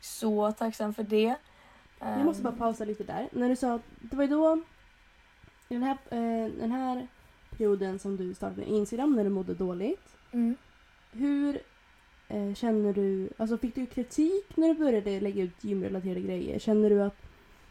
Så 0.00 0.52
tacksam 0.52 0.94
för 0.94 1.02
det. 1.02 1.34
Jag 1.98 2.24
måste 2.24 2.42
bara 2.42 2.56
pausa 2.56 2.84
lite 2.84 3.04
där. 3.04 3.28
När 3.32 3.48
du 3.48 3.56
sa 3.56 3.74
att 3.74 3.82
det 4.00 4.16
var 4.16 4.24
ju 4.24 4.30
då 4.30 4.62
I 5.68 5.74
den 5.74 5.82
här, 5.82 5.98
eh, 6.10 6.50
den 6.60 6.72
här 6.72 7.06
perioden 7.50 7.98
som 7.98 8.16
du 8.16 8.34
startade 8.34 8.64
Instagram 8.64 9.16
när 9.16 9.24
du 9.24 9.30
mådde 9.30 9.54
dåligt. 9.54 10.16
Mm. 10.32 10.56
Hur 11.12 11.60
eh, 12.28 12.54
känner 12.54 12.92
du, 12.92 13.28
alltså 13.36 13.58
fick 13.58 13.74
du 13.74 13.86
kritik 13.86 14.56
när 14.56 14.68
du 14.68 14.74
började 14.74 15.20
lägga 15.20 15.42
ut 15.42 15.64
gymrelaterade 15.64 16.20
grejer? 16.20 16.58
Känner 16.58 16.90
du 16.90 17.02
att 17.02 17.16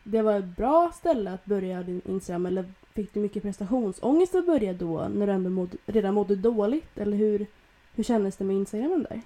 det 0.04 0.22
var 0.22 0.40
ett 0.40 0.58
bra 0.58 0.92
ställe 0.96 1.32
att 1.32 1.46
börja 1.46 1.84
din 1.84 2.02
Instagram 2.06 2.46
eller 2.46 2.66
fick 2.96 3.14
du 3.14 3.20
mycket 3.20 3.44
prestationsångest 3.44 4.36
att 4.36 4.46
börja 4.46 4.74
då 4.74 5.08
när 5.08 5.28
du 5.28 5.34
ändå 5.34 5.50
mådde, 5.50 5.78
redan 5.86 6.14
mådde 6.14 6.36
dåligt? 6.36 6.98
Eller 6.98 7.18
hur, 7.18 7.46
hur 7.96 8.04
kändes 8.04 8.38
det 8.38 8.44
med 8.44 8.56
Instagramen 8.56 9.08
där? 9.10 9.22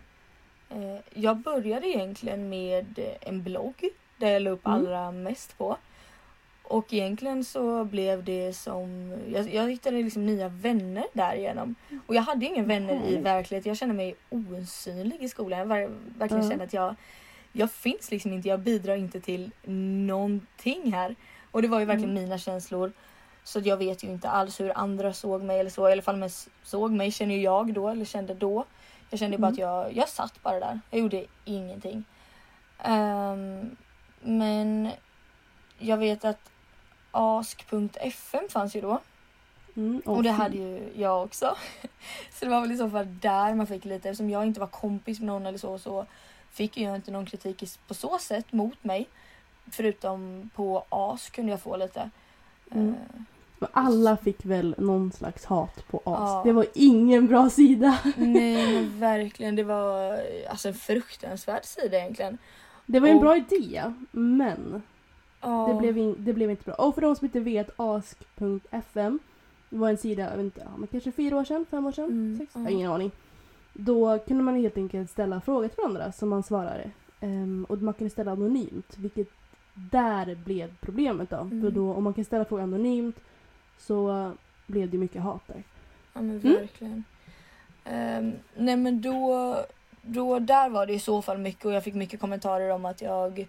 Eh, 0.69 0.99
Jag 1.13 1.37
började 1.37 1.87
egentligen 1.87 2.49
med 2.49 2.99
en 3.21 3.43
blogg 3.43 3.89
där 4.17 4.29
jag 4.31 4.41
la 4.41 4.49
upp 4.49 4.65
Mm. 4.67 4.77
allra 4.79 5.11
mest 5.11 5.57
på. 5.57 5.77
Och 6.63 6.93
egentligen 6.93 7.43
så 7.43 7.83
blev 7.83 8.23
det 8.23 8.53
som, 8.53 9.17
jag, 9.33 9.53
jag 9.53 9.69
hittade 9.69 9.97
liksom 9.97 10.25
nya 10.25 10.47
vänner 10.49 11.05
därigenom. 11.13 11.75
Och 12.07 12.15
jag 12.15 12.21
hade 12.21 12.45
ingen 12.45 12.67
vänner 12.67 13.01
i 13.09 13.17
verkligheten. 13.17 13.69
Jag 13.69 13.77
kände 13.77 13.95
mig 13.95 14.15
osynlig 14.29 15.23
i 15.23 15.29
skolan. 15.29 15.59
Jag 15.59 15.65
var, 15.65 15.89
verkligen 16.17 16.43
Ja. 16.43 16.49
kände 16.49 16.63
att 16.63 16.73
jag, 16.73 16.95
jag 17.53 17.71
finns 17.71 18.11
liksom 18.11 18.33
inte, 18.33 18.47
jag 18.49 18.59
bidrar 18.59 18.95
inte 18.95 19.19
till 19.21 19.51
någonting 20.07 20.91
här. 20.93 21.15
Och 21.51 21.61
det 21.61 21.67
var 21.67 21.79
ju 21.79 21.85
verkligen 21.85 22.09
Mm. 22.11 22.23
mina 22.23 22.37
känslor. 22.37 22.91
Så 23.47 23.59
jag 23.59 23.77
vet 23.77 24.03
ju 24.03 24.07
inte 24.07 24.29
alls 24.29 24.59
hur 24.59 24.77
andra 24.77 25.13
såg 25.13 25.43
mig 25.43 25.59
eller 25.59 25.69
så. 25.69 25.89
I 25.89 25.91
alla 25.91 26.01
fall 26.01 26.15
med 26.17 26.31
såg 26.63 26.91
mig 26.91 27.11
känner 27.11 27.35
ju 27.35 27.41
jag 27.41 27.73
då 27.73 27.89
eller 27.89 28.05
kände 28.05 28.33
då. 28.33 28.65
Jag 29.09 29.19
kände 29.19 29.37
bara 29.37 29.47
Mm. 29.47 29.53
att 29.53 29.59
jag, 29.59 29.93
jag 29.95 30.09
satt 30.09 30.43
bara 30.43 30.59
där. 30.59 30.79
Jag 30.89 30.99
gjorde 30.99 31.25
ingenting. 31.45 32.03
Ehm, 32.83 33.75
men 34.21 34.91
jag 35.79 35.97
vet 35.97 36.25
att 36.25 36.49
ask.fm 37.11 38.49
fanns 38.49 38.75
ju 38.75 38.81
då. 38.81 38.99
Mm, 39.75 40.01
Och 40.05 40.23
det 40.23 40.29
fy. 40.29 40.35
hade 40.35 40.57
ju 40.57 40.89
jag 40.95 41.23
också. 41.23 41.55
Så 42.33 42.45
det 42.45 42.51
var 42.51 42.61
väl 42.61 42.71
i 42.71 42.77
så 42.77 42.89
fall 42.89 43.19
där 43.19 43.53
man 43.55 43.67
fick 43.67 43.85
lite. 43.85 44.09
Eftersom 44.09 44.29
jag 44.29 44.45
inte 44.45 44.59
var 44.59 44.67
kompis 44.67 45.19
med 45.19 45.27
någon 45.27 45.45
eller 45.45 45.57
så 45.57 45.79
så 45.79 46.05
fick 46.51 46.77
jag 46.77 46.95
inte 46.95 47.11
någon 47.11 47.25
kritik 47.25 47.63
på 47.87 47.93
så 47.93 48.17
sätt 48.17 48.53
mot 48.53 48.83
mig. 48.83 49.07
Förutom 49.71 50.49
på 50.55 50.85
as 50.89 51.29
kunde 51.29 51.51
jag 51.51 51.61
få 51.61 51.77
lite. 51.77 52.09
Mm. 52.71 52.89
Eh, 52.89 53.21
Men 53.59 53.69
alla 53.73 54.17
fick 54.17 54.45
väl 54.45 54.75
någon 54.77 55.11
slags 55.11 55.45
hat 55.45 55.87
på 55.89 55.97
AS. 55.97 56.03
Ja. 56.05 56.41
Det 56.45 56.51
var 56.51 56.65
ingen 56.73 57.27
bra 57.27 57.49
sida. 57.49 57.97
nej 58.17 58.73
men 58.73 58.99
verkligen. 58.99 59.55
Det 59.55 59.63
var 59.63 60.19
alltså 60.49 60.67
en 60.67 60.73
fruktansvärd 60.73 61.65
sida 61.65 61.97
egentligen. 61.99 62.37
Det 62.85 62.99
var 62.99 63.07
en 63.07 63.15
Och- 63.15 63.21
bra 63.21 63.37
idé, 63.37 63.83
men 64.11 64.81
Ja. 65.41 65.67
det 65.73 65.79
blev, 65.79 65.97
in, 65.97 66.15
det 66.19 66.33
blev 66.33 66.49
inte 66.51 66.63
bra. 66.63 66.73
Och 66.73 66.93
för 66.95 67.01
de 67.01 67.15
som 67.15 67.25
inte 67.25 67.39
vet, 67.39 67.69
ask.fm 67.79 69.19
var 69.69 69.89
en 69.89 69.97
sida, 69.97 70.23
jag 70.23 70.29
vet 70.37 70.39
inte, 70.39 70.61
ja, 70.79 70.87
kanske 70.91 71.11
fyra 71.11 71.37
år 71.37 71.43
sedan, 71.43 71.65
fem 71.71 71.85
år 71.85 71.91
sedan, 71.91 72.05
Mm, 72.05 72.37
sex? 72.37 72.55
har 72.55 72.69
ingen 72.69 72.91
aning. 72.91 73.11
Då 73.73 74.19
kunde 74.19 74.43
man 74.43 74.55
helt 74.55 74.77
enkelt 74.77 75.11
ställa 75.11 75.41
frågor 75.41 75.67
till 75.67 75.77
varandra 75.77 76.11
som 76.11 76.29
man 76.29 76.43
svarade. 76.43 76.91
Ehm, 77.19 77.65
och 77.69 77.77
man 77.81 77.93
kunde 77.93 78.09
ställa 78.11 78.31
anonymt, 78.31 78.97
vilket 78.97 79.29
där 79.73 80.35
blev 80.45 80.75
problemet 80.81 81.29
då. 81.29 81.35
Mm. 81.37 81.61
För 81.61 81.71
då, 81.71 81.93
om 81.93 82.03
man 82.03 82.13
kan 82.13 82.25
ställa 82.25 82.45
frågor 82.45 82.63
anonymt 82.63 83.19
så 83.79 84.31
blev 84.65 84.89
det 84.89 84.97
mycket 84.97 85.21
hat 85.21 85.41
där. 85.47 85.63
Ja 86.13 86.21
men 86.21 86.39
Mm. 86.39 86.53
verkligen. 86.53 87.03
Ehm, 87.85 88.33
nej 88.55 88.75
men 88.77 89.01
då, 89.01 89.55
då, 90.01 90.39
där 90.39 90.69
var 90.69 90.85
det 90.85 90.93
i 90.93 90.99
så 90.99 91.21
fall 91.21 91.37
mycket 91.37 91.65
och 91.65 91.73
jag 91.73 91.83
fick 91.83 91.93
mycket 91.93 92.19
kommentarer 92.19 92.69
om 92.69 92.85
att 92.85 93.01
jag 93.01 93.47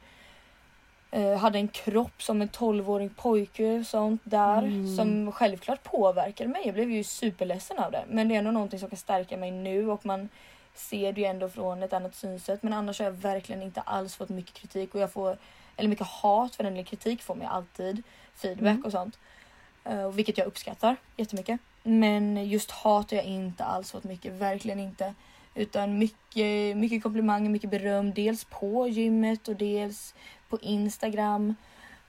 eh, 1.11 1.37
hade 1.39 1.59
en 1.59 1.69
kropp 1.69 2.23
som 2.23 2.43
en 2.43 2.49
12-årig 2.49 3.17
pojke 3.17 3.79
och 3.79 3.87
sånt 3.87 4.21
där 4.25 4.59
Mm. 4.63 4.97
som 4.97 5.33
självklart 5.33 5.83
påverkade 5.83 6.51
mig. 6.51 6.63
Jag 6.65 6.75
blev 6.75 6.91
ju 6.91 7.05
superledsen 7.05 7.79
av 7.79 7.93
det. 7.93 8.05
Men 8.09 8.29
det 8.29 8.35
är 8.35 8.39
ändå 8.39 8.51
någonting 8.51 8.79
som 8.81 8.89
kan 8.89 8.97
stärka 8.99 9.37
mig 9.37 9.51
nu 9.51 9.91
och 9.91 10.07
man 10.07 10.29
ser 10.75 11.13
det 11.13 11.21
ju 11.21 11.27
ändå 11.27 11.49
från 11.49 11.83
ett 11.83 11.93
annat 11.93 12.15
synsätt. 12.15 12.63
Men 12.63 12.73
annars 12.73 12.99
har 12.99 13.05
jag 13.05 13.13
verkligen 13.13 13.63
inte 13.63 13.81
alls 13.81 14.17
fått 14.17 14.29
mycket 14.29 14.55
kritik 14.55 14.95
och 14.95 15.01
jag 15.01 15.13
får, 15.13 15.37
eller 15.77 15.89
mycket 15.89 16.07
hat 16.07 16.55
för 16.57 16.65
den 16.65 16.85
kritik 16.85 17.23
får 17.23 17.35
mig 17.35 17.47
alltid. 17.47 18.03
Feedback 18.35 18.71
Mm. 18.73 18.85
och 18.85 18.93
sånt. 18.93 19.19
Eh, 19.89 20.05
och 20.05 20.19
vilket 20.19 20.39
jag 20.39 20.47
uppskattar 20.47 20.97
jättemycket. 21.17 21.61
Men 21.83 22.49
just 22.49 22.71
hat 22.71 23.11
har 23.11 23.17
jag 23.17 23.27
inte 23.27 23.65
alls 23.65 23.91
fått 23.91 24.05
mycket, 24.05 24.33
verkligen 24.33 24.81
inte. 24.81 25.15
Utan 25.55 25.99
mycket, 25.99 26.77
mycket 26.77 27.03
komplimanger, 27.03 27.51
mycket 27.51 27.71
beröm. 27.71 28.15
Dels 28.15 28.45
på 28.45 28.89
gymmet 28.89 29.49
och 29.49 29.57
dels 29.57 30.15
på 30.49 30.59
Instagram. 30.61 31.55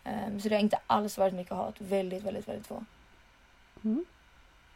Ehm, 0.03 0.41
så 0.41 0.49
det 0.49 0.55
har 0.55 0.61
inte 0.61 0.79
alls 0.87 1.17
varit 1.17 1.33
mycket 1.33 1.53
hat. 1.53 1.75
Väldigt, 1.77 2.23
väldigt, 2.23 2.47
väldigt 2.47 2.67
få. 2.67 2.83
Mm. 3.83 4.05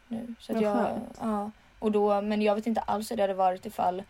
Nu. 0.08 0.34
Så 0.40 0.56
att 0.56 0.62
jag, 0.62 0.76
skönt. 0.76 1.18
ja, 1.20 1.50
och 1.78 1.92
då, 1.92 2.20
men 2.20 2.42
jag 2.42 2.54
vet 2.54 2.66
inte 2.66 2.80
alls 2.80 3.10
hur 3.10 3.16
det 3.16 3.22
hade 3.22 3.34
varit 3.34 3.66
ifall 3.66 4.02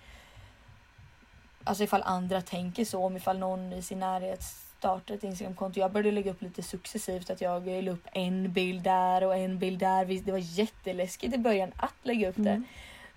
Alltså 1.67 1.85
ifall 1.85 2.03
andra 2.03 2.41
tänker 2.43 2.85
så, 2.85 3.05
om 3.05 3.17
ifall 3.17 3.39
någon 3.39 3.73
i 3.73 3.83
sin 3.83 3.99
närhet 3.99 4.43
startar 4.85 5.15
ett 5.15 5.25
Instagramkonto. 5.25 5.81
Jag 5.81 5.93
började 5.93 6.11
lägga 6.11 6.31
upp 6.31 6.43
lite 6.43 6.63
successivt 6.63 7.31
att 7.31 7.41
jag 7.41 7.67
la 7.67 7.91
upp 7.93 8.07
en 8.13 8.53
bild 8.53 8.83
där 8.83 9.25
och 9.25 9.37
en 9.37 9.59
bild 9.59 9.79
där. 9.79 10.05
Det 10.25 10.33
var 10.33 10.59
jätteläskigt 10.59 11.35
i 11.35 11.39
början 11.39 11.73
att 11.77 11.95
lägga 12.03 12.29
upp 12.29 12.35
det. 12.39 12.51
Mm. 12.51 12.65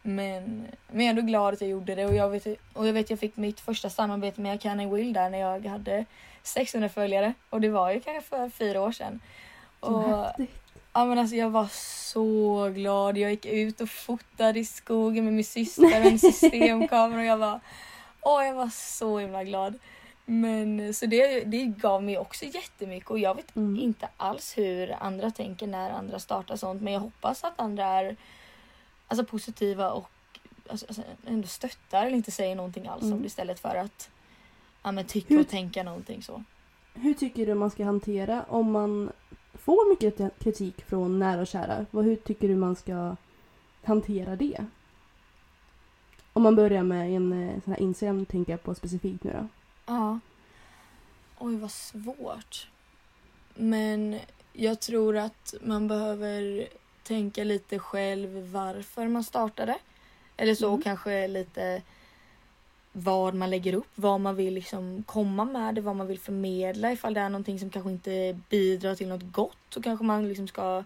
Men, 0.02 0.68
men 0.88 1.06
jag 1.06 1.06
är 1.06 1.10
ändå 1.10 1.22
glad 1.22 1.54
att 1.54 1.62
jag 1.62 1.70
gjorde 1.70 1.96
det 1.96 2.06
och 2.06 2.16
jag 2.16 2.30
vet, 2.30 2.48
och 2.74 2.88
jag 2.88 2.94
vet 2.94 3.10
jag 3.10 3.20
fick 3.20 3.38
mitt 3.38 3.60
första 3.60 3.90
samarbete 3.90 4.42
med 4.42 4.62
Kanye 4.62 4.88
Will 4.88 5.14
där 5.14 5.30
när 5.30 5.38
jag 5.38 5.66
hade 5.66 6.06
600 6.44 6.90
följare 6.90 7.34
och 7.50 7.62
det 7.62 7.70
var 7.70 7.92
ju 7.92 8.00
kanske 8.00 8.30
för 8.30 8.50
fyra 8.50 8.82
år 8.82 8.92
sedan. 8.92 9.20
Så 9.80 9.88
Och, 9.88 10.26
häftigt. 10.26 10.56
ja, 10.94 11.06
men 11.06 11.18
alltså, 11.18 11.36
jag 11.36 11.50
var 11.50 11.68
så 12.14 12.70
glad. 12.70 13.18
Jag 13.18 13.32
gick 13.32 13.46
ut 13.46 13.82
och 13.82 13.90
fotade 13.90 14.60
i 14.60 14.66
skogen 14.66 15.26
med 15.26 15.34
min 15.34 15.46
syster 15.46 15.82
med 15.82 16.06
en 16.06 16.20
systemkamera 16.34 17.20
och 17.20 17.26
jag 17.26 17.38
var, 17.38 17.60
åh, 18.22 18.46
jag 18.46 18.54
var 18.54 18.70
så 18.70 19.20
himla 19.20 19.44
glad. 19.44 19.80
Men 20.30 20.94
så 20.94 21.06
det, 21.06 21.44
det 21.44 21.64
gav 21.66 22.04
mig 22.04 22.18
också 22.18 22.46
jättemycket 22.46 23.10
och 23.10 23.20
jag 23.20 23.36
vet 23.36 23.56
Mm. 23.56 23.80
inte 23.80 24.10
alls 24.18 24.58
hur 24.58 24.96
andra 25.04 25.32
tänker 25.32 25.68
när 25.68 25.90
andra 25.90 26.20
startar 26.20 26.56
sånt 26.56 26.82
men 26.82 26.94
jag 26.94 27.00
hoppas 27.00 27.44
att 27.44 27.60
andra 27.60 27.86
är 27.86 28.16
alltså, 29.08 29.26
positiva 29.26 29.92
och 29.92 30.10
alltså, 30.70 30.86
alltså, 30.88 31.02
ändå 31.28 31.48
stöttar 31.48 32.06
eller 32.06 32.16
inte 32.18 32.32
säger 32.32 32.56
någonting 32.56 32.88
alls 32.88 33.02
om 33.04 33.08
Mm. 33.08 33.22
det 33.22 33.26
istället 33.28 33.60
för 33.60 33.76
att 33.76 34.10
ja, 34.84 34.92
men, 34.92 35.06
tycka 35.06 35.34
Hur- 35.34 35.42
och 35.42 35.48
tänka 35.48 35.84
någonting 35.84 36.24
så. 36.24 36.44
Hur 36.94 37.14
tycker 37.14 37.46
du 37.46 37.54
man 37.54 37.70
ska 37.72 37.86
hantera 37.86 38.44
om 38.50 38.72
man 38.72 39.12
får 39.54 39.90
mycket 39.90 40.40
kritik 40.40 40.84
från 40.86 41.20
nära 41.20 41.42
och 41.42 41.48
kära? 41.48 41.86
Vad- 41.92 42.06
Hur 42.06 42.16
tycker 42.16 42.48
du 42.48 42.56
man 42.56 42.76
ska 42.76 43.16
hantera 43.84 44.36
det? 44.36 44.66
Om 46.34 46.44
man 46.44 46.56
börjar 46.56 46.84
med 46.84 47.12
en 47.16 47.34
eh, 47.50 47.62
sån 47.64 47.74
här 47.74 47.82
Instagram, 47.82 48.26
tänker 48.26 48.54
jag 48.54 48.64
på 48.64 48.76
specifikt 48.76 49.24
nu 49.24 49.32
då. 49.34 49.48
Ja. 49.88 50.20
Oj, 51.40 51.56
vad 51.56 51.72
svårt. 51.72 52.68
Men 53.56 54.20
jag 54.54 54.80
tror 54.80 55.18
att 55.18 55.54
man 55.62 55.88
behöver 55.88 56.68
tänka 57.04 57.44
lite 57.44 57.80
själv 57.80 58.52
varför 58.52 59.08
man 59.08 59.24
startade. 59.24 59.78
Eller 60.38 60.56
så 60.56 60.68
Mm. 60.70 60.82
kanske 60.82 61.28
lite 61.28 61.82
vad 62.92 63.34
man 63.34 63.50
lägger 63.50 63.74
upp, 63.74 63.92
vad 63.96 64.22
man 64.22 64.36
vill 64.36 64.54
liksom 64.54 65.04
komma 65.08 65.46
med 65.46 65.76
det, 65.76 65.82
vad 65.82 65.96
man 65.96 66.08
vill 66.08 66.20
förmedla. 66.20 66.92
Ifall 66.92 67.14
det 67.14 67.20
är 67.22 67.30
någonting 67.30 67.60
som 67.60 67.70
kanske 67.70 67.92
inte 67.92 68.40
bidrar 68.50 68.96
till 68.96 69.08
något 69.08 69.32
gott 69.32 69.58
så 69.70 69.82
kanske 69.82 70.06
man 70.06 70.28
liksom 70.28 70.48
ska 70.48 70.84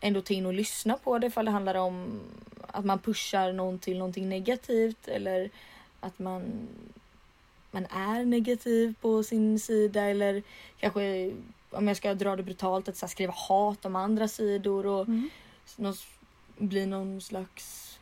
ändå 0.00 0.20
ta 0.20 0.34
in 0.34 0.46
och 0.46 0.54
lyssna 0.54 0.96
på 0.96 1.18
det. 1.18 1.26
Ifall 1.26 1.44
det 1.44 1.50
handlar 1.50 1.74
om 1.74 2.20
att 2.66 2.84
man 2.84 2.98
pushar 2.98 3.52
någon 3.52 3.78
till 3.78 3.98
någonting 3.98 4.28
negativt 4.28 5.08
eller 5.08 5.50
att 6.00 6.18
man 6.18 6.68
man 7.70 7.86
är 7.86 8.24
negativ 8.24 8.94
på 9.00 9.22
sin 9.22 9.58
sida 9.58 10.02
eller 10.02 10.42
kanske 10.80 11.32
om 11.70 11.88
jag 11.88 11.96
ska 11.96 12.14
dra 12.14 12.36
det 12.36 12.42
brutalt 12.42 12.88
att 12.88 12.96
så 12.96 13.08
skriva 13.08 13.32
hat 13.36 13.84
om 13.84 13.96
andra 13.96 14.28
sidor 14.28 14.86
och 14.86 15.06
någon, 15.76 15.94
bli 16.56 16.86
någon 16.86 17.20
slags 17.20 17.98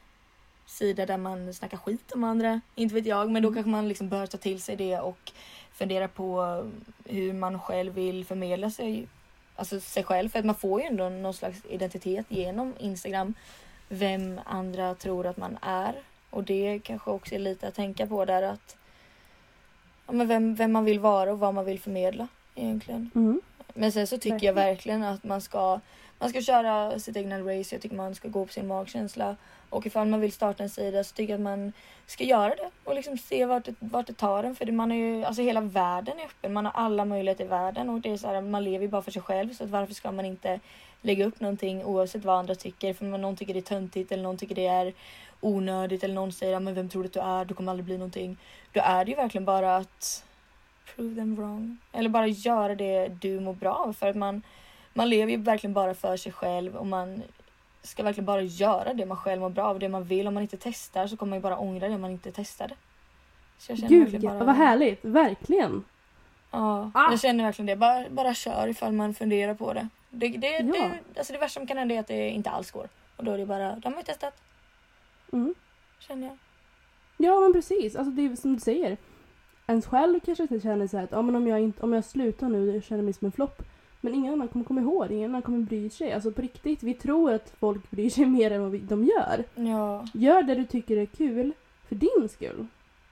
sida 0.66 1.07
där 1.07 1.16
man 1.16 1.54
snackar 1.54 1.76
skit 1.76 2.12
om 2.12 2.24
andra. 2.24 2.61
Inte 2.74 2.94
vet 2.94 3.07
jag 3.07 3.31
men 3.31 3.42
då 3.42 3.52
kanske 3.52 3.70
man 3.70 3.88
liksom 3.88 4.09
bör 4.09 4.26
ta 4.26 4.38
till 4.38 4.62
sig 4.62 4.76
det 4.76 4.98
och 4.98 5.33
fundera 5.72 6.09
på 6.09 6.62
hur 7.04 7.33
man 7.33 7.60
själv 7.60 7.94
vill 7.94 8.25
förmedla 8.25 8.71
sig, 8.71 9.08
alltså 9.56 9.81
sig 9.81 10.04
själv 10.04 10.29
för 10.29 10.38
att 10.38 10.44
man 10.44 10.54
får 10.54 10.81
ju 10.81 10.87
ändå 10.87 11.08
någon 11.08 11.35
slags 11.35 11.64
identitet 11.69 12.27
genom 12.29 12.75
Instagram. 12.79 13.35
Vem 13.88 14.40
andra 14.44 14.94
tror 14.94 15.27
att 15.27 15.37
man 15.37 15.58
är 15.62 15.94
och 16.31 16.44
det 16.44 16.81
kanske 16.85 17.10
också 17.10 17.35
är 17.35 17.38
lite 17.38 17.69
att 17.69 17.75
tänka 17.75 18.06
på 18.06 18.25
där 18.25 18.42
att 18.42 18.77
ja, 20.09 20.13
men 20.13 20.29
vem, 20.29 20.54
vem 20.54 20.73
man 20.73 20.85
vill 20.85 21.00
vara 21.00 21.33
och 21.33 21.38
vad 21.38 21.54
man 21.54 21.65
vill 21.65 21.81
förmedla 21.81 22.29
egentligen. 22.54 23.11
Mm. 23.15 23.40
Men 23.75 23.92
sen 23.92 24.06
så 24.06 24.19
tycker 24.19 24.46
jag 24.46 24.54
verkligen 24.54 25.04
att 25.04 25.25
man 25.25 25.40
ska 25.40 25.81
man 26.19 26.31
ska 26.31 26.42
köra 26.42 26.98
sitt 26.98 27.17
egna 27.17 27.38
race. 27.38 27.75
Jag 27.75 27.83
tycker 27.83 27.96
man 27.96 28.15
ska 28.15 28.29
gå 28.29 28.46
på 28.46 28.52
sin 28.52 28.67
magkänsla. 28.67 29.37
Och 29.71 29.87
ifall 29.87 30.09
man 30.09 30.21
vill 30.21 30.33
starta 30.33 30.63
en 30.63 30.71
sida 30.71 31.04
så 31.04 31.15
tycker 31.15 31.33
jag 31.33 31.38
att 31.38 31.44
man 31.44 31.73
ska 32.06 32.25
göra 32.25 32.54
det 32.54 32.71
och 32.85 32.94
liksom 32.94 33.19
se 33.19 33.46
vart 33.46 33.65
det, 33.65 33.75
vart 33.79 34.06
det 34.06 34.13
tar 34.13 34.44
en. 34.44 34.56
För 34.56 34.65
det, 34.65 34.73
man 34.73 34.92
är 34.92 34.96
ju, 34.96 35.25
alltså 35.25 35.42
hela 35.42 35.61
världen 35.61 36.19
är 36.19 36.25
öppen. 36.25 36.52
Man 36.52 36.65
har 36.65 36.73
alla 36.73 37.04
möjligheter 37.04 37.44
i 37.44 37.48
världen 37.48 37.90
och 37.90 38.00
det 38.00 38.13
är 38.13 38.17
så 38.17 38.27
här, 38.27 38.40
man 38.40 38.65
lever 38.65 38.83
ju 38.85 38.88
bara 38.88 39.02
för 39.02 39.11
sig 39.11 39.23
själv. 39.23 39.54
Så 39.54 39.67
varför 39.67 39.94
ska 39.94 40.13
man 40.13 40.25
inte 40.25 40.61
lägga 41.02 41.27
upp 41.27 41.40
någonting 41.40 41.85
oavsett 41.85 42.25
vad 42.25 42.38
andra 42.38 42.54
tycker? 42.54 42.94
För 42.94 43.04
någon 43.04 43.37
tycker 43.37 43.54
det 43.54 43.61
är 43.61 43.63
töntigt 43.63 44.13
eller 44.13 44.23
någon 44.23 44.37
tycker 44.37 44.54
det 44.54 44.67
är 44.67 44.92
onödigt 45.41 46.05
eller 46.05 46.15
någon 46.15 46.33
säger 46.33 46.61
men 46.61 46.75
vem 46.75 46.89
tror 46.89 47.03
du 47.03 47.07
att 47.07 47.13
du 47.13 47.21
är? 47.21 47.45
Du 47.45 47.55
kommer 47.55 47.73
aldrig 47.73 47.85
bli 47.85 47.99
någonting. 47.99 48.37
Då 48.73 48.81
är 48.85 49.05
det 49.05 49.11
ju 49.11 49.17
verkligen 49.17 49.45
bara 49.45 49.77
att 49.77 50.25
prove 50.95 51.15
them 51.15 51.37
wrong. 51.37 51.79
Eller 51.93 52.09
bara 52.09 52.27
göra 52.27 52.75
det 52.75 53.09
du 53.09 53.41
mår 53.41 53.53
bra 53.55 53.75
av. 53.75 53.93
För 53.93 54.07
att 54.07 54.17
man, 54.17 54.43
man 54.95 55.09
lever 55.09 55.33
ju 55.33 55.37
verkligen 55.39 55.75
bara 55.75 55.95
för 55.95 56.17
sig 56.17 56.33
själv 56.33 56.77
och 56.77 56.87
man 56.87 57.23
ska 57.83 58.03
verkligen 58.03 58.25
bara 58.27 58.41
göra 58.43 58.95
det 58.95 59.07
man 59.07 59.17
själv 59.17 59.41
mår 59.41 59.51
bra 59.51 59.65
av. 59.65 59.79
Det 59.79 59.89
man 59.89 60.05
vill. 60.05 60.27
Om 60.29 60.35
man 60.35 60.43
inte 60.43 60.57
testar 60.57 61.07
så 61.07 61.17
kommer 61.17 61.31
man 61.31 61.39
ju 61.39 61.43
bara 61.43 61.59
ångra 61.59 61.89
det 61.89 61.99
man 61.99 62.11
inte 62.11 62.33
testade. 62.33 62.75
Så 63.59 63.75
Gud, 63.75 64.25
ja, 64.25 64.33
vad 64.45 64.57
härligt. 64.57 65.05
Verkligen. 65.05 65.85
Ja, 66.51 66.91
Ah. 66.95 67.11
jag 67.11 67.21
känner 67.21 67.45
verkligen 67.45 67.67
det. 67.67 67.77
Bara, 67.77 68.05
bara 68.11 68.35
kör 68.35 68.69
ifall 68.69 68.93
man 68.93 69.15
funderar 69.15 69.55
på 69.55 69.73
det. 69.73 69.89
Det, 70.11 70.29
det, 70.29 70.47
Ja. 70.59 70.63
det, 70.63 71.19
alltså 71.19 71.33
det 71.33 71.39
värsta 71.39 71.61
som 71.61 71.67
kan 71.67 71.79
hända 71.79 71.95
är 71.95 72.01
att 72.01 72.07
det 72.07 72.31
inte 72.31 72.51
alls 72.51 72.71
går. 72.71 72.89
Och 73.17 73.25
då 73.25 73.33
är 73.33 73.39
det 73.39 73.47
bara, 73.47 73.77
de 73.77 73.93
har 73.93 74.01
ju 74.01 74.05
testat. 74.05 74.35
Mm. 75.33 75.54
Känner 75.98 76.26
jag. 76.26 76.37
Ja 77.16 77.40
men 77.40 77.52
precis, 77.52 77.96
alltså 77.96 78.10
det 78.10 78.22
är 78.22 78.37
som 78.37 78.54
du 78.54 78.60
säger. 78.60 78.96
Ens 79.66 79.87
själv 79.87 80.20
kanske 80.20 80.42
inte 80.42 80.60
känner 80.60 80.87
så 80.87 80.98
att 80.98 81.12
ja, 81.12 81.22
men 81.22 81.37
om, 81.37 81.46
jag 81.46 81.60
inte, 81.60 81.83
om 81.83 81.92
jag 81.92 82.04
slutar 82.04 82.48
nu 82.48 82.74
jag 82.74 82.85
känner 82.85 83.02
mig 83.02 83.12
som 83.12 83.24
en 83.24 83.33
flopp. 83.33 83.62
Men 84.00 84.14
ingen 84.14 84.33
annan 84.33 84.48
kommer 84.48 84.64
komma 84.64 84.81
ihåg, 84.81 85.10
ingen 85.10 85.31
annan 85.31 85.42
kommer 85.42 85.58
bry 85.58 85.90
sig. 85.90 86.12
Alltså 86.12 86.31
på 86.31 86.42
riktigt, 86.42 86.83
vi 86.83 86.94
tror 86.94 87.33
att 87.33 87.52
folk 87.60 87.90
bryr 87.90 88.10
sig 88.10 88.26
mer 88.37 88.50
än 88.50 88.62
vad 88.62 88.70
vi, 88.70 88.79
de 88.79 89.04
gör. 89.04 89.44
Ja. 89.54 90.06
Gör 90.14 90.42
det 90.42 90.54
du 90.54 90.64
tycker 90.64 90.96
är 90.96 91.06
kul 91.06 91.52
för 91.88 91.94
din 91.94 92.29
skull. 92.31 92.66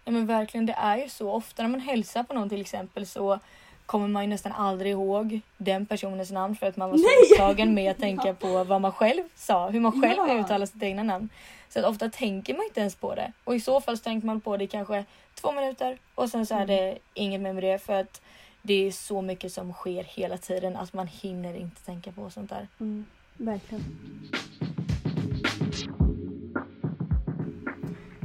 ja 0.05 0.13
men 0.13 0.27
verkligen, 0.27 0.67
det 0.67 0.73
är 0.73 0.97
ju 0.97 1.09
så. 1.09 1.31
Ofta 1.31 1.63
när 1.63 1.71
man 1.71 1.81
hälsar 1.81 2.23
på 2.23 2.35
någon 2.35 2.49
till 2.49 2.61
exempel 2.61 3.07
så 3.07 3.39
kommer 3.87 4.09
man 4.09 4.23
ju 4.23 4.29
nästan 4.29 4.53
aldrig 4.53 4.93
ihåg 4.93 5.41
den 5.57 5.87
personens 5.87 6.31
namn 6.31 6.57
för 6.57 6.67
att 6.67 6.77
man 6.77 6.91
var 6.91 6.99
så 6.99 7.05
upptagen 7.35 7.75
med 7.75 7.91
att 7.91 7.99
tänka 7.99 8.35
på 8.35 8.65
vad 8.65 8.81
man 8.81 8.93
själv 8.93 9.23
sa, 9.35 9.69
hur 9.71 9.81
man 9.81 10.03
själv 10.03 10.17
Ja. 10.29 10.41
uttalar 10.41 10.67
sitt 10.67 10.83
egna 10.83 11.03
namn. 11.03 11.29
Så 11.69 11.79
att 11.79 11.85
ofta 11.85 12.11
tänker 12.11 12.55
man 12.55 12.65
inte 12.65 12.81
ens 12.81 12.95
på 12.95 13.15
det. 13.15 13.33
Och 13.45 13.55
i 13.55 13.61
så 13.61 13.81
fall 13.81 13.97
så 13.99 14.03
tänker 14.05 14.27
man 14.27 14.41
på 14.41 14.57
det 14.57 14.67
kanske 14.67 15.05
två 15.35 15.53
minuter 15.53 15.99
och 16.15 16.29
sen 16.31 16.47
så 16.47 16.55
är 16.55 16.67
det 16.67 16.99
inget 17.15 17.41
mer 17.41 17.53
med 17.53 17.63
det 17.63 17.79
för 17.79 17.93
att 17.93 18.21
det 18.63 18.87
är 18.87 18.91
så 18.93 19.23
mycket 19.23 19.53
som 19.53 19.73
sker 19.73 20.05
hela 20.05 20.39
tiden 20.39 20.77
att 20.77 20.93
man 20.93 21.07
hinner 21.07 21.55
inte 21.57 21.83
tänka 21.85 22.13
på 22.13 22.31
sånt 22.31 22.51
där. 22.51 22.69
Mm, 22.81 23.05
verkligen. 23.37 23.85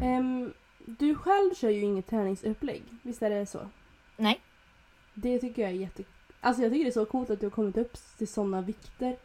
Ehm, 0.01 0.53
du 0.85 1.15
själv 1.15 1.53
kör 1.55 1.69
ju 1.69 1.81
inget 1.81 2.07
träningsupplägg, 2.07 2.83
visst 3.01 3.21
är 3.21 3.29
det 3.29 3.45
så? 3.45 3.59
Nej. 4.17 4.39
Det 5.13 5.39
tycker 5.39 5.61
jag 5.61 5.71
är 5.71 5.75
jätte... 5.75 6.03
Alltså 6.41 6.61
jag 6.63 6.71
tycker 6.71 6.85
det 6.85 6.89
är 6.89 6.93
så 6.93 7.05
coolt 7.05 7.29
att 7.29 7.39
du 7.39 7.45
har 7.45 7.51
kommit 7.51 7.77
upp 7.77 7.97
till 8.17 8.27
sådana 8.27 8.61
vikter 8.61 9.17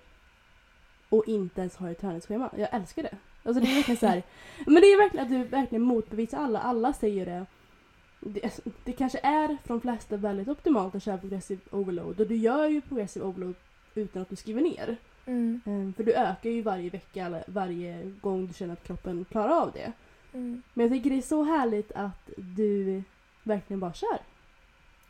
och 1.09 1.29
inte 1.29 1.61
ens 1.61 1.77
har 1.77 1.91
ett 1.91 2.01
träningsschema. 2.01 2.51
Jag 2.57 2.69
älskar 2.73 3.03
det. 3.03 3.17
Alltså 3.43 3.63
det 3.63 3.71
är 3.71 3.75
verkligen 3.75 3.99
så 3.99 4.07
här. 4.07 4.23
Men 4.67 4.75
det 4.75 4.87
är 4.87 4.99
verkligen 4.99 5.27
att 5.27 5.33
du 5.33 5.45
verkligen 5.45 5.83
motbevisar 5.83 6.39
alla. 6.39 6.61
Alla 6.61 6.93
säger 6.93 7.27
det. 7.27 7.47
Det, 8.21 8.61
det 8.85 8.93
kanske 8.93 9.19
är 9.23 9.49
för 9.49 9.69
de 9.69 9.81
flesta 9.81 10.17
väldigt 10.17 10.49
optimalt 10.49 10.95
att 10.95 11.03
köra 11.03 11.19
progressive 11.19 11.61
overload 11.71 12.21
och 12.21 12.27
du 12.27 12.37
gör 12.37 12.67
ju 12.67 12.81
progressive 12.81 13.27
overload 13.27 13.55
utan 13.95 14.23
att 14.23 14.29
du 14.29 14.37
skriver 14.37 14.61
ner. 14.61 14.97
Mm. 15.27 15.61
Ehm, 15.67 15.93
För 15.97 16.05
du 16.05 16.15
ökar 16.15 16.51
ju 16.51 16.63
varje 16.63 16.91
vecka 16.91 17.27
eller 17.27 17.45
varje 17.47 18.13
gång 18.21 18.47
du 18.47 18.53
känner 18.53 18.73
att 18.73 18.85
kroppen 18.85 19.25
klarar 19.31 19.63
av 19.63 19.73
det. 19.73 19.93
Mm. 20.33 20.63
Men 20.75 20.87
jag 20.87 20.93
tycker 20.97 21.11
det 21.11 21.17
är 21.17 21.23
så 21.23 21.43
härligt 21.45 21.93
att 21.93 22.31
du 22.37 23.03
verkligen 23.43 23.81
bara 23.81 23.93
kör. 23.93 24.19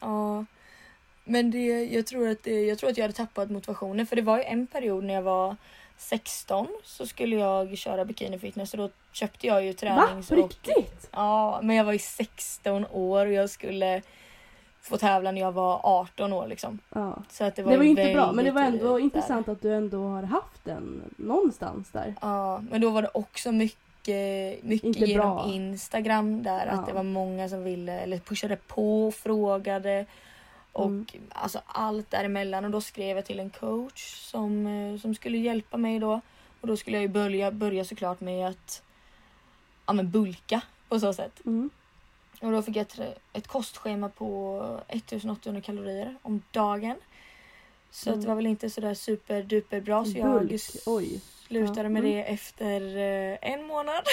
Ja. 0.00 0.44
Men 1.28 1.50
det, 1.50 1.84
jag, 1.84 2.06
tror 2.06 2.28
att 2.28 2.42
det, 2.42 2.60
jag 2.66 2.78
tror 2.78 2.90
att 2.90 2.96
jag 2.96 3.04
hade 3.04 3.14
tappat 3.14 3.50
motivationen 3.50 4.06
för 4.06 4.16
det 4.16 4.22
var 4.22 4.36
ju 4.38 4.44
en 4.44 4.66
period 4.66 5.04
när 5.04 5.14
jag 5.14 5.22
var 5.22 5.56
16 5.98 6.66
så 6.84 7.06
skulle 7.06 7.36
jag 7.36 7.78
köra 7.78 8.04
bikini 8.04 8.38
fitness 8.38 8.72
och 8.74 8.78
då 8.78 8.90
köpte 9.12 9.46
jag 9.46 9.64
ju 9.64 9.70
Va? 9.70 9.76
tränings 9.78 10.28
På 10.28 10.34
och... 10.34 10.42
riktigt? 10.42 11.08
Ja, 11.12 11.60
men 11.62 11.76
jag 11.76 11.84
var 11.84 11.92
ju 11.92 11.98
16 11.98 12.86
år 12.92 13.26
och 13.26 13.32
jag 13.32 13.50
skulle 13.50 14.02
få 14.80 14.96
tävla 14.98 15.30
när 15.32 15.40
jag 15.40 15.52
var 15.52 15.80
18 15.82 16.32
år 16.32 16.46
liksom. 16.46 16.78
Ja. 16.94 17.22
Så 17.30 17.44
att 17.44 17.56
det 17.56 17.62
Det 17.62 17.66
var, 17.68 17.76
var 17.76 17.84
ju 17.84 17.90
inte 17.90 18.12
bra 18.14 18.32
men 18.32 18.44
det 18.44 18.50
var 18.50 18.62
ändå 18.62 18.92
där. 18.92 19.04
intressant 19.04 19.48
att 19.48 19.62
du 19.62 19.74
ändå 19.74 20.02
har 20.08 20.22
haft 20.22 20.64
den 20.64 21.02
någonstans 21.16 21.90
där. 21.90 22.14
Ja, 22.20 22.62
men 22.70 22.80
då 22.80 22.90
var 22.90 23.02
det 23.02 23.10
också 23.14 23.52
mycket, 23.52 24.62
mycket 24.64 24.84
Inte 24.86 25.00
genom 25.00 25.36
bra. 25.36 25.46
Instagram 25.54 26.42
där 26.42 26.66
Ja. 26.66 26.72
att 26.72 26.86
det 26.86 26.92
var 26.92 27.02
många 27.02 27.48
som 27.48 27.64
ville 27.64 27.98
eller 28.00 28.18
pushade 28.18 28.56
på 28.56 29.06
och 29.06 29.14
frågade. 29.14 30.06
Och 30.76 30.86
Mm. 30.86 31.06
alltså 31.32 31.60
allt 31.66 32.10
däremellan 32.10 32.64
och 32.64 32.70
då 32.70 32.80
skrev 32.80 33.16
jag 33.16 33.26
till 33.26 33.40
en 33.40 33.50
coach 33.50 34.14
som, 34.14 34.66
eh, 34.66 35.00
som 35.00 35.14
skulle 35.14 35.38
hjälpa 35.38 35.76
mig 35.76 35.98
då. 35.98 36.20
Och 36.60 36.68
då 36.68 36.76
skulle 36.76 36.96
jag 36.96 37.02
ju 37.02 37.08
börja, 37.08 37.50
börja 37.50 37.84
såklart 37.84 38.20
med 38.20 38.48
att 38.48 38.82
ja, 39.86 39.92
men 39.92 40.10
bulka 40.10 40.60
på 40.88 41.00
så 41.00 41.12
sätt. 41.12 41.40
Mm. 41.46 41.70
Och 42.40 42.52
då 42.52 42.62
fick 42.62 42.76
jag 42.76 42.82
ett, 42.82 43.00
ett 43.32 43.46
kostschema 43.46 44.08
på 44.08 44.60
1800 44.88 45.62
kalorier 45.62 46.16
om 46.22 46.42
dagen. 46.50 46.96
Så 47.90 48.12
att 48.12 48.22
det 48.22 48.28
var 48.28 48.34
väl 48.34 48.46
inte 48.46 48.70
sådär 48.70 48.94
superduper 48.94 49.80
bra 49.80 50.04
så 50.04 50.18
jag 50.18 50.26
Mm. 50.26 50.46
Bulk, 50.46 50.60
oj. 50.86 51.20
slutade 51.46 51.82
Ja, 51.82 51.88
med 51.88 52.00
mm. 52.00 52.12
det 52.12 52.22
efter 52.22 52.96
eh, 52.96 53.52
en 53.52 53.66
månad. 53.66 54.04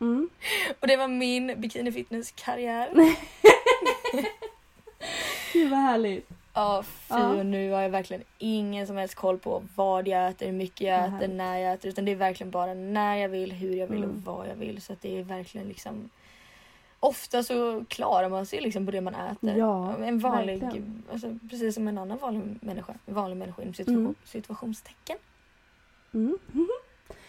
Mm. 0.00 0.30
Och 0.80 0.86
det 0.86 0.96
var 0.96 1.08
min 1.08 1.60
bikini 1.60 1.92
fitness 1.92 2.32
karriär. 2.36 2.88
Vad 5.72 5.80
härligt. 5.80 6.28
Ja, 6.54 6.82
fy 6.82 7.14
Ja. 7.14 7.28
och 7.28 7.46
nu 7.46 7.70
har 7.72 7.80
jag 7.82 7.90
verkligen 7.90 8.22
ingen 8.38 8.86
som 8.86 8.96
helst 8.96 9.14
koll 9.14 9.38
på 9.38 9.62
vad 9.74 10.08
jag 10.08 10.28
äter, 10.28 10.46
hur 10.46 10.52
mycket 10.52 10.80
jag 10.80 11.04
äter, 11.04 11.28
när 11.28 11.58
jag 11.58 11.72
äter. 11.72 11.88
Utan 11.88 12.04
det 12.04 12.12
är 12.12 12.16
verkligen 12.16 12.50
bara 12.50 12.74
när 12.74 13.16
jag 13.16 13.28
vill, 13.28 13.52
hur 13.52 13.74
jag 13.76 13.86
vill 13.86 14.04
Mm. 14.04 14.10
och 14.16 14.22
vad 14.22 14.48
jag 14.48 14.54
vill. 14.54 14.82
Så 14.82 14.96
det 15.00 15.18
är 15.18 15.22
verkligen 15.22 15.68
liksom 15.68 16.10
Ofta 17.04 17.42
så 17.42 17.84
klarar 17.88 18.28
man 18.28 18.46
sig 18.46 18.60
liksom 18.60 18.86
på 18.86 18.92
det 18.92 19.00
man 19.00 19.14
äter. 19.14 19.56
Ja, 19.56 19.96
en 19.96 20.18
vanlig, 20.18 20.62
alltså, 21.12 21.38
precis 21.50 21.74
som 21.74 21.88
en 21.88 21.98
annan 21.98 22.18
vanlig 22.18 22.42
människa. 22.60 22.94
En 23.06 23.14
vanlig 23.14 23.36
människa 23.36 23.62
inom 23.62 23.74
situation, 23.74 23.98
Mm. 24.04 24.14
situationstecken. 24.24 25.16
Mm. 26.14 26.38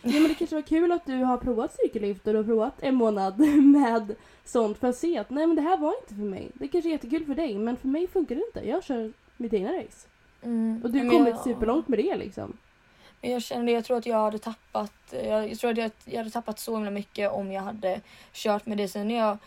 Ja, 0.05 0.11
men 0.19 0.27
det 0.27 0.35
kanske 0.35 0.55
var 0.55 0.61
kul 0.61 0.91
att 0.91 1.05
du 1.05 1.17
har 1.17 1.37
provat 1.37 1.75
cykellyft 1.83 2.27
och 2.27 2.33
du 2.33 2.39
har 2.39 2.43
provat 2.45 2.73
en 2.79 2.95
månad 2.95 3.39
med 3.63 4.15
sånt 4.45 4.77
för 4.77 4.87
att 4.87 4.95
se 4.97 5.17
att 5.17 5.29
nej 5.29 5.47
men 5.47 5.55
det 5.55 5.61
här 5.61 5.77
var 5.77 5.93
inte 6.01 6.15
för 6.15 6.21
mig. 6.23 6.51
Det 6.53 6.67
kanske 6.67 6.89
är 6.89 6.91
jättekul 6.91 7.25
för 7.25 7.35
dig 7.35 7.57
men 7.57 7.77
för 7.77 7.87
mig 7.87 8.07
funkar 8.07 8.35
det 8.35 8.41
inte. 8.47 8.69
Jag 8.69 8.83
kör 8.83 9.13
mitt 9.37 9.53
egna 9.53 9.69
race. 9.71 10.07
Mm. 10.43 10.81
Och 10.83 10.91
du 10.91 10.99
har 10.99 11.09
kommit 11.09 11.29
jag- 11.29 11.43
superlångt 11.43 11.87
med 11.87 11.99
det 11.99 12.15
liksom. 12.15 12.57
Men 13.21 13.31
jag 13.31 13.41
kände, 13.41 13.71
jag 13.71 13.85
tror 13.85 13.97
att 13.97 14.05
jag 14.05 14.17
hade 14.17 14.39
tappat, 14.39 14.93
jag, 15.11 15.49
jag 15.49 15.59
tror 15.59 15.71
att 15.71 15.77
jag, 15.77 15.91
jag 16.05 16.17
hade 16.17 16.29
tappat 16.29 16.59
så 16.59 16.75
himla 16.75 16.91
mycket 16.91 17.31
om 17.31 17.51
jag 17.51 17.61
hade 17.61 18.01
kört 18.33 18.65
med 18.65 18.77
det. 18.77 18.87
Sen, 18.87 19.07
när 19.07 19.15
jag, 19.15 19.37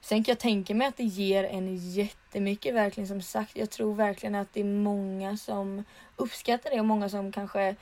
sen 0.00 0.24
kan 0.24 0.32
jag 0.32 0.38
tänka 0.38 0.74
mig 0.74 0.86
att 0.86 0.96
det 0.96 1.04
ger 1.04 1.44
en 1.44 1.76
jättemycket 1.76 2.74
verkligen 2.74 3.08
som 3.08 3.22
sagt. 3.22 3.56
Jag 3.56 3.70
tror 3.70 3.94
verkligen 3.94 4.34
att 4.34 4.52
det 4.52 4.60
är 4.60 4.64
många 4.64 5.36
som 5.36 5.84
uppskattar 6.16 6.70
det 6.70 6.80
och 6.80 6.86
många 6.86 7.08
som 7.08 7.32
kanske 7.32 7.76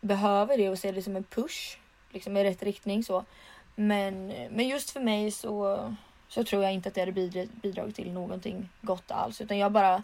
behöver 0.00 0.56
det 0.56 0.68
och 0.68 0.78
ser 0.78 0.92
det 0.92 1.02
som 1.02 1.16
en 1.16 1.24
push 1.24 1.78
liksom 2.10 2.36
i 2.36 2.44
rätt 2.44 2.62
riktning 2.62 3.04
så. 3.04 3.24
Men, 3.74 4.26
men 4.50 4.68
just 4.68 4.90
för 4.90 5.00
mig 5.00 5.30
så, 5.30 5.94
så 6.28 6.44
tror 6.44 6.62
jag 6.62 6.72
inte 6.72 6.88
att 6.88 6.94
det 6.94 7.00
hade 7.00 7.12
bidra- 7.12 7.48
bidragit 7.62 7.96
till 7.96 8.12
någonting 8.12 8.68
gott 8.82 9.10
alls 9.10 9.40
utan 9.40 9.58
jag 9.58 9.72
bara 9.72 10.02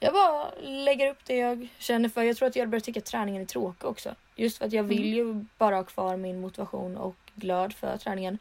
jag 0.00 0.12
bara 0.14 0.50
lägger 0.60 1.10
upp 1.10 1.24
det 1.24 1.36
jag 1.36 1.68
känner 1.78 2.08
för. 2.08 2.22
Jag 2.22 2.36
tror 2.36 2.48
att 2.48 2.56
jag 2.56 2.68
börjar 2.68 2.80
tycka 2.80 3.00
att 3.00 3.04
träningen 3.06 3.42
är 3.42 3.46
tråkig 3.46 3.84
också. 3.88 4.14
Just 4.36 4.58
för 4.58 4.64
att 4.66 4.72
jag 4.72 4.82
vill 4.82 5.14
ju 5.14 5.44
bara 5.58 5.76
ha 5.76 5.84
kvar 5.84 6.16
min 6.16 6.40
motivation 6.40 6.96
och 6.96 7.16
glöd 7.34 7.72
för 7.72 7.96
träningen. 7.96 8.38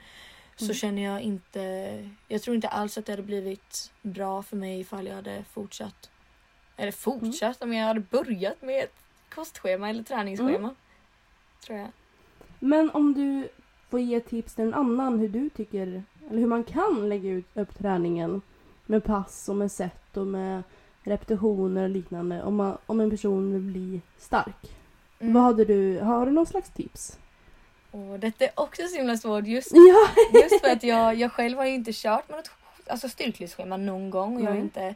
Så 0.56 0.64
Mm. 0.66 0.76
känner 0.76 1.02
jag 1.02 1.22
inte... 1.22 2.10
Jag 2.28 2.42
tror 2.42 2.56
inte 2.56 2.68
alls 2.68 2.98
att 2.98 3.06
det 3.06 3.12
hade 3.12 3.24
blivit 3.24 3.92
bra 4.02 4.44
för 4.44 4.56
mig 4.56 4.80
ifall 4.80 5.08
jag 5.08 5.16
hade 5.16 5.44
fortsatt. 5.52 6.10
Eller 6.78 6.92
fortsatt, 6.92 7.62
om 7.64 7.74
jag 7.74 7.86
hade 7.86 8.00
börjat 8.00 8.62
med 8.62 8.86
kostschema 9.36 9.90
eller 9.90 10.04
träningsschema. 10.04 10.56
Mm. 10.58 10.76
Tror 11.66 11.80
jag. 11.80 11.88
Men 12.60 12.90
om 12.90 13.14
du 13.14 13.50
får 13.90 14.00
ge 14.00 14.20
tips 14.20 14.56
till 14.56 14.64
en 14.64 14.74
annan 14.74 15.20
hur 15.20 15.30
du 15.30 15.50
tycker, 15.50 16.04
eller 16.30 16.40
hur 16.40 16.48
man 16.48 16.64
kan 16.64 17.10
lägga 17.10 17.30
ut 17.30 17.46
upp 17.54 17.78
träningen 17.78 18.42
med 18.86 19.04
pass 19.04 19.50
och 19.50 19.56
med 19.56 19.72
set 19.72 20.18
och 20.18 20.28
med 20.28 20.64
repetitioner 21.04 21.84
och 21.84 21.90
liknande 21.90 22.44
om, 22.44 22.56
man, 22.56 22.78
om 22.86 23.00
en 23.00 23.10
person 23.10 23.54
vill 23.54 23.62
bli 23.62 24.02
stark. 24.18 24.76
Mm. 25.20 25.34
Vad 25.34 25.44
hade 25.44 25.66
du, 25.66 26.00
har 26.00 26.26
du 26.26 26.32
någon 26.32 26.46
slags 26.46 26.70
tips? 26.70 27.20
Och 27.92 28.20
detta 28.20 28.46
är 28.46 28.52
också 28.56 28.82
så 28.88 28.98
himla 28.98 29.18
svårt 29.18 29.48
just 29.48 29.72
Ja! 29.74 30.10
Just 30.42 30.62
för 30.62 30.70
att 30.70 30.84
jag, 30.84 31.16
jag 31.16 31.32
själv 31.32 31.58
har 31.58 31.66
ju 31.66 31.74
inte 31.74 31.92
kört 31.94 32.30
med 32.30 32.38
något 32.38 32.52
alltså 32.88 33.10
styrkelyftsschema 33.10 33.78
någon 33.78 34.10
gång 34.10 34.36
och 34.36 34.42
jag 34.42 34.52
har 34.52 34.58
inte 34.58 34.96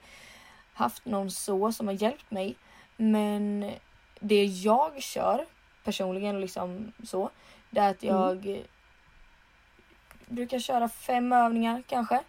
haft 0.74 1.06
någon 1.06 1.32
så 1.32 1.72
som 1.72 1.88
har 1.88 1.94
hjälpt 1.94 2.32
mig. 2.32 2.56
Men 2.98 3.72
det 4.20 4.46
jag 4.46 5.02
kör 5.02 5.46
personligen 5.84 6.42
liksom 6.42 6.92
så. 7.04 7.30
Det 7.70 7.80
är 7.80 7.90
att 7.90 8.04
jag 8.04 8.46
mm. 8.46 8.64
brukar 10.28 10.60
köra 10.60 10.90
fem 10.90 11.34
övningar 11.34 11.84
kanske 11.88 12.20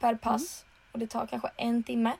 per 0.00 0.14
pass. 0.14 0.62
Mm. 0.62 0.92
Och 0.92 0.98
det 0.98 1.06
tar 1.06 1.26
kanske 1.26 1.50
en 1.56 1.82
timme. 1.82 2.12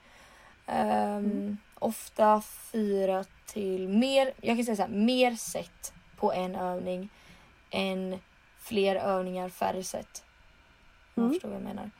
Um, 0.67 1.59
ofta 1.79 2.41
fyra 2.41 3.25
till 3.47 3.89
mer, 3.89 4.33
jag 4.41 4.57
kan 4.57 4.65
säga 4.65 4.77
så 4.77 4.83
här, 4.83 4.89
mer 4.89 5.35
set 5.35 5.93
på 6.17 6.33
en 6.33 6.55
övning 6.55 7.09
än 7.71 8.19
fler 8.59 8.97
övningar 8.97 9.49
färre 9.49 9.83
set. 9.83 10.25
Om 11.15 11.23
mm. 11.23 11.33
förstår 11.33 11.49
vad 11.49 11.57
jag 11.57 11.65
menar. 11.65 11.91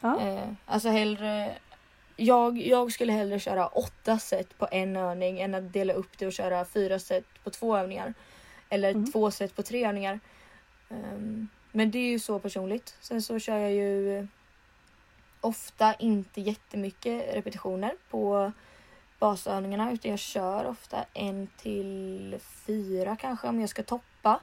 Ja. 0.00 0.20
Eh, 0.20 0.48
alltså 0.66 0.88
hellre 0.88 1.54
jag, 2.16 2.58
jag 2.58 2.92
skulle 2.92 3.12
hellre 3.12 3.38
köra 3.38 3.66
åtta 3.66 4.18
set 4.18 4.58
på 4.58 4.68
en 4.70 4.96
övning 4.96 5.40
än 5.40 5.54
att 5.54 5.72
dela 5.72 5.92
upp 5.92 6.18
det 6.18 6.26
och 6.26 6.32
köra 6.32 6.64
fyra 6.64 6.98
set 6.98 7.24
på 7.44 7.50
två 7.50 7.76
övningar. 7.76 8.14
Eller 8.68 8.90
mm. 8.90 9.12
två 9.12 9.30
set 9.30 9.56
på 9.56 9.62
tre 9.62 9.86
övningar. 9.86 10.20
Um, 10.88 11.48
men 11.72 11.90
det 11.90 11.98
är 11.98 12.10
ju 12.10 12.18
så 12.18 12.38
personligt. 12.38 12.96
Sen 13.00 13.22
så 13.22 13.38
kör 13.38 13.58
jag 13.58 13.72
ju 13.72 14.26
ofta 15.40 15.94
inte 15.94 16.40
jättemycket 16.40 17.34
repetitioner 17.34 17.94
på 18.10 18.52
basövningarna 19.18 19.92
utan 19.92 20.10
jag 20.10 20.20
kör 20.20 20.66
ofta 20.66 21.04
en 21.14 21.48
till 21.56 22.36
fyra 22.66 23.16
kanske 23.16 23.48
om 23.48 23.60
jag 23.60 23.68
ska 23.68 23.82
toppa. 23.82 24.40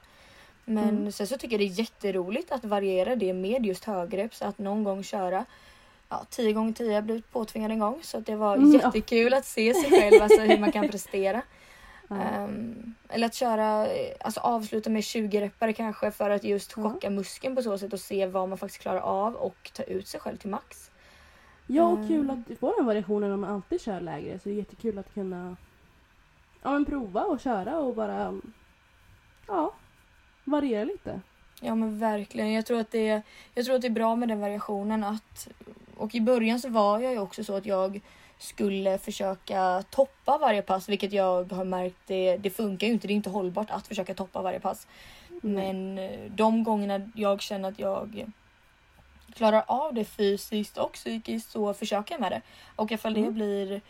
Men 0.65 0.89
mm. 0.89 1.11
sen 1.11 1.27
så 1.27 1.37
tycker 1.37 1.53
jag 1.53 1.59
det 1.59 1.73
är 1.73 1.79
jätteroligt 1.79 2.51
att 2.51 2.65
variera 2.65 3.15
det 3.15 3.33
med 3.33 3.65
just 3.65 3.83
högrepp 3.83 4.35
så 4.35 4.45
att 4.45 4.57
någon 4.57 4.83
gång 4.83 5.03
köra 5.03 5.45
ja, 6.11 6.25
10 6.29 6.53
gånger 6.53 6.73
10 6.73 6.93
jag 6.93 7.03
blivit 7.03 7.31
påtvingad 7.31 7.71
en 7.71 7.79
gång 7.79 7.99
så 8.01 8.19
det 8.19 8.35
var 8.35 8.55
mm, 8.55 8.71
jättekul 8.71 9.33
att 9.33 9.45
se 9.45 9.73
sig 9.73 9.89
själv, 9.89 10.21
alltså 10.21 10.41
hur 10.41 10.59
man 10.59 10.71
kan 10.71 10.89
prestera. 10.89 11.41
Um, 12.11 12.95
eller 13.09 13.27
att 13.27 13.33
köra, 13.33 13.87
alltså 14.19 14.39
avsluta 14.39 14.89
med 14.89 15.03
20 15.03 15.41
reppare 15.41 15.73
kanske 15.73 16.11
för 16.11 16.29
att 16.29 16.43
just 16.43 16.73
chocka 16.73 17.07
mm. 17.07 17.15
muskeln 17.15 17.55
på 17.55 17.61
så 17.61 17.77
sätt 17.77 17.93
och 17.93 17.99
se 17.99 18.25
vad 18.25 18.49
man 18.49 18.57
faktiskt 18.57 18.81
klarar 18.81 18.99
av 18.99 19.35
och 19.35 19.71
ta 19.73 19.83
ut 19.83 20.07
sig 20.07 20.19
själv 20.19 20.37
till 20.37 20.49
max. 20.49 20.91
Ja, 21.67 21.83
och 21.83 22.07
kul 22.07 22.29
ehm. 22.29 22.43
att 22.49 22.59
få 22.59 22.73
den 22.77 22.85
variationen 22.85 23.31
om 23.31 23.41
man 23.41 23.49
alltid 23.49 23.81
kör 23.81 24.01
lägre. 24.01 24.39
Så 24.39 24.49
det 24.49 24.55
är 24.55 24.57
jättekul 24.57 24.99
att 24.99 25.13
kunna 25.13 25.57
ja, 26.61 26.71
men 26.71 26.85
prova 26.85 27.23
och 27.23 27.39
köra 27.39 27.79
och 27.79 27.95
bara 27.95 28.39
ja, 29.47 29.73
variera 30.43 30.83
lite. 30.83 31.21
Ja 31.61 31.75
men 31.75 31.99
verkligen. 31.99 32.51
Jag 32.51 32.65
tror, 32.65 32.79
att 32.79 32.91
det, 32.91 33.21
jag 33.53 33.65
tror 33.65 33.75
att 33.75 33.81
det 33.81 33.87
är 33.87 33.89
bra 33.89 34.15
med 34.15 34.29
den 34.29 34.39
variationen. 34.39 35.03
Att, 35.03 35.47
och 36.01 36.15
i 36.15 36.21
början 36.21 36.59
så 36.59 36.69
var 36.69 36.99
jag 36.99 37.11
ju 37.11 37.19
också 37.19 37.43
så 37.43 37.55
att 37.55 37.65
jag 37.65 38.01
skulle 38.37 38.97
försöka 38.97 39.83
toppa 39.89 40.37
varje 40.37 40.61
pass, 40.61 40.89
vilket 40.89 41.13
jag 41.13 41.51
har 41.51 41.65
märkt 41.65 41.97
det, 42.07 42.37
det 42.37 42.49
funkar 42.49 42.87
ju 42.87 42.93
inte. 42.93 43.07
Det 43.07 43.13
är 43.13 43.15
inte 43.15 43.29
hållbart 43.29 43.71
att 43.71 43.87
försöka 43.87 44.13
toppa 44.13 44.41
varje 44.41 44.59
pass. 44.59 44.87
Mm. 45.43 45.55
Men 45.55 45.97
eh, 45.97 46.31
de 46.31 46.63
gångerna 46.63 47.11
jag 47.15 47.41
känner 47.41 47.69
att 47.69 47.79
jag 47.79 48.25
klarar 49.35 49.63
av 49.67 49.93
det 49.93 50.05
fysiskt 50.05 50.77
och 50.77 50.93
psykiskt 50.93 51.51
så 51.51 51.73
försöker 51.73 52.13
jag 52.13 52.21
med 52.21 52.31
det. 52.31 52.41
Och 52.75 52.91
ifall 52.91 53.17
mm. 53.17 53.25
det 53.25 53.31
blir 53.31 53.81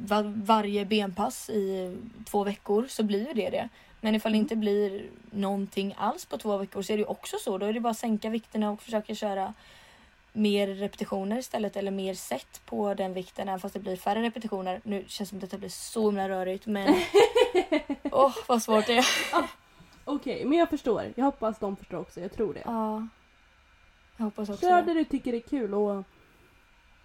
var, 0.00 0.22
varje 0.22 0.84
benpass 0.84 1.50
i 1.50 1.96
två 2.24 2.44
veckor 2.44 2.86
så 2.88 3.02
blir 3.02 3.34
det 3.34 3.50
det. 3.50 3.68
Men 4.00 4.14
ifall 4.14 4.32
det 4.32 4.38
inte 4.38 4.56
blir 4.56 5.10
någonting 5.30 5.94
alls 5.98 6.26
på 6.26 6.38
två 6.38 6.56
veckor 6.56 6.82
så 6.82 6.92
är 6.92 6.98
det 6.98 7.04
också 7.04 7.36
så. 7.38 7.58
Då 7.58 7.66
är 7.66 7.72
det 7.72 7.80
bara 7.80 7.90
att 7.90 7.98
sänka 7.98 8.30
vikterna 8.30 8.70
och 8.70 8.82
försöka 8.82 9.14
köra 9.14 9.54
mer 10.32 10.66
repetitioner 10.66 11.38
istället 11.38 11.76
eller 11.76 11.90
mer 11.90 12.14
set 12.14 12.60
på 12.66 12.94
den 12.94 13.14
vikten 13.14 13.48
även 13.48 13.60
fast 13.60 13.74
det 13.74 13.80
blir 13.80 13.96
färre 13.96 14.22
repetitioner. 14.22 14.80
Nu 14.84 15.04
känns 15.06 15.18
det 15.18 15.26
som 15.26 15.38
att 15.38 15.40
detta 15.40 15.58
blir 15.58 15.68
så 15.68 16.06
himla 16.06 16.28
rörigt 16.28 16.66
men 16.66 16.88
åh 18.02 18.26
oh, 18.26 18.34
vad 18.48 18.62
svårt 18.62 18.86
det 18.86 18.96
är. 18.96 19.06
ah, 19.32 19.48
Okej, 20.04 20.34
okay, 20.34 20.48
men 20.48 20.58
jag 20.58 20.70
förstår. 20.70 21.12
Jag 21.14 21.24
hoppas 21.24 21.58
de 21.58 21.76
förstår 21.76 21.98
också. 21.98 22.20
Jag 22.20 22.32
tror 22.32 22.54
det. 22.54 22.62
Ja. 22.64 23.08
Jag 24.16 24.24
hoppas 24.24 24.48
också 24.48 24.60
Kör 24.60 24.82
det 24.82 24.94
du 24.94 25.04
tycker 25.04 25.34
är 25.34 25.40
kul 25.40 25.74
och 25.74 26.04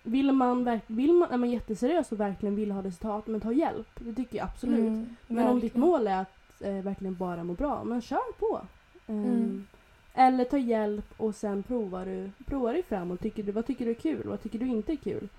vill 0.04 0.32
man, 0.32 0.80
vill 0.88 1.14
man, 1.14 1.32
är 1.32 1.38
man 1.38 1.50
jätteseriös 1.50 2.12
och 2.12 2.20
verkligen 2.20 2.56
vill 2.56 2.72
ha 2.72 2.84
resultat 2.84 3.28
men 3.28 3.42
ta 3.42 3.52
hjälp. 3.52 3.88
Det 3.96 4.14
tycker 4.14 4.38
jag 4.38 4.48
absolut. 4.48 4.80
Mm, 4.80 5.16
men 5.28 5.48
om 5.48 5.60
ditt 5.60 5.76
mål 5.76 6.08
är 6.08 6.22
att 6.22 6.62
eh, 6.62 6.74
verkligen 6.74 7.16
bara 7.16 7.44
må 7.44 7.54
bra, 7.54 7.84
men 7.84 8.02
kör 8.02 8.40
på. 8.40 8.62
Um, 9.08 9.24
mm. 9.24 9.68
Eller 10.16 10.46
ta 10.46 10.58
hjälp 10.58 11.06
och 11.18 11.36
sen 11.36 11.64
provar 11.64 12.06
du, 12.06 12.32
provar 12.46 12.74
dig 12.74 12.84
fram 12.84 13.12
och 13.12 13.20
tycker 13.20 13.44
du, 13.44 13.52
vad 13.52 13.66
tycker 13.66 13.86
du 13.86 13.92
är 13.92 13.96
kul, 13.96 14.28
vad 14.28 14.44
tycker 14.44 14.60
du 14.60 14.68
inte 14.68 14.92
är 14.92 14.98
kul. 14.98 15.30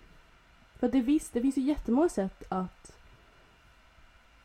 För 0.78 0.88
det, 0.88 1.00
visst, 1.00 1.32
det 1.32 1.40
finns 1.40 1.58
ju 1.58 1.62
jättemånga 1.62 2.08
sätt 2.08 2.42
att 2.48 2.96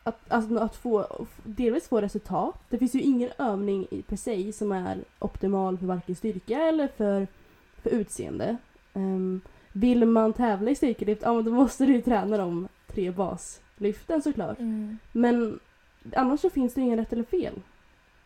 att, 0.03 0.32
alltså, 0.32 0.57
att 0.57 0.75
få, 0.75 1.25
delvis 1.43 1.88
få 1.88 2.01
resultat. 2.01 2.55
Det 2.69 2.77
finns 2.77 2.95
ju 2.95 3.01
ingen 3.01 3.29
övning 3.38 3.88
i 3.91 4.01
per 4.01 4.15
se 4.15 4.53
som 4.53 4.71
är 4.71 5.03
optimal 5.19 5.77
för 5.77 5.86
varken 5.86 6.15
styrka 6.15 6.61
eller 6.61 6.88
för, 6.88 7.27
för 7.82 7.89
utseende. 7.89 8.57
Um, 8.93 9.41
vill 9.71 10.05
man 10.05 10.34
tävla 10.34 10.71
i 10.71 10.75
styrkelyft, 10.75 11.21
ja 11.21 11.34
men 11.34 11.45
då 11.45 11.51
måste 11.51 11.86
du 11.86 11.93
ju 11.93 12.01
träna 12.01 12.38
de 12.38 12.67
tre 12.88 13.11
baslyften 13.11 14.21
såklart. 14.21 14.59
Mm. 14.59 14.97
Men 15.11 15.59
annars 16.15 16.39
så 16.39 16.49
finns 16.49 16.73
det 16.73 16.82
ingen 16.82 16.99
rätt 16.99 17.13
eller 17.13 17.23
fel. 17.23 17.53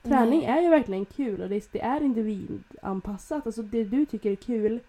Träning 0.05 0.39
Nej. 0.39 0.49
är 0.49 0.61
ju 0.61 0.69
verkligen 0.69 1.05
kul 1.05 1.41
och 1.41 1.49
det, 1.49 1.79
är 1.79 2.01
individanpassat. 2.01 3.45
Alltså 3.45 3.61
det 3.61 3.83
du 3.83 4.05
tycker 4.05 4.31
är 4.31 4.35
kul, 4.35 4.79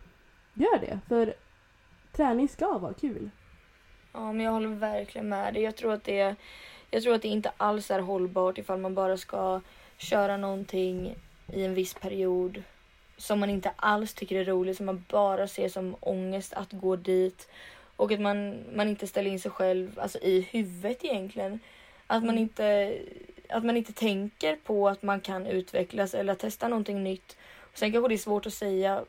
gör 0.55 0.79
det. 0.79 0.99
För 1.09 1.35
träning 2.12 2.49
ska 2.49 2.79
vara 2.79 2.95
kul. 2.95 3.31
Ja, 4.12 4.33
men 4.33 4.47
jag 4.47 4.53
håller 4.53 4.69
verkligen 4.69 5.29
med 5.29 5.55
dig. 5.55 5.62
Jag 5.62 5.77
tror 5.77 5.93
att 5.93 6.05
det, 6.05 6.37
jag 6.91 7.03
tror 7.03 7.14
att 7.14 7.23
det 7.23 7.29
inte 7.29 7.53
alls 7.57 7.91
är 7.91 8.01
hållbart 8.01 8.59
ifall 8.59 8.79
man 8.79 8.95
bara 8.95 9.17
ska 9.17 9.61
köra 9.97 10.37
någonting 10.37 11.14
i 11.53 11.64
en 11.64 11.75
viss 11.75 11.95
period 11.95 12.62
som 13.17 13.41
man 13.41 13.51
inte 13.51 13.73
alls 13.77 14.14
tycker 14.14 14.37
är 14.37 14.45
roligt, 14.45 14.77
som 14.77 14.87
man 14.87 15.05
bara 15.09 15.49
ser 15.49 15.69
som 15.69 15.97
ångest 16.01 16.53
att 16.53 16.73
gå 16.73 16.97
dit. 16.97 17.49
Och 17.97 18.12
att 18.12 18.21
man, 18.21 18.57
man 18.75 18.89
inte 18.89 19.07
ställer 19.07 19.31
in 19.31 19.41
sig 19.41 19.51
själv 19.51 19.99
alltså, 19.99 20.19
i 20.19 20.41
huvudet 20.41 21.05
egentligen. 21.05 21.61
Att 22.07 22.23
man, 22.23 22.31
mm. 22.31 22.43
inte, 22.43 22.99
att 23.49 23.65
man 23.65 23.77
inte 23.77 23.93
tänker 23.93 24.57
på 24.57 24.89
att 24.89 25.03
man 25.03 25.21
kan 25.21 25.47
utvecklas 25.47 26.15
eller 26.15 26.35
testa 26.35 26.69
någonting 26.69 27.05
nytt. 27.05 27.37
Och 27.73 27.79
sen 27.79 27.93
kanske 27.93 28.09
det 28.09 28.15
är 28.15 28.19
svårt 28.19 28.47
att 28.47 28.55
säga 28.55 29.05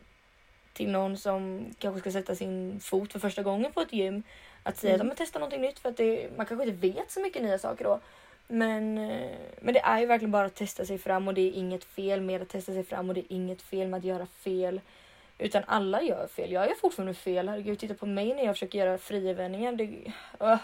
till 0.74 0.90
någon 0.90 1.18
som 1.18 1.66
kanske 1.80 2.00
ska 2.00 2.12
sätta 2.12 2.36
sin 2.36 2.80
fot 2.80 3.12
för 3.12 3.20
första 3.20 3.44
gången 3.44 3.72
på 3.72 3.82
ett 3.82 3.94
gym. 3.94 4.24
Att 4.64 4.78
säga 4.78 4.94
mm. 4.94 5.02
att 5.02 5.08
man 5.08 5.16
testar 5.18 5.40
någonting 5.40 5.62
nytt 5.62 5.80
för 5.80 5.90
att 5.90 5.98
det, 5.98 6.38
man 6.38 6.46
kanske 6.46 6.68
inte 6.68 6.88
vet 6.88 7.12
så 7.12 7.20
mycket 7.20 7.42
nya 7.42 7.60
saker 7.60 7.84
då. 7.84 8.00
Men, 8.48 8.98
eh, 8.98 9.38
men 9.62 9.74
det 9.74 9.80
är 9.80 10.00
ju 10.00 10.06
verkligen 10.06 10.32
bara 10.32 10.46
att 10.46 10.56
testa 10.56 10.86
sig 10.86 10.98
fram 10.98 11.28
och 11.28 11.34
det 11.34 11.42
är 11.42 11.52
inget 11.52 11.84
fel 11.84 12.22
med 12.22 12.42
att 12.42 12.50
testa 12.50 12.74
sig 12.74 12.84
fram 12.84 13.10
och 13.10 13.16
det 13.16 13.22
är 13.22 13.36
inget 13.36 13.62
fel 13.62 13.88
med 13.88 13.98
att 13.98 14.04
göra 14.04 14.26
fel. 14.26 14.82
Utan 15.38 15.64
alla 15.68 16.02
gör 16.02 16.28
fel. 16.28 16.52
Jag 16.52 16.68
gör 16.68 16.76
fortfarande 16.76 17.14
fel. 17.14 17.50
Herregud, 17.50 17.80
titta 17.80 17.94
på 17.94 18.06
mig 18.06 18.34
när 18.34 18.44
jag 18.44 18.56
försöker 18.56 18.80
göra 18.80 18.98
frivändningar. 18.98 19.72
Det 19.72 19.84
uh, 20.46 20.58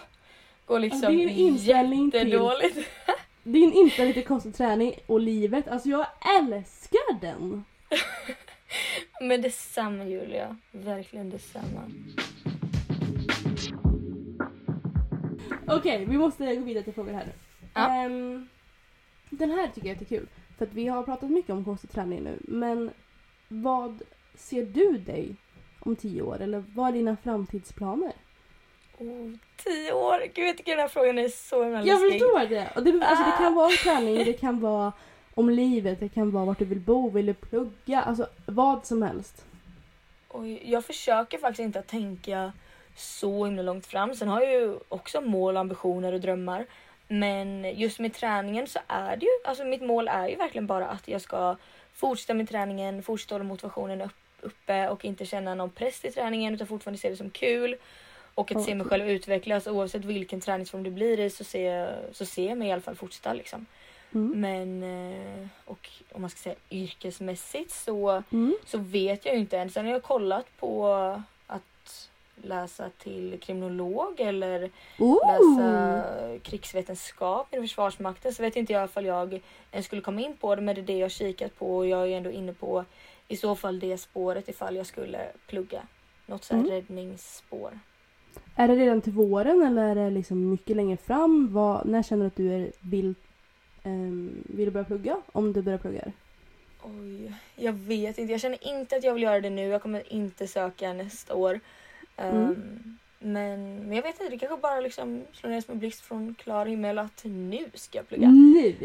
går 0.66 0.80
liksom 0.80 1.18
din 1.18 1.30
inställning 1.30 2.12
jättedåligt. 2.14 2.74
Till, 2.74 2.86
din 3.44 3.74
inställning 3.74 4.14
till 4.14 4.26
konstig 4.26 4.56
träning 4.56 4.94
och 5.06 5.20
livet. 5.20 5.68
Alltså 5.68 5.89
jag 5.89 6.08
älskar 6.39 7.20
den. 7.22 7.64
men 9.22 9.41
detsamma 9.41 10.06
Julia. 10.06 10.58
Verkligen 10.72 11.30
detsamma. 11.30 11.91
Okej, 15.68 15.78
okay, 15.78 16.06
vi 16.06 16.18
måste 16.18 16.56
gå 16.56 16.64
vidare 16.64 16.84
till 16.84 16.94
frågor 16.94 17.14
här 17.14 17.26
nu. 17.26 17.34
Ja. 17.74 18.06
Um, 18.06 18.48
den 19.30 19.52
här 19.52 19.68
tycker 19.68 19.88
jag 19.88 20.02
är 20.02 20.06
kul. 20.06 20.28
För 20.58 20.66
att 20.66 20.74
vi 20.74 20.88
har 20.88 21.04
pratat 21.04 21.30
mycket 21.30 21.52
om 21.52 21.66
konstig 21.66 21.91
träning 21.91 22.24
nu. 22.24 22.38
Men 22.41 22.91
vad 23.48 24.02
ser 24.36 24.66
du 24.66 24.98
dig 24.98 25.36
om 25.80 25.96
tio 25.96 26.22
år? 26.22 26.41
Eller 26.41 26.64
vad 26.76 26.88
är 26.88 26.91
dina 26.91 27.18
framtidsplaner? 27.18 28.14
Oh, 28.98 29.32
tio 29.64 29.94
år? 29.94 30.24
Gud 30.34 30.48
jag 30.48 30.58
tycker 30.58 30.72
den 30.72 30.80
här 30.80 30.88
frågan 30.88 31.18
är 31.18 31.30
så 31.30 31.64
himla 31.64 31.84
Jag 31.84 32.12
förstår 32.12 32.50
det. 32.50 32.70
Och 32.76 32.84
det, 32.84 33.06
alltså, 33.06 33.26
det 33.26 33.38
kan 33.38 33.56
vara 33.56 33.70
träning, 33.70 34.16
det 34.16 34.34
kan 34.34 34.60
vara 34.60 34.94
om 35.34 35.50
livet, 35.50 36.00
det 36.00 36.10
kan 36.10 36.32
vara 36.32 36.46
vart 36.46 36.60
du 36.60 36.66
vill 36.66 36.80
bo, 36.80 37.10
vill 37.10 37.26
du 37.26 37.34
plugga, 37.34 38.02
alltså 38.02 38.28
vad 38.46 38.86
som 38.86 39.02
helst. 39.02 39.46
Oj, 40.30 40.62
jag 40.72 40.86
försöker 40.86 41.38
faktiskt 41.38 41.60
inte 41.60 41.80
att 41.80 41.88
tänka 41.88 42.54
så 42.96 43.46
himla 43.46 43.62
långt 43.62 43.86
fram. 43.86 44.16
Sen 44.16 44.28
har 44.28 44.41
jag 44.41 44.52
ju 44.52 44.78
också 44.89 45.22
mål, 45.22 45.58
ambitioner 45.58 46.14
och 46.14 46.20
drömmar. 46.20 46.66
Men 47.08 47.76
just 47.76 48.00
med 48.00 48.14
träningen 48.14 48.68
så 48.68 48.80
är 48.88 49.18
det 49.18 49.26
ju, 49.26 49.32
alltså 49.46 49.64
mitt 49.64 49.82
mål 49.82 50.08
är 50.08 50.28
ju 50.28 50.36
verkligen 50.36 50.68
bara 50.68 50.88
att 50.88 51.08
jag 51.08 51.22
ska 51.22 51.56
fortsätta 51.94 52.34
med 52.34 52.50
träningen, 52.50 53.04
fortsätta 53.04 53.36
hålla 53.36 53.44
motivationen 53.44 54.02
upp, 54.02 54.16
uppe 54.41 54.89
och 54.89 55.06
inte 55.06 55.26
känna 55.26 55.56
någon 55.56 55.70
press 55.70 56.06
i 56.06 56.12
träningen 56.12 56.54
utan 56.54 56.68
fortfarande 56.68 57.00
se 57.00 57.10
det 57.10 57.16
som 57.16 57.30
kul. 57.30 57.76
Och 58.36 58.52
att 58.56 58.64
se 58.64 58.76
mig 58.76 58.88
själv 58.88 59.10
utvecklas 59.10 59.68
oavsett 59.68 60.06
vilken 60.06 60.42
träningsform 60.42 60.84
det 60.84 60.90
blir 60.92 61.20
i 61.20 61.30
så 61.30 61.44
ser 61.44 61.72
jag, 61.72 61.96
så 62.12 62.26
ser 62.26 62.50
jag 62.50 62.58
mig 62.58 62.68
i 62.68 62.72
alla 62.72 62.82
fall 62.82 62.96
fortsätta 62.96 63.34
liksom. 63.34 63.66
Mm. 64.14 64.42
Men 64.42 64.84
eh, 64.84 65.48
och 65.66 65.90
om 66.12 66.22
man 66.22 66.30
ska 66.30 66.40
säga 66.40 66.56
yrkesmässigt 66.70 67.72
så, 67.72 68.24
mm. 68.32 68.56
så 68.66 68.78
vet 68.78 69.26
jag 69.26 69.36
ju 69.36 69.40
inte 69.40 69.58
än. 69.58 69.70
Sen 69.70 69.86
har 69.86 69.92
jag 69.92 70.04
kollat 70.04 70.46
på 70.60 70.88
att 71.48 72.10
läsa 72.36 72.90
till 72.98 73.40
kriminolog 73.42 74.20
eller 74.20 74.72
Ooh. 75.00 75.20
läsa 75.28 76.40
krigsvetenskap 76.44 77.54
inom 77.54 77.68
Försvarsmakten 77.68 78.34
så 78.34 78.44
vet 78.44 78.56
inte 78.56 78.74
jag 78.74 78.86
ifall 78.86 79.06
jag 79.06 79.42
ens 79.72 79.86
skulle 79.86 80.02
komma 80.02 80.22
in 80.22 80.38
på 80.38 80.56
det 80.56 80.62
men 80.62 80.76
det 80.76 80.82
är 80.82 80.84
det 80.84 80.98
jag 80.98 81.12
kikat 81.12 81.56
på 81.60 81.78
och 81.78 81.88
jag 81.88 82.12
är 82.12 82.18
ändå 82.18 82.32
inne 82.32 82.54
på 82.54 82.86
i 83.28 83.38
så 83.38 83.56
fall 83.56 83.80
det 83.80 83.98
spåret 83.98 84.50
ifall 84.50 84.76
jag 84.76 84.86
skulle 84.86 85.28
plugga. 85.48 85.82
Något 86.26 86.44
sånt 86.44 86.62
här 86.62 86.70
Mm. 86.70 86.82
räddningsspår. 86.82 87.80
Är 88.56 88.68
det 88.68 88.76
redan 88.76 89.02
till 89.02 89.14
våren 89.14 89.62
eller 89.62 89.84
är 89.84 89.96
det 89.96 90.10
liksom 90.10 90.50
mycket 90.50 90.76
längre 90.76 90.98
fram? 90.98 91.54
Vad, 91.54 91.86
när 91.86 92.04
känner 92.04 92.24
du 92.24 92.28
att 92.28 92.36
du 92.36 92.54
är, 92.54 92.72
vill, 92.80 93.16
ehm, 93.84 94.44
vill 94.46 94.72
börja 94.72 94.86
plugga? 94.86 95.22
Om 95.32 95.54
du 95.54 95.62
börjar 95.62 95.80
plugga? 95.80 96.12
Oj, 96.82 97.34
jag 97.56 97.74
vet 97.74 98.18
inte. 98.18 98.32
Jag 98.32 98.42
känner 98.42 98.68
inte 98.68 98.96
att 98.96 99.04
jag 99.04 99.14
vill 99.14 99.24
göra 99.24 99.42
det 99.42 99.50
nu. 99.50 99.68
Jag 99.68 99.82
kommer 99.82 100.14
inte 100.14 100.48
söka 100.48 100.94
nästa 100.94 101.36
år. 101.36 101.60
Mm. 102.18 102.46
Ehm, 102.46 102.98
men, 103.26 103.76
men 103.76 103.96
jag 103.96 104.04
vet 104.04 104.22
inte, 104.22 104.30
det 104.30 104.38
kanske 104.38 104.58
bara 104.58 104.80
liksom 104.80 105.24
slår 105.34 105.50
ner 105.50 105.62
som 105.62 105.72
en 105.72 105.80
blixt 105.80 106.02
från 106.02 106.36
klar 106.36 106.66
himmel 106.66 107.00
att 107.00 107.24
nu 107.24 107.66
ska 107.74 107.98
jag 107.98 108.08
plugga. 108.08 108.28
Nu! 108.28 108.76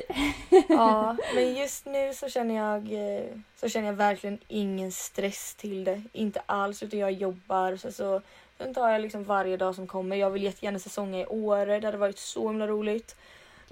Ja, 0.69 1.17
men 1.35 1.55
just 1.55 1.87
nu 1.87 2.15
så 2.15 2.29
känner 2.29 2.55
jag 2.55 2.93
eh, 2.93 3.25
så 3.57 3.69
känner 3.69 3.87
jag 3.87 3.95
verkligen 3.95 4.39
ingen 4.49 4.93
stress 4.93 5.55
till 5.55 5.85
det. 5.85 6.03
Inte 6.13 6.43
alls, 6.47 6.83
utan 6.83 6.99
jag 6.99 7.13
jobbar. 7.13 7.77
Så, 7.77 7.93
så, 7.93 8.23
sen 8.59 8.75
tar 8.75 8.89
jag 8.91 9.01
liksom 9.01 9.25
varje 9.25 9.57
dag 9.57 9.75
som 9.75 9.87
kommer. 9.87 10.17
Jag 10.17 10.31
vill 10.31 10.43
jättegärna 10.43 10.79
säsonga 10.79 11.21
i 11.21 11.27
Åre. 11.27 11.81
Det 11.81 11.87
hade 11.87 11.99
varit 11.99 12.19
så 12.19 12.49
himla 12.49 12.67
roligt. 12.67 13.17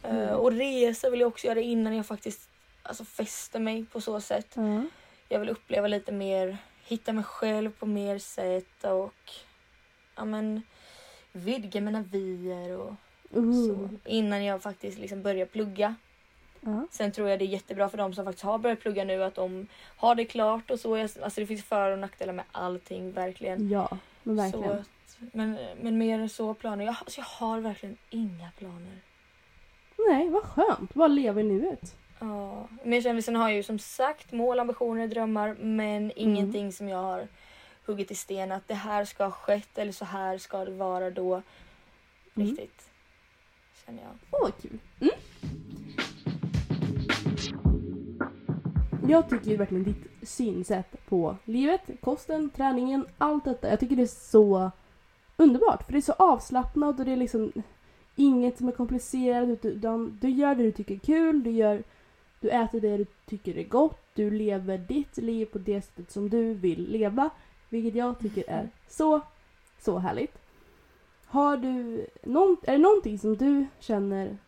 Eh, 0.03 0.11
Mm. 0.16 0.34
och 0.34 0.53
resa 0.53 1.11
vill 1.11 1.20
jag 1.20 1.28
också 1.28 1.47
göra 1.47 1.61
innan 1.61 1.97
jag 1.97 2.07
faktiskt 2.07 2.49
alltså, 2.82 3.05
fäster 3.05 3.61
mig 3.61 3.84
på 3.93 4.01
så 4.01 4.20
sätt. 4.20 4.53
Ja. 4.55 4.82
Jag 5.28 5.41
vill 5.41 5.49
uppleva 5.49 5.89
lite 5.89 6.12
mer, 6.12 6.59
hitta 6.84 7.12
mig 7.12 7.24
själv 7.24 7.70
på 7.78 7.87
mer 7.87 8.18
sätt 8.18 8.84
och 8.84 9.30
ja 10.16 10.24
men 10.24 10.62
vidga 11.32 11.80
mina 11.80 12.03
vyer 12.03 12.76
och 12.78 12.95
så. 13.30 13.39
Ooh. 13.39 13.89
Innan 14.05 14.45
jag 14.45 14.62
faktiskt 14.62 14.99
liksom 14.99 15.22
börjar 15.22 15.47
plugga. 15.47 15.95
Ja. 16.67 16.87
Sen 16.91 17.12
tror 17.12 17.29
jag 17.29 17.39
det 17.39 17.45
är 17.45 17.47
jättebra 17.47 17.89
för 17.89 17.99
de 17.99 18.14
som 18.14 18.25
faktiskt 18.25 18.45
har 18.45 18.59
börjat 18.59 18.81
plugga 18.81 19.05
nu 19.05 19.23
att 19.25 19.35
de 19.35 19.67
har 19.97 20.14
det 20.14 20.25
klart 20.25 20.71
och 20.71 20.81
så. 20.81 20.97
Alltså 20.97 21.41
det 21.41 21.47
finns 21.47 21.64
för 21.64 21.91
och 21.91 21.99
nackdelar 21.99 22.33
med 22.33 22.45
allting 22.53 23.12
verkligen. 23.12 23.69
ja, 23.71 23.99
men 24.23 24.37
Så 24.37 24.43
verkligen. 24.43 24.79
att, 24.79 24.89
men, 25.33 25.59
men 25.81 25.99
mer 25.99 26.19
än 26.19 26.29
så 26.29 26.55
planer. 26.55 26.85
Jag, 26.85 26.97
alltså 27.01 27.21
jag 27.21 27.27
har 27.27 27.61
verkligen 27.61 27.97
inga 28.11 28.51
planer. 28.59 29.01
Nej, 30.09 30.29
vad 30.29 30.43
skönt. 30.43 30.95
Bara 30.95 31.09
leva 31.09 31.41
i 31.41 31.45
nuet. 31.45 31.97
Ja, 32.19 32.69
men 32.83 32.93
jag 32.93 33.03
känner, 33.03 33.21
sen 33.21 33.37
har 33.37 33.49
jag 33.49 33.57
ju 33.57 33.62
som 33.62 33.79
sagt 33.79 34.33
mål, 34.33 34.61
ambitioner, 34.61 35.07
drömmar 35.09 35.55
men 35.61 35.97
Mm. 35.97 36.12
ingenting 36.17 36.73
som 36.73 36.89
jag 36.89 36.99
har 37.03 37.29
huggit 37.85 38.11
i 38.11 38.14
sten 38.14 38.53
att 38.53 38.69
det 38.69 38.75
här 38.75 39.05
ska 39.05 39.25
ha 39.25 39.31
skett 39.31 39.79
eller 39.79 39.93
så 39.93 40.05
här 40.05 40.39
ska 40.39 40.64
det 40.64 40.71
vara 40.71 41.11
då. 41.11 41.35
Mm. 41.35 42.49
Riktigt. 42.49 42.91
Känner 43.87 44.03
jag. 44.03 44.12
Åh, 44.31 44.41
vad 44.43 44.62
kul. 44.62 44.79
Mm. 45.01 45.14
Jag 49.09 49.28
tycker 49.30 49.50
ju 49.50 49.57
verkligen 49.57 49.84
ditt 49.84 50.28
synsätt 50.28 51.07
på 51.09 51.36
livet, 51.44 51.90
kosten, 52.00 52.50
träningen, 52.50 53.07
allt 53.18 53.44
detta. 53.44 53.70
Jag 53.70 53.80
tycker 53.80 53.96
det 53.96 54.02
är 54.02 54.07
så 54.07 54.70
underbart. 55.36 55.82
För 55.82 55.92
det 55.92 55.98
är 55.98 56.02
så 56.02 56.12
avslappnat 56.12 56.98
och 56.98 57.04
det 57.04 57.12
är 57.12 57.16
liksom 57.16 57.52
inget 58.16 58.59
som 58.59 58.68
är 58.68 58.72
komplicerat. 58.72 59.64
Utan 59.64 60.18
du 60.20 60.30
gör 60.30 60.54
det 60.54 60.62
du 60.62 60.72
tycker 60.72 60.94
är 60.94 60.98
kul, 60.98 61.42
du, 61.42 61.50
gör, 61.50 61.82
du 62.40 62.50
äter 62.50 62.80
det 62.80 62.96
du 62.96 63.07
tycker 63.26 63.59
är 63.59 63.64
gott, 63.64 64.00
du 64.14 64.30
lever 64.30 64.78
ditt 64.78 65.16
liv 65.16 65.46
på 65.46 65.59
det 65.59 65.82
sättet 65.82 66.11
som 66.11 66.28
du 66.28 66.54
vill 66.54 66.90
leva. 66.90 67.30
Vilket 67.68 67.94
jag 67.94 68.18
tycker 68.18 68.50
är 68.50 68.70
så, 68.88 69.20
så 69.80 69.98
härligt. 69.98 70.38
Har 71.26 71.57
du 71.57 72.07
någon, 72.22 72.57
är 72.62 72.72
det 72.72 72.78
någonting 72.78 73.18
som 73.18 73.36
du 73.36 73.66
känner... 73.78 74.38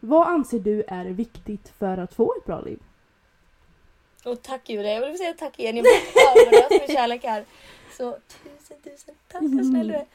Vad 0.00 0.28
anser 0.28 0.60
du 0.60 0.82
är 0.82 1.04
viktigt 1.04 1.68
för 1.68 1.98
att 1.98 2.14
få 2.14 2.34
ett 2.38 2.46
bra 2.46 2.60
liv? 2.60 2.78
Och 4.24 4.42
tack 4.42 4.68
Julia, 4.68 4.92
jag 4.94 5.06
vill 5.08 5.18
säga 5.18 5.34
tack 5.38 5.58
igen. 5.58 5.76
Jag 5.76 5.82
blir 5.82 6.52
överöst 6.52 6.70
med 6.88 6.96
kärlek 6.96 7.24
här. 7.24 7.44
Så 7.96 8.12
tusen 8.12 8.76
tusen 8.84 9.14
tack 9.28 9.42
vad 9.42 9.66
snäll 9.66 9.88
du 9.88 9.94
är. 9.94 10.06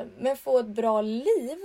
Eh, 0.00 0.06
men 0.18 0.36
få 0.36 0.58
ett 0.58 0.66
bra 0.66 1.00
liv. 1.02 1.58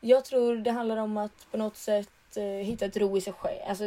Jag 0.00 0.24
tror 0.24 0.56
det 0.56 0.70
handlar 0.70 0.96
om 0.96 1.16
att 1.16 1.46
på 1.50 1.56
något 1.56 1.76
sätt 1.76 2.36
eh, 2.36 2.42
hitta 2.44 2.84
ett 2.84 2.96
ro 2.96 3.16
i 3.16 3.20
sig 3.20 3.32
själv. 3.32 3.58
Alltså 3.68 3.84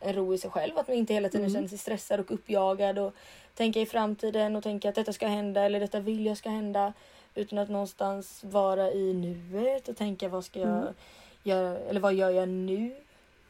en 0.00 0.14
ro 0.14 0.34
i 0.34 0.38
sig 0.38 0.50
själv. 0.50 0.78
Att 0.78 0.88
man 0.88 0.96
inte 0.96 1.14
hela 1.14 1.28
tiden 1.28 1.44
Mm. 1.46 1.54
känner 1.54 1.68
sig 1.68 1.78
stressad 1.78 2.20
och 2.20 2.30
uppjagad 2.32 2.98
och 2.98 3.14
tänka 3.54 3.80
i 3.80 3.86
framtiden 3.86 4.56
och 4.56 4.62
tänka 4.62 4.88
att 4.88 4.94
detta 4.94 5.12
ska 5.12 5.26
hända 5.26 5.62
eller 5.62 5.80
detta 5.80 6.00
vill 6.00 6.26
jag 6.26 6.36
ska 6.36 6.50
hända. 6.50 6.92
Utan 7.34 7.58
att 7.58 7.68
någonstans 7.68 8.40
vara 8.44 8.92
i 8.92 9.14
nuet 9.14 9.88
och 9.88 9.96
tänka 9.96 10.28
vad 10.28 10.44
ska 10.44 10.58
jag 10.60 10.68
Mm. 10.68 10.94
göra 11.42 11.78
eller 11.78 12.00
vad 12.00 12.14
gör 12.14 12.30
jag 12.30 12.48
nu? 12.48 12.96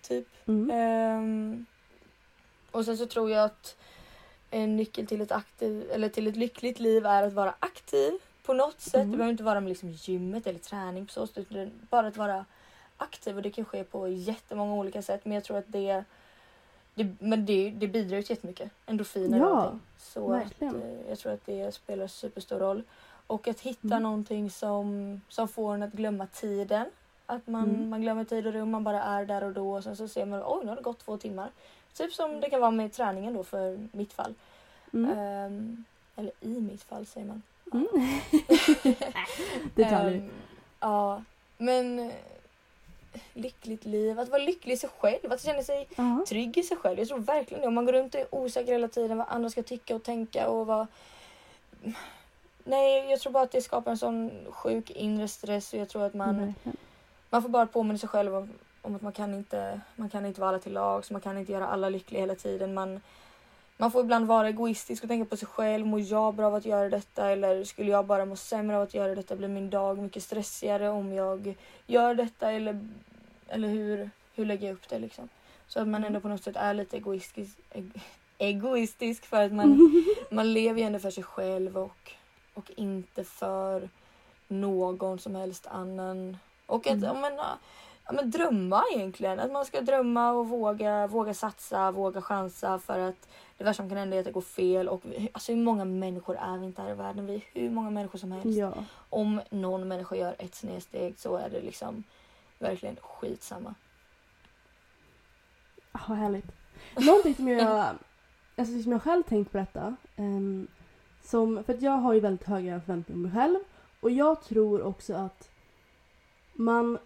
Typ. 0.03 0.27
Mm. 0.49 0.71
Ehm, 0.71 1.67
och 2.71 2.85
sen 2.85 2.97
så 2.99 3.07
tror 3.07 3.31
jag 3.31 3.45
att 3.45 3.77
en 4.51 4.77
nyckel 4.77 5.07
till 5.07 5.21
ett, 5.21 5.33
aktiv, 5.33 5.91
eller 5.91 6.09
till 6.09 6.27
ett 6.27 6.37
lyckligt 6.37 6.81
liv 6.81 7.07
är 7.07 7.23
att 7.23 7.33
vara 7.33 7.55
aktiv 7.59 8.13
på 8.45 8.53
något 8.55 8.81
sätt. 8.81 8.95
Mm. 8.95 9.11
Det 9.11 9.17
behöver 9.17 9.31
inte 9.33 9.43
vara 9.45 9.61
med 9.61 9.69
liksom 9.69 9.91
gymmet 9.91 10.47
eller 10.47 10.59
träning 10.59 11.07
på 11.07 11.13
så 11.13 11.27
sätt. 11.27 11.39
Utan 11.51 11.71
bara 11.91 12.07
att 12.07 12.17
vara 12.17 12.45
aktiv 12.97 13.37
och 13.37 13.43
det 13.43 13.51
kan 13.51 13.65
ske 13.65 13.85
på 13.85 14.09
jättemånga 14.09 14.75
olika 14.75 15.03
sätt. 15.03 15.21
Men 15.25 15.33
jag 15.35 15.45
tror 15.45 15.59
att 15.59 15.65
det, 15.69 16.05
det, 16.95 17.15
men 17.19 17.47
det, 17.47 17.71
det 17.71 17.89
bidrar 17.89 18.17
ju 18.17 18.23
till 18.23 18.31
jättemycket. 18.37 18.71
Endorfiner 18.87 19.43
och 19.43 19.49
Ja, 19.49 19.57
allting. 19.61 19.81
Så 19.99 20.33
att, 20.33 20.41
verkligen. 20.41 20.83
eh, 20.83 21.09
jag 21.09 21.19
tror 21.19 21.33
att 21.33 21.47
det 21.47 21.75
spelar 21.75 22.07
superstor 22.07 22.59
roll. 22.59 22.83
Och 23.27 23.49
att 23.49 23.61
hitta 23.61 23.87
Mm. 23.87 24.03
någonting 24.03 24.51
som, 24.51 25.21
som 25.29 25.49
får 25.49 25.75
en 25.75 25.83
att 25.83 25.93
glömma 25.93 26.27
tiden. 26.27 26.87
Att 27.27 27.47
man, 27.47 27.69
Mm. 27.71 27.89
man 27.91 28.01
glömmer 28.03 28.25
tid 28.25 28.47
och 28.47 28.53
rum, 28.53 28.71
man 28.71 28.85
bara 28.85 29.03
är 29.03 29.25
där 29.25 29.45
och 29.45 29.53
då 29.53 29.73
och 29.77 29.85
sen 29.85 29.97
så 29.97 30.09
ser 30.09 30.27
man 30.27 30.43
oj 30.47 30.61
nu 30.63 30.69
har 30.69 30.77
det 30.77 30.83
gått 30.83 30.99
två 30.99 31.17
timmar. 31.17 31.51
Typ 31.99 32.13
som 32.13 32.41
det 32.41 32.51
kan 32.51 32.61
vara 32.61 32.71
med 32.71 32.93
träningen 32.93 33.35
då 33.35 33.45
för 33.45 33.89
mitt 33.93 34.13
fall. 34.13 34.35
Mm. 34.93 35.19
Ehm, 35.19 35.85
eller 36.17 36.33
i 36.41 36.49
mitt 36.61 36.83
fall 36.83 37.07
säger 37.07 37.27
man. 37.27 37.43
Mm. 37.73 37.87
Detaljer. 39.75 40.19
Ehm, 40.21 40.31
ja, 40.81 41.23
men 41.57 41.99
eh, 41.99 42.13
lyckligt 43.35 43.85
liv, 43.85 44.21
att 44.21 44.29
vara 44.29 44.43
lycklig 44.43 44.75
i 44.75 44.77
sig 44.77 44.91
själv, 44.99 45.33
att 45.33 45.43
känna 45.45 45.63
sig 45.63 45.89
Ja. 45.97 46.25
trygg 46.29 46.59
i 46.59 46.63
sig 46.63 46.77
själv. 46.77 46.99
Jag 46.99 47.09
tror 47.09 47.19
verkligen 47.19 47.61
det. 47.61 47.69
Om 47.69 47.75
man 47.75 47.85
går 47.87 47.93
runt 47.93 48.15
och 48.15 48.21
är 48.21 48.35
osäker 48.35 48.73
hela 48.73 48.89
tiden 48.89 49.19
vad 49.19 49.27
andra 49.31 49.51
ska 49.51 49.63
tycka 49.63 49.95
och 49.95 50.03
tänka 50.03 50.49
och 50.49 50.67
vad... 50.67 50.87
Nej, 52.65 53.11
jag 53.11 53.21
tror 53.21 53.33
bara 53.33 53.43
att 53.43 53.51
det 53.53 53.63
skapar 53.63 53.91
en 53.91 53.99
sån 53.99 54.31
sjuk 54.51 54.91
inre 54.91 55.29
stress 55.29 55.73
och 55.73 55.79
jag 55.79 55.89
tror 55.89 56.05
att 56.05 56.15
man, 56.15 56.37
Verkligen. 56.47 56.77
man 57.31 57.43
får 57.43 57.49
bara 57.49 57.67
påminna 57.67 57.99
sig 57.99 58.09
själv 58.09 58.35
om, 58.35 58.51
om 58.83 58.95
att 58.95 59.03
man 59.03 59.13
kan 59.13 59.35
inte, 59.35 59.81
man 59.97 60.09
kan 60.09 60.27
inte 60.27 60.41
vara 60.41 60.49
alla 60.49 60.59
till 60.59 60.73
lag, 60.73 61.05
så 61.05 61.13
man 61.13 61.21
kan 61.21 61.39
inte 61.39 61.53
göra 61.53 61.67
alla 61.67 61.89
lyckliga 61.89 62.21
hela 62.21 62.35
tiden. 62.35 62.75
Man, 62.75 63.01
man 63.77 63.91
får 63.91 64.01
ibland 64.01 64.27
vara 64.27 64.49
egoistisk 64.49 65.03
och 65.03 65.09
tänka 65.09 65.25
på 65.25 65.37
sig 65.37 65.49
själv. 65.49 65.87
Mår 65.87 66.01
jag 66.01 66.35
bra 66.35 66.47
av 66.47 66.55
att 66.55 66.65
göra 66.65 66.89
detta 66.89 67.31
eller 67.31 67.65
skulle 67.65 67.91
jag 67.91 68.07
bara 68.07 68.25
må 68.25 68.37
sämre 68.37 68.77
av 68.77 68.83
att 68.83 68.95
göra 68.95 69.15
detta? 69.15 69.37
Blir 69.37 69.49
min 69.49 69.71
dag 69.71 69.99
mycket 69.99 70.23
stressigare 70.23 70.89
om 70.89 71.13
jag 71.13 71.55
gör 71.87 72.15
detta 72.15 72.53
eller, 72.53 72.89
eller 73.49 73.69
hur, 73.69 74.11
hur 74.35 74.45
lägger 74.47 74.67
jag 74.67 74.75
upp 74.75 74.89
det 74.89 74.99
liksom? 74.99 75.29
Så 75.69 75.81
att 75.81 75.89
man 75.89 76.05
ändå 76.05 76.21
på 76.21 76.29
något 76.29 76.43
sätt 76.43 76.57
är 76.57 76.75
lite 76.75 76.97
egoistisk, 76.97 77.59
eg, 77.71 77.91
egoistisk 78.39 79.27
för 79.27 79.45
att 79.45 79.53
man, 79.53 80.05
man 80.31 80.53
lever 80.53 80.81
ju 80.81 80.87
ändå 80.87 80.99
för 80.99 81.11
sig 81.11 81.25
själv 81.25 81.79
och, 81.79 82.13
och 82.55 82.71
inte 82.77 83.25
för 83.25 83.89
någon 84.49 85.19
som 85.19 85.35
helst 85.35 85.67
annan. 85.67 86.37
Och 86.67 86.87
att 86.87 87.03
ja, 87.03 87.15
men, 87.15 87.39
ja, 88.09 88.13
men 88.15 88.31
drömma 88.31 88.85
egentligen. 88.95 89.41
Att 89.41 89.53
man 89.53 89.65
ska 89.65 89.81
drömma 89.81 90.33
och 90.33 90.49
våga, 90.49 91.07
våga 91.07 91.35
satsa, 91.35 91.91
våga 91.91 92.23
chansa 92.23 92.79
för 92.79 92.99
att 92.99 93.29
det 93.59 93.65
värsta 93.65 93.83
som 93.83 93.89
kan 93.89 93.99
hända 93.99 94.17
är 94.17 94.21
att 94.21 94.27
det 94.27 94.33
går 94.33 94.41
fel. 94.41 94.89
Och 94.89 95.01
vi- 95.05 95.31
alltså, 95.33 95.53
hur 95.53 95.63
många 95.63 95.85
människor 95.85 96.37
är 96.37 96.59
vi 96.59 96.67
inte 96.67 96.83
här 96.83 96.91
i 96.91 96.95
världen? 96.95 97.27
Vi 97.27 97.35
är 97.35 97.43
hur 97.61 97.71
många 97.71 97.91
människor 97.91 98.19
som 98.19 98.33
helst. 98.33 98.59
Ja. 98.59 98.73
Om 99.11 99.41
någon 99.51 99.89
människa 99.89 100.17
gör 100.17 100.35
ett 100.39 100.55
snedsteg 100.55 101.19
så 101.19 101.37
är 101.37 101.51
det 101.51 101.61
liksom 101.61 102.05
verkligen 102.59 102.97
skitsamma. 102.97 103.75
Ah, 105.93 105.99
vad 106.09 106.19
härligt. 106.19 106.47
Någonting 106.97 107.35
som 107.35 107.49
jag, 107.49 107.95
alltså 108.57 108.83
som 108.83 108.93
jag 108.93 109.03
själv 109.03 109.23
tänkt 109.23 109.53
på 109.53 109.59
detta. 109.59 109.97
ehm, 110.17 110.67
som, 111.23 111.65
för 111.65 111.75
att 111.75 111.83
jag 111.83 111.93
har 111.93 112.13
ju 112.13 112.21
väldigt 112.21 112.47
höga 112.47 112.81
förväntningar 112.81 113.17
på 113.17 113.29
mig 113.29 113.33
själv. 113.33 113.59
Och 114.01 114.11
jag 114.11 114.43
tror 114.43 114.83
också 114.83 115.15
att 115.15 115.51
man, 116.53 116.99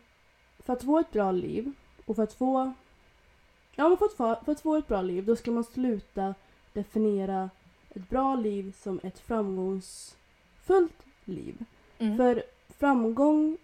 för 0.65 0.73
att 0.73 0.85
få 0.85 0.99
ett 0.99 1.13
bra 1.13 1.33
liv 1.33 1.73
och 2.07 2.17
för 2.17 2.23
att 2.23 2.33
få 2.33 2.73
Ja, 3.77 3.89
men 3.89 3.99
för 3.99 4.07
att, 4.07 4.13
få, 4.13 4.37
för 4.45 4.53
att 4.53 4.61
få 4.61 4.77
ett 4.77 4.89
bra 4.89 5.03
liv 5.03 5.25
då 5.25 5.37
ska 5.37 5.51
man 5.51 5.65
sluta 5.65 6.35
definiera 6.73 7.51
ett 7.91 8.09
bra 8.09 8.35
liv 8.35 8.73
som 8.83 9.01
ett 9.03 9.19
framgångsfullt 9.19 11.03
liv. 11.25 11.65
Mm. 11.99 12.17
För 12.17 12.43
framgång 12.69 13.59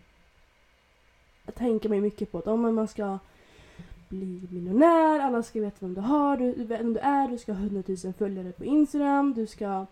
tänker 1.55 1.89
man 1.89 1.97
ju 1.97 2.03
mycket 2.03 2.33
på 2.33 2.39
att 2.39 2.47
om 2.47 2.75
man 2.75 2.89
ska 2.89 3.19
bli 4.09 4.49
miljonär, 4.51 5.21
alla 5.21 5.43
ska 5.43 5.61
veta 5.61 5.77
vem 5.81 5.95
du 5.95 6.01
har, 6.01 6.37
du, 6.37 6.65
vem 6.65 6.95
du 6.95 7.01
är, 7.01 7.29
du 7.29 7.39
ska 7.39 7.53
ha 7.53 7.61
100 7.61 7.83
000 8.05 8.13
följare 8.13 8.53
på 8.53 8.65
Instagram, 8.65 9.35
du 9.35 9.47
ska 9.47 9.87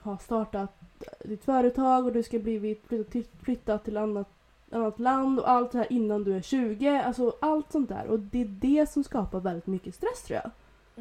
ha 0.00 0.18
startat 0.18 0.80
ditt 1.24 1.44
företag 1.44 2.06
och 2.06 2.12
du 2.12 2.22
ska 2.22 2.38
bli 2.38 2.78
flytta 2.86 3.10
till, 3.10 3.24
flytta 3.42 3.78
till 3.78 3.96
annat, 3.96 4.28
annat 4.76 4.98
land 4.98 5.38
och 5.40 5.50
allt 5.50 5.72
det 5.72 5.78
här 5.78 5.92
innan 5.92 6.24
du 6.24 6.36
är 6.36 6.42
20. 6.42 6.88
Alltså 6.88 7.34
allt 7.40 7.72
sånt 7.72 7.88
där. 7.88 8.06
Och 8.06 8.18
det 8.18 8.40
är 8.40 8.44
det 8.44 8.90
som 8.90 9.04
skapar 9.04 9.40
väldigt 9.40 9.66
mycket 9.66 9.94
stress 9.94 10.22
tror 10.22 10.40
jag. 10.42 10.50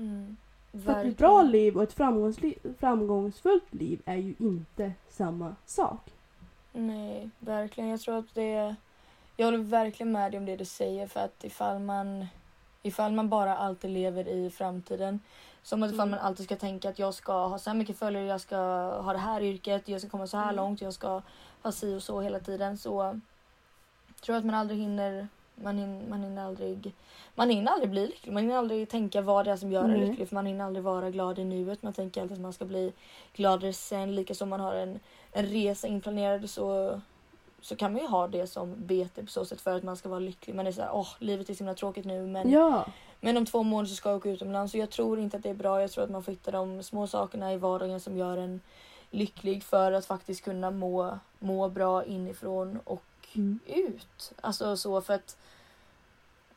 Mm. 0.03 0.37
För 0.85 0.91
att 0.91 1.05
ett 1.05 1.17
bra 1.17 1.41
liv 1.41 1.77
och 1.77 1.83
ett 1.83 1.93
framgångsfullt 2.79 3.73
liv 3.73 4.01
är 4.05 4.15
ju 4.15 4.35
inte 4.39 4.91
samma 5.09 5.55
sak. 5.65 6.11
Nej, 6.73 7.29
verkligen. 7.39 7.89
Jag 7.89 7.99
tror 8.01 8.17
att 8.17 8.33
det... 8.35 8.75
Jag 9.37 9.45
håller 9.47 9.57
verkligen 9.57 10.11
med 10.11 10.31
dig 10.31 10.37
om 10.37 10.45
det 10.45 10.55
du 10.55 10.65
säger 10.65 11.07
för 11.07 11.19
att 11.19 11.43
ifall 11.43 11.79
man, 11.79 12.25
ifall 12.83 13.11
man 13.11 13.29
bara 13.29 13.57
alltid 13.57 13.91
lever 13.91 14.27
i 14.27 14.49
framtiden 14.49 15.19
som 15.63 15.83
att 15.83 15.91
ifall 15.91 16.07
Mm. 16.07 16.11
man 16.11 16.19
alltid 16.19 16.45
ska 16.45 16.55
tänka 16.55 16.89
att 16.89 16.99
jag 16.99 17.13
ska 17.13 17.47
ha 17.47 17.59
så 17.59 17.69
här 17.69 17.77
mycket 17.77 17.97
följare, 17.97 18.25
jag 18.25 18.41
ska 18.41 18.57
ha 19.01 19.13
det 19.13 19.19
här 19.19 19.41
yrket, 19.41 19.87
jag 19.87 20.01
ska 20.01 20.09
komma 20.09 20.27
så 20.27 20.37
här 20.37 20.43
Mm. 20.43 20.55
långt, 20.55 20.81
jag 20.81 20.93
ska 20.93 21.21
ha 21.63 21.71
si 21.71 21.95
och 21.95 22.03
så 22.03 22.21
hela 22.21 22.39
tiden 22.39 22.77
så 22.77 23.19
tror 24.21 24.35
att 24.35 24.45
man 24.45 24.55
aldrig 24.55 24.79
hinner 24.79 25.27
man 25.55 25.77
hinner, 25.77 26.09
man 26.09 26.23
hinner 26.23 26.45
aldrig 26.45 26.93
man 27.35 27.49
hinner 27.49 27.71
aldrig 27.71 27.89
bli 27.89 28.07
lycklig. 28.07 28.33
Man 28.33 28.43
hinner 28.43 28.57
aldrig 28.57 28.89
tänka 28.89 29.21
vad 29.21 29.45
det 29.45 29.51
är 29.51 29.55
som 29.57 29.71
gör 29.71 29.83
en 29.83 29.89
Nej. 29.89 30.09
lycklig. 30.09 30.27
För 30.27 30.35
man 30.35 30.45
hinner 30.45 30.65
aldrig 30.65 30.83
vara 30.83 31.09
glad 31.09 31.39
i 31.39 31.43
nuet. 31.43 31.83
Man 31.83 31.93
tänker 31.93 32.21
alltid 32.21 32.37
att 32.37 32.41
man 32.41 32.53
ska 32.53 32.65
bli 32.65 32.93
gladare 33.33 33.73
sen. 33.73 34.15
Lika 34.15 34.35
som 34.35 34.49
man 34.49 34.59
har 34.59 34.73
en, 34.75 34.99
en 35.31 35.45
resa 35.45 35.87
inplanerad 35.87 36.49
så, 36.49 37.01
så 37.61 37.75
kan 37.75 37.93
man 37.93 38.01
ju 38.01 38.07
ha 38.07 38.27
det 38.27 38.47
som 38.47 38.73
bete 38.77 39.23
på 39.23 39.31
så 39.31 39.45
sätt 39.45 39.61
för 39.61 39.75
att 39.75 39.83
man 39.83 39.97
ska 39.97 40.09
vara 40.09 40.19
lycklig. 40.19 40.55
Man 40.55 40.67
är 40.67 40.71
såhär, 40.71 40.89
åh 40.93 41.07
livet 41.19 41.49
är 41.49 41.53
så 41.53 41.57
himla 41.57 41.73
tråkigt 41.73 42.05
nu 42.05 42.27
men, 42.27 42.49
Ja. 42.51 42.85
men 43.19 43.37
om 43.37 43.45
två 43.45 43.63
månader 43.63 43.89
så 43.89 43.95
ska 43.95 44.09
jag 44.09 44.17
åka 44.17 44.29
utomlands. 44.29 44.73
Och 44.73 44.79
jag 44.79 44.89
tror 44.89 45.19
inte 45.19 45.37
att 45.37 45.43
det 45.43 45.49
är 45.49 45.53
bra. 45.53 45.81
Jag 45.81 45.91
tror 45.91 46.03
att 46.03 46.09
man 46.11 46.23
får 46.23 46.31
hitta 46.31 46.51
de 46.51 46.83
små 46.83 47.07
sakerna 47.07 47.53
i 47.53 47.57
vardagen 47.57 47.99
som 47.99 48.17
gör 48.17 48.37
en 48.37 48.61
lycklig 49.11 49.63
för 49.63 49.91
att 49.91 50.05
faktiskt 50.05 50.43
kunna 50.43 50.71
må, 50.71 51.19
må 51.39 51.69
bra 51.69 52.05
inifrån 52.05 52.79
och 52.83 53.03
Mm. 53.35 53.59
ut. 53.67 54.33
Alltså 54.41 54.77
så 54.77 55.01
för 55.01 55.13
att 55.13 55.37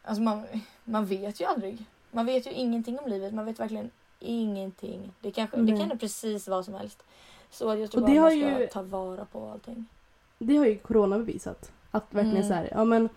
alltså 0.03 0.23
man, 0.23 0.43
man 0.85 1.07
vet 1.07 1.41
ju 1.41 1.45
aldrig. 1.45 1.85
Man 2.11 2.27
vet 2.27 2.47
ju 2.47 2.51
ingenting 2.51 2.99
om 2.99 3.11
livet. 3.11 3.35
Man 3.35 3.45
vet 3.45 3.61
verkligen 3.61 3.91
ingenting. 4.21 5.13
Det, 5.21 5.31
kanske, 5.31 5.57
det 5.57 5.63
Nej. 5.63 5.73
kan 5.73 5.81
hända 5.81 5.97
precis 5.97 6.49
vad 6.49 6.65
som 6.65 6.75
helst. 6.75 7.03
Så 7.51 7.75
jag 7.77 7.91
tror 7.91 8.01
bara 8.03 8.11
det 8.13 8.21
man 8.21 8.31
ska 8.31 8.61
ju- 8.61 8.67
ta 8.67 8.83
vara 8.83 9.25
på 9.25 9.49
allting. 9.51 9.87
Det 10.39 10.57
har 10.57 10.67
ju 10.67 10.79
corona 10.79 11.19
bevisat. 11.19 11.73
Att 11.91 12.15
verkligen 12.15 12.37
Mm. 12.37 12.49
så 12.49 12.55
här, 12.55 12.69
ja 12.73 12.85
men 12.85 13.09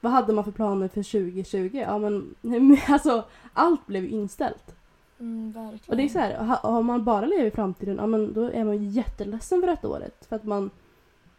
vad 0.00 0.12
hade 0.12 0.32
man 0.32 0.44
för 0.44 0.50
planer 0.52 0.88
för 0.88 1.02
2020? 1.02 1.70
Ja 1.86 1.98
men 1.98 2.34
alltså 2.88 3.24
allt 3.52 3.86
blev 3.86 4.04
inställt. 4.06 4.74
Mm. 5.20 5.78
Och 5.86 5.96
det 5.96 6.02
är 6.02 6.08
så 6.08 6.18
här, 6.18 6.36
ha- 6.44 6.70
har 6.70 6.82
man 6.82 7.04
bara 7.04 7.26
levt 7.26 7.52
i 7.52 7.56
framtiden, 7.56 7.96
ja 7.96 8.06
men 8.06 8.32
då 8.32 8.42
är 8.52 8.64
man 8.64 8.90
jätteledsen 8.90 9.60
för 9.60 9.66
detta 9.66 9.88
året. 9.88 10.26
För 10.28 10.36
att 10.36 10.44
man 10.44 10.70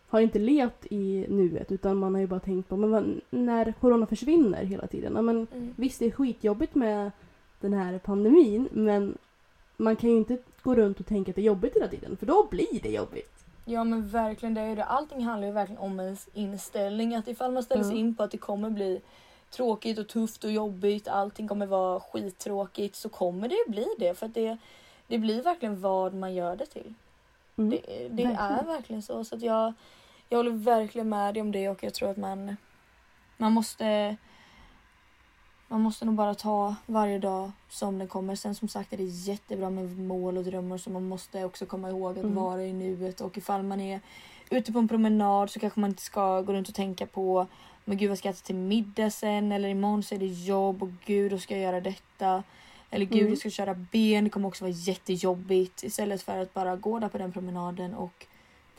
har 0.09 0.19
inte 0.19 0.39
levt 0.39 0.85
i 0.89 1.25
nuet 1.29 1.71
utan 1.71 1.97
man 1.97 2.13
har 2.13 2.21
ju 2.21 2.27
bara 2.27 2.39
tänkt 2.39 2.69
på, 2.69 2.77
men 2.77 3.21
när 3.29 3.71
corona 3.81 4.05
försvinner 4.05 4.63
hela 4.63 4.87
tiden, 4.87 5.13
ja 5.15 5.21
men 5.21 5.47
Mm. 5.51 5.73
visst 5.77 5.99
det 5.99 6.05
är 6.05 6.11
skitjobbigt 6.11 6.75
med 6.75 7.11
den 7.59 7.73
här 7.73 7.97
pandemin 7.97 8.69
men 8.71 9.17
man 9.77 9.95
kan 9.95 10.09
ju 10.09 10.15
inte 10.17 10.37
gå 10.63 10.75
runt 10.75 10.99
och 10.99 11.05
tänka 11.05 11.31
att 11.31 11.35
det 11.35 11.41
är 11.41 11.45
jobbigt 11.45 11.75
hela 11.75 11.87
tiden 11.87 12.17
för 12.17 12.25
då 12.25 12.47
blir 12.51 12.79
det 12.83 12.89
jobbigt. 12.89 13.45
Ja 13.65 13.83
men 13.83 14.07
verkligen 14.07 14.53
det 14.53 14.61
är 14.61 14.75
det. 14.75 14.83
Allting 14.83 15.23
handlar 15.23 15.47
ju 15.47 15.53
verkligen 15.53 15.81
om 15.81 15.99
ens 15.99 16.27
inställning. 16.33 17.15
Att 17.15 17.27
ifall 17.27 17.51
man 17.51 17.63
ställer 17.63 17.83
sig 17.83 17.93
Ja. 17.93 17.99
in 17.99 18.15
på 18.15 18.23
att 18.23 18.31
det 18.31 18.37
kommer 18.37 18.69
bli 18.69 19.01
tråkigt 19.51 19.99
och 19.99 20.07
tufft 20.07 20.43
och 20.43 20.51
jobbigt, 20.51 21.07
allting 21.07 21.47
kommer 21.47 21.65
vara 21.65 21.99
skittråkigt 21.99 22.95
så 22.95 23.09
kommer 23.09 23.47
det 23.49 23.55
ju 23.55 23.71
bli 23.71 23.87
det. 23.99 24.13
För 24.17 24.25
att 24.25 24.33
det, 24.33 24.57
det 25.07 25.17
blir 25.17 25.41
verkligen 25.43 25.81
vad 25.81 26.13
man 26.13 26.33
gör 26.33 26.55
det 26.55 26.65
till. 26.65 26.93
Mm. 27.55 27.69
Det, 27.69 27.77
det 28.11 28.23
är 28.23 28.27
Verkligen. 28.27 28.65
verkligen 28.65 29.01
så. 29.01 29.23
Så 29.23 29.35
att 29.35 29.41
jag, 29.41 29.73
jag 30.29 30.37
håller 30.37 30.51
verkligen 30.51 31.09
med 31.09 31.33
dig 31.33 31.41
om 31.41 31.51
det 31.51 31.69
och 31.69 31.83
jag 31.83 31.93
tror 31.93 32.09
att 32.09 32.17
man, 32.17 32.57
man 33.37 33.51
måste 33.51 34.15
man 35.67 35.81
måste 35.81 36.05
nog 36.05 36.15
bara 36.15 36.35
ta 36.35 36.75
varje 36.85 37.19
dag 37.19 37.51
som 37.69 37.97
den 37.99 38.07
kommer. 38.07 38.35
Sen 38.35 38.55
som 38.55 38.67
sagt 38.67 38.93
är 38.93 38.97
det 38.97 39.03
jättebra 39.03 39.69
med 39.69 39.99
mål 39.99 40.37
och 40.37 40.43
drömmar 40.43 40.77
så 40.77 40.89
man 40.89 41.07
måste 41.07 41.43
också 41.45 41.65
komma 41.65 41.89
ihåg 41.89 42.11
att 42.17 42.23
Mm. 42.23 42.35
vara 42.35 42.63
i 42.65 42.73
nuet 42.73 43.21
och 43.21 43.37
ifall 43.37 43.63
man 43.63 43.81
är 43.81 43.99
ute 44.49 44.71
på 44.71 44.79
en 44.79 44.87
promenad 44.87 45.51
så 45.51 45.59
kanske 45.59 45.79
man 45.79 45.89
inte 45.89 46.01
ska 46.01 46.41
gå 46.41 46.53
runt 46.53 46.69
och 46.69 46.75
tänka 46.75 47.05
på 47.05 47.47
men 47.85 47.97
gud 47.97 48.09
vad 48.09 48.17
ska 48.17 48.27
jag 48.27 48.33
äta 48.35 48.45
till 48.45 48.55
middag 48.55 49.09
sen 49.11 49.51
eller 49.51 49.69
imorgon 49.69 50.03
så 50.03 50.15
är 50.15 50.19
det 50.19 50.25
jobb 50.25 50.83
och 50.83 50.89
gud 51.05 51.31
då 51.31 51.37
ska 51.37 51.53
jag 51.53 51.63
göra 51.63 51.81
detta. 51.81 52.43
Eller 52.91 53.05
gud 53.05 53.19
Mm. 53.19 53.29
jag 53.29 53.37
ska 53.39 53.49
köra 53.49 53.73
ben, 53.73 54.23
det 54.23 54.29
kommer 54.29 54.47
också 54.47 54.63
vara 54.63 54.71
jättejobbigt. 54.73 55.83
Istället 55.83 56.21
för 56.21 56.37
att 56.37 56.53
bara 56.53 56.75
gå 56.75 56.99
där 56.99 57.09
på 57.09 57.17
den 57.17 57.31
promenaden 57.31 57.93
och 57.93 58.25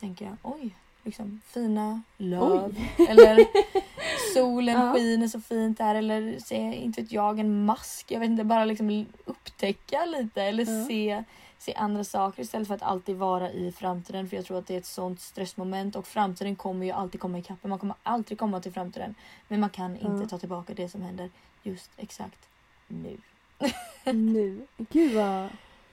tänka 0.01 0.36
oj, 0.42 0.74
liksom 1.05 1.40
fina 1.46 2.03
löv. 2.16 2.76
Eller 3.09 3.46
solen 4.34 4.80
Ja. 4.86 4.94
skiner 4.94 5.28
så 5.28 5.40
fint 5.40 5.78
där 5.78 5.94
eller 5.94 6.38
se, 6.38 6.57
inte 6.57 7.01
vet 7.03 7.12
jag, 7.12 7.38
en 7.38 7.64
mask. 7.64 8.11
Jag 8.11 8.20
vet 8.20 8.30
inte, 8.30 8.44
bara 8.44 8.64
liksom 8.64 9.07
upptäcka 9.24 10.05
lite 10.05 10.42
eller 10.42 10.64
Ja. 10.78 10.86
se, 10.86 11.24
se 11.59 11.74
andra 11.74 12.05
saker 12.05 12.42
istället 12.42 12.68
för 12.68 12.74
att 12.74 12.82
alltid 12.82 13.16
vara 13.16 13.51
i 13.53 13.72
framtiden. 13.72 14.28
För 14.28 14.36
jag 14.36 14.44
tror 14.46 14.59
att 14.59 14.66
det 14.66 14.74
är 14.74 14.78
ett 14.78 14.86
sånt 14.86 15.20
stressmoment 15.20 15.96
och 15.96 16.07
framtiden 16.07 16.57
kommer 16.57 16.86
ju 16.86 16.92
alltid 16.92 17.20
komma 17.20 17.38
ikapp. 17.38 17.64
Man 17.64 17.78
kommer 17.78 17.96
alltid 18.03 18.38
komma 18.38 18.61
till 18.61 18.72
framtiden. 18.72 19.14
Men 19.48 19.61
man 19.61 19.70
kan 19.70 19.96
inte 19.96 20.22
Ja. 20.22 20.28
ta 20.28 20.38
tillbaka 20.38 20.74
det 20.74 20.88
som 20.88 21.03
händer 21.03 21.30
just 21.62 21.90
exakt 21.96 22.48
nu. 22.88 23.16
Nu. 24.05 24.66
Gud 24.76 25.12
vad, 25.14 25.48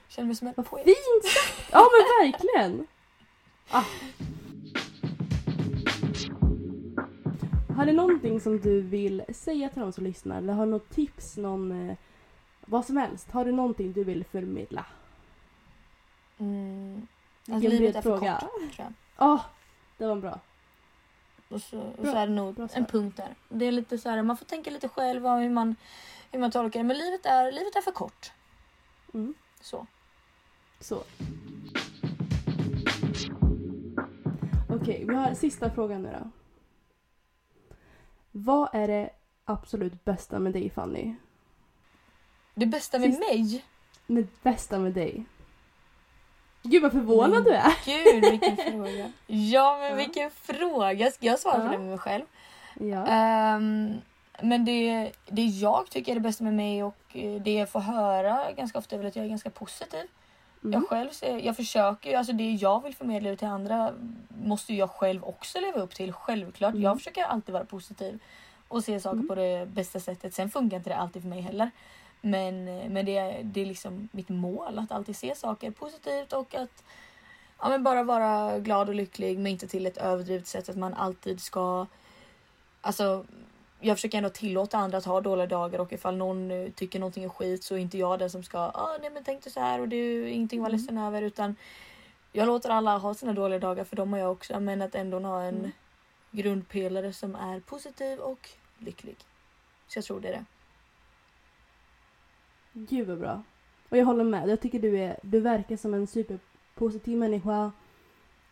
Känner 0.08 0.26
mig 0.26 0.36
som 0.36 0.48
en 0.48 0.54
poet. 0.64 0.84
fint 0.84 1.24
sagt! 1.34 1.68
Ja 1.72 1.78
men 1.92 2.30
verkligen! 2.32 2.86
Ah. 3.70 3.84
Har 7.78 7.86
du 7.86 7.92
någonting 7.92 8.40
som 8.40 8.60
du 8.60 8.80
vill 8.80 9.22
säga 9.28 9.68
till 9.68 9.80
de 9.80 9.92
som 9.92 10.04
lyssnar? 10.04 10.38
Eller 10.38 10.52
har 10.52 10.66
du 10.66 10.72
något 10.72 10.90
tips? 10.90 11.36
Någon, 11.36 11.90
eh, 11.90 11.96
vad 12.60 12.84
som 12.84 12.96
helst? 12.96 13.30
Har 13.30 13.44
du 13.44 13.52
någonting 13.52 13.92
du 13.92 14.04
vill 14.04 14.24
förmedla? 14.24 14.86
Mm. 16.38 17.06
Att 17.50 17.62
livet 17.62 17.96
är 17.96 18.02
för 18.02 18.18
kort 18.18 18.40
tror 18.40 18.70
jag. 18.76 18.92
Ja, 19.16 19.44
det 19.98 20.06
var 20.06 20.16
bra. 20.16 20.40
Och 21.48 21.60
så, 21.60 21.80
och 21.80 22.04
så 22.06 22.16
är 22.16 22.26
det 22.26 22.32
nog 22.32 22.68
en 22.72 22.86
punkt 22.86 23.16
där. 23.16 23.34
Det 23.48 23.64
är 23.64 23.72
lite 23.72 23.98
så 23.98 24.08
här, 24.08 24.22
man 24.22 24.36
får 24.36 24.46
tänka 24.46 24.70
lite 24.70 24.88
själv 24.88 25.26
om 25.26 25.38
hur 25.38 25.50
man, 25.50 25.76
hur 26.30 26.40
man 26.40 26.50
tolkar 26.50 26.80
det. 26.80 26.84
Men 26.84 26.98
livet 26.98 27.26
är, 27.26 27.52
livet 27.52 27.76
är 27.76 27.80
för 27.80 27.92
kort. 27.92 28.32
Mm. 29.14 29.34
Så. 29.60 29.86
Så. 30.80 31.02
Okej, 34.68 35.04
vi 35.08 35.14
har 35.14 35.34
sista 35.34 35.70
frågan 35.70 36.02
nu 36.02 36.16
då. 36.22 36.30
Vad 38.44 38.68
är 38.72 38.88
det 38.88 39.10
absolut 39.44 40.04
bästa 40.04 40.38
med 40.38 40.52
dig 40.52 40.70
Fanny? 40.70 41.14
Det 42.54 42.66
bästa 42.66 42.98
med 42.98 43.08
Sist- 43.14 43.20
mig? 43.20 43.64
Det 44.06 44.42
bästa 44.42 44.78
med 44.78 44.92
dig? 44.92 45.24
Gud 46.62 46.82
vad 46.82 46.92
förvånad 46.92 47.32
Mm. 47.32 47.44
du 47.44 47.50
är! 47.54 47.72
Gud 47.84 48.30
vilken 48.30 48.56
fråga. 48.72 49.12
Ja 49.26 49.76
men 49.80 49.88
Ja. 49.90 49.94
vilken 49.94 50.30
fråga. 50.30 51.10
Ska 51.10 51.26
jag 51.26 51.38
svara 51.38 51.58
Ja. 51.58 51.64
på 51.66 51.72
det 51.72 51.78
med 51.78 51.88
mig 51.88 51.98
själv? 51.98 52.24
Ja. 52.80 53.06
Ehm, 53.06 53.94
men 54.42 54.64
det, 54.64 55.12
det 55.26 55.42
jag 55.42 55.90
tycker 55.90 56.12
är 56.12 56.14
det 56.14 56.20
bästa 56.20 56.44
med 56.44 56.54
mig 56.54 56.82
och 56.84 56.96
eh, 57.12 57.40
det 57.42 57.52
jag 57.54 57.68
får 57.68 57.80
höra 57.80 58.52
ganska 58.52 58.78
ofta 58.78 58.94
är 58.96 58.98
väl 58.98 59.08
att 59.08 59.16
jag 59.16 59.24
är 59.24 59.28
ganska 59.28 59.50
positiv. 59.50 60.06
Mm. 60.64 60.72
Jag 60.72 60.88
själv 60.88 61.10
jag 61.44 61.56
försöker 61.56 62.16
alltså 62.18 62.32
det 62.32 62.50
jag 62.52 62.82
vill 62.82 62.94
förmedla 62.94 63.36
till 63.36 63.48
andra 63.48 63.94
måste 64.28 64.74
jag 64.74 64.90
själv 64.90 65.24
också 65.24 65.60
leva 65.60 65.80
upp 65.80 65.94
till. 65.94 66.12
Självklart. 66.12 66.70
Mm. 66.70 66.82
Jag 66.82 66.98
försöker 66.98 67.22
alltid 67.24 67.52
vara 67.52 67.64
positiv 67.64 68.18
och 68.68 68.84
se 68.84 69.00
saker 69.00 69.14
Mm. 69.16 69.28
på 69.28 69.34
det 69.34 69.66
bästa 69.68 70.00
sättet. 70.00 70.34
Sen 70.34 70.50
funkar 70.50 70.76
inte 70.76 70.90
det 70.90 70.96
alltid 70.96 71.22
för 71.22 71.28
mig 71.28 71.40
heller. 71.40 71.70
Men, 72.20 72.64
men 72.64 73.06
det, 73.06 73.16
är- 73.16 73.42
det 73.42 73.60
är 73.60 73.66
liksom 73.66 74.08
mitt 74.12 74.28
mål 74.28 74.78
att 74.78 74.92
alltid 74.92 75.16
se 75.16 75.34
saker 75.34 75.70
positivt 75.70 76.32
och 76.32 76.54
att 76.54 76.82
ja, 77.58 77.68
men 77.68 77.82
bara 77.82 78.02
vara 78.02 78.58
glad 78.58 78.88
och 78.88 78.94
lycklig 78.94 79.38
men 79.38 79.46
inte 79.52 79.68
till 79.68 79.86
ett 79.86 79.96
överdrivet 79.96 80.46
sätt 80.46 80.68
att 80.68 80.76
man 80.76 80.94
alltid 80.94 81.40
ska 81.40 81.86
Alltså 82.80 83.24
jag 83.80 83.96
försöker 83.96 84.18
ändå 84.18 84.30
tillåta 84.30 84.78
andra 84.78 84.98
att 84.98 85.04
ha 85.04 85.20
dåliga 85.20 85.46
dagar 85.46 85.78
och 85.78 85.92
ifall 85.92 86.16
någon 86.16 86.50
eh, 86.50 86.70
tycker 86.70 86.98
någonting 86.98 87.24
är 87.24 87.28
skit 87.28 87.64
så 87.64 87.74
är 87.74 87.78
inte 87.78 87.98
jag 87.98 88.18
den 88.18 88.30
som 88.30 88.42
ska 88.42 88.58
ah, 88.58 88.98
nej 89.00 89.10
men 89.10 89.24
tänk 89.24 89.44
dig 89.44 89.52
så 89.52 89.60
här 89.60 89.80
och 89.80 89.88
du 89.88 90.28
ingenting 90.28 90.60
var 90.60 90.68
Mm. 90.68 90.78
ledsen 90.80 90.98
över 90.98 91.22
utan 91.22 91.56
jag 92.32 92.46
låter 92.46 92.70
alla 92.70 92.98
ha 92.98 93.14
sina 93.14 93.32
dåliga 93.32 93.58
dagar 93.58 93.84
för 93.84 93.96
de 93.96 94.12
har 94.12 94.20
jag 94.20 94.32
också 94.32 94.60
men 94.60 94.82
att 94.82 94.94
ändå 94.94 95.18
ha 95.18 95.42
en 95.42 95.58
Mm. 95.58 95.70
grundpelare 96.30 97.12
som 97.12 97.34
är 97.34 97.60
positiv 97.60 98.18
och 98.18 98.48
lycklig. 98.78 99.16
Så 99.88 99.98
jag 99.98 100.04
tror 100.04 100.20
det 100.20 100.28
är 100.28 100.32
det. 100.32 100.44
Gud 102.72 103.08
vad 103.08 103.18
bra. 103.18 103.42
Och 103.88 103.96
jag 103.96 104.04
håller 104.06 104.24
med. 104.24 104.48
Jag 104.48 104.60
tycker 104.60 104.78
du, 104.78 104.98
är, 104.98 105.18
du 105.22 105.40
verkar 105.40 105.76
som 105.76 105.94
en 105.94 106.06
superpositiv 106.06 107.18
människa. 107.18 107.72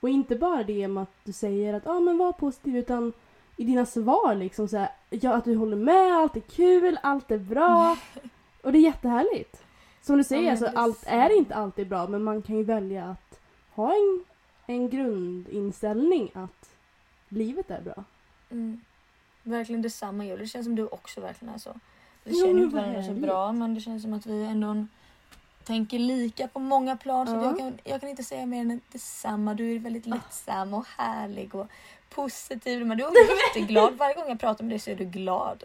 Och 0.01 0.09
inte 0.09 0.37
bara 0.37 0.63
det 0.65 0.89
med 0.89 1.03
att 1.03 1.11
du 1.25 1.33
säger 1.33 1.75
att 1.75 1.87
ah, 1.87 2.01
men 2.01 2.19
var 2.19 2.33
positiv 2.33 2.77
utan 2.77 3.13
i 3.57 3.65
dina 3.65 3.87
svar 3.87 4.35
liksom 4.35 4.69
så 4.69 4.77
här, 4.77 4.89
ja, 5.11 5.35
att 5.35 5.45
du 5.45 5.57
håller 5.57 5.77
med, 5.77 6.17
allt 6.17 6.37
är 6.37 6.41
kul, 6.41 6.99
allt 7.03 7.31
är 7.31 7.39
bra. 7.39 7.97
Och 8.63 8.73
det 8.73 8.79
är 8.79 8.83
jättehärligt. 8.83 9.63
Som 10.03 10.17
du 10.17 10.25
säger, 10.25 10.43
men 10.43 10.51
alltså, 10.51 10.67
allt 10.75 11.05
är 11.07 11.37
inte 11.37 11.55
alltid 11.55 11.89
bra 11.89 12.07
men 12.07 12.23
man 12.25 12.43
kan 12.43 12.57
ju 12.57 12.63
välja 12.65 13.05
att 13.05 13.41
ha 13.75 13.93
en, 13.95 14.25
en 14.67 14.91
grundinställning 14.91 16.31
att 16.35 16.71
livet 17.29 17.71
är 17.71 17.81
bra. 17.81 18.05
Mm. 18.51 18.81
Verkligen 19.43 19.83
detsamma 19.83 20.25
Julia. 20.25 20.37
Det 20.39 20.47
känns 20.47 20.67
som 20.67 20.75
du 20.77 20.87
också 20.87 21.21
verkligen 21.21 21.55
är 21.55 21.59
så. 21.59 21.71
Vi 22.25 22.31
Jo, 22.41 22.47
känner 22.47 22.59
ju 22.59 22.65
inte 22.65 22.77
varandra 22.77 23.03
så 23.03 23.13
bra 23.13 23.53
men 23.53 23.75
det 23.75 23.81
känns 23.81 24.03
som 24.03 24.13
att 24.13 24.27
vi 24.27 24.45
ändå 24.45 24.87
tänker 25.65 25.99
lika 25.99 26.49
på 26.49 26.59
många 26.61 26.97
plan. 26.97 27.27
Så 27.27 27.33
Ja. 27.35 27.45
jag, 27.45 27.59
kan, 27.59 27.79
jag 27.85 28.01
kan 28.01 28.11
inte 28.11 28.25
säga 28.25 28.47
mer 28.47 28.61
än 28.61 28.81
detsamma. 28.93 29.55
Du 29.55 29.75
är 29.75 29.79
väldigt 29.79 30.07
lättsam 30.07 30.75
och 30.75 30.87
härlig 30.99 31.55
och 31.55 31.67
positiv. 32.11 32.87
Men 32.87 32.99
du 32.99 33.05
är 33.05 33.49
jätteglad. 33.49 33.95
Varje 33.95 34.15
gång 34.15 34.29
jag 34.29 34.41
pratar 34.41 34.65
med 34.65 34.73
dig 34.73 34.79
så 34.79 34.91
är 34.91 34.97
du 34.97 35.05
glad. 35.05 35.65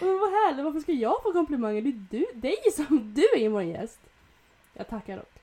Men 0.00 0.18
vad 0.18 0.30
härligt, 0.30 0.64
varför 0.64 0.80
ska 0.80 0.92
jag 0.92 1.22
få 1.22 1.32
komplimanger? 1.32 1.82
Det 1.82 1.88
är 1.88 2.06
du, 2.10 2.26
dig 2.34 2.56
som 2.72 3.14
du 3.14 3.44
är 3.44 3.48
vår 3.48 3.62
gäst. 3.62 4.00
Jag 4.72 4.88
tackar 4.88 5.16
dock. 5.16 5.42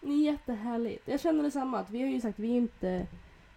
Det 0.00 0.12
är 0.12 0.32
jättehärligt. 0.32 1.08
Jag 1.08 1.20
känner 1.20 1.42
detsamma. 1.42 1.78
Att 1.78 1.90
vi 1.90 2.02
har 2.02 2.08
ju 2.08 2.20
sagt 2.20 2.38
vi 2.38 2.50
är 2.50 2.56
inte 2.56 3.06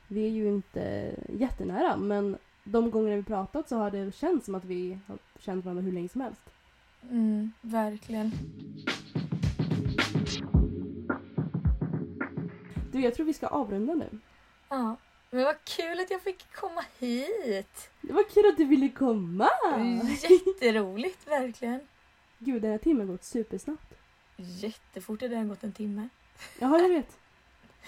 vi 0.07 0.25
är 0.25 0.29
ju 0.29 0.47
inte 0.47 1.15
jättenära 1.29 1.97
men 1.97 2.37
de 2.63 2.91
gånger 2.91 3.15
vi 3.17 3.23
pratat 3.23 3.69
så 3.69 3.77
har 3.77 3.91
det 3.91 4.15
känts 4.15 4.45
som 4.45 4.55
att 4.55 4.65
vi 4.65 4.99
har 5.07 5.17
känt 5.39 5.65
varandra 5.65 5.83
hur 5.83 5.91
länge 5.91 6.09
som 6.09 6.21
helst. 6.21 6.41
Mm, 7.09 7.51
verkligen. 7.61 8.31
Du, 12.91 13.01
jag 13.01 13.15
tror 13.15 13.25
vi 13.25 13.33
ska 13.33 13.47
avrunda 13.47 13.93
nu. 13.93 14.19
Ja. 14.69 14.95
Men 15.35 15.43
vad 15.43 15.63
kul 15.63 15.99
att 15.99 16.11
jag 16.11 16.21
fick 16.21 16.53
komma 16.53 16.83
hit. 16.99 17.89
Det 18.01 18.13
var 18.13 18.23
kul 18.23 18.45
att 18.45 18.57
du 18.57 18.65
ville 18.65 18.89
komma! 18.89 19.49
Jätteroligt 20.21 21.27
verkligen. 21.27 21.79
Gud, 22.39 22.61
den 22.61 22.71
här 22.71 22.77
timmen 22.77 23.07
har 23.07 23.13
gått 23.13 23.23
supersnabbt. 23.23 23.93
Jättefort 24.37 25.21
har 25.21 25.27
det 25.27 25.43
gått 25.43 25.63
en 25.63 25.71
timme. 25.71 26.09
Jaha, 26.59 26.79
jag 26.79 26.89
vet. 26.89 27.17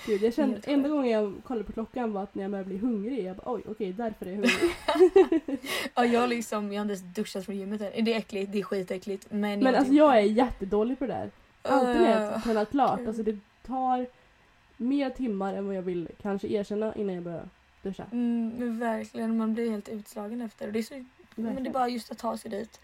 Gud, 0.06 0.22
jag 0.22 0.34
kände, 0.34 0.62
enda 0.64 0.90
gången 0.90 1.12
jag 1.12 1.34
kollade 1.44 1.64
på 1.64 1.72
klockan 1.72 2.14
var 2.14 2.24
att 2.24 2.36
när 2.36 2.44
jag 2.44 2.52
började 2.52 2.68
bli 2.68 2.78
hungrig. 2.78 3.26
Jag 3.26 3.36
bara 3.36 3.52
oj, 3.54 3.62
okej, 3.68 3.94
därför 3.94 4.26
är 4.26 4.30
jag 4.30 4.38
hungrig. 4.38 5.60
Ja, 5.96 6.06
jag, 6.06 6.30
liksom, 6.30 6.72
jag 6.72 6.80
har 6.80 6.92
inte 6.92 7.04
ens 7.04 7.16
duschat 7.16 7.46
från 7.46 7.58
gymmet 7.58 7.82
än. 7.82 8.06
Det 8.06 8.14
är 8.14 8.18
äckligt, 8.18 8.52
det 8.52 8.60
är 8.60 8.64
skitäckligt. 8.64 9.28
Men, 9.30 9.60
Men 9.60 9.76
alltså 9.76 9.94
jag 9.94 10.18
är 10.18 10.22
jättedålig 10.22 11.00
på 11.00 11.06
det 11.06 11.14
där. 11.14 11.32
Alltid 11.62 12.02
när 12.02 12.32
jag 12.32 12.44
tränar 12.44 12.66
klart. 12.66 13.08
Alltså 13.08 13.24
det 13.24 13.38
tar 13.66 14.08
mer 14.78 15.10
timmar 15.10 15.54
än 15.54 15.68
vad 15.68 15.76
jag 15.76 15.82
vill 15.82 16.10
kanske 16.22 16.48
erkänna 16.48 16.96
innan 16.96 17.16
jag 17.16 17.24
börjar 17.24 17.50
duscha. 17.82 18.04
Mm, 18.12 18.54
men 18.58 18.80
verkligen, 18.80 19.38
man 19.38 19.54
blir 19.54 19.72
helt 19.72 19.90
utslagen 19.90 20.42
efter. 20.42 20.72
Det 20.72 20.80
är 20.80 20.84
så, 20.84 21.06
men 21.36 21.64
det 21.64 21.70
är 21.70 21.74
bara 21.74 21.90
just 21.90 22.12
att 22.12 22.18
ta 22.18 22.38
sig 22.38 22.52
dit. 22.52 22.82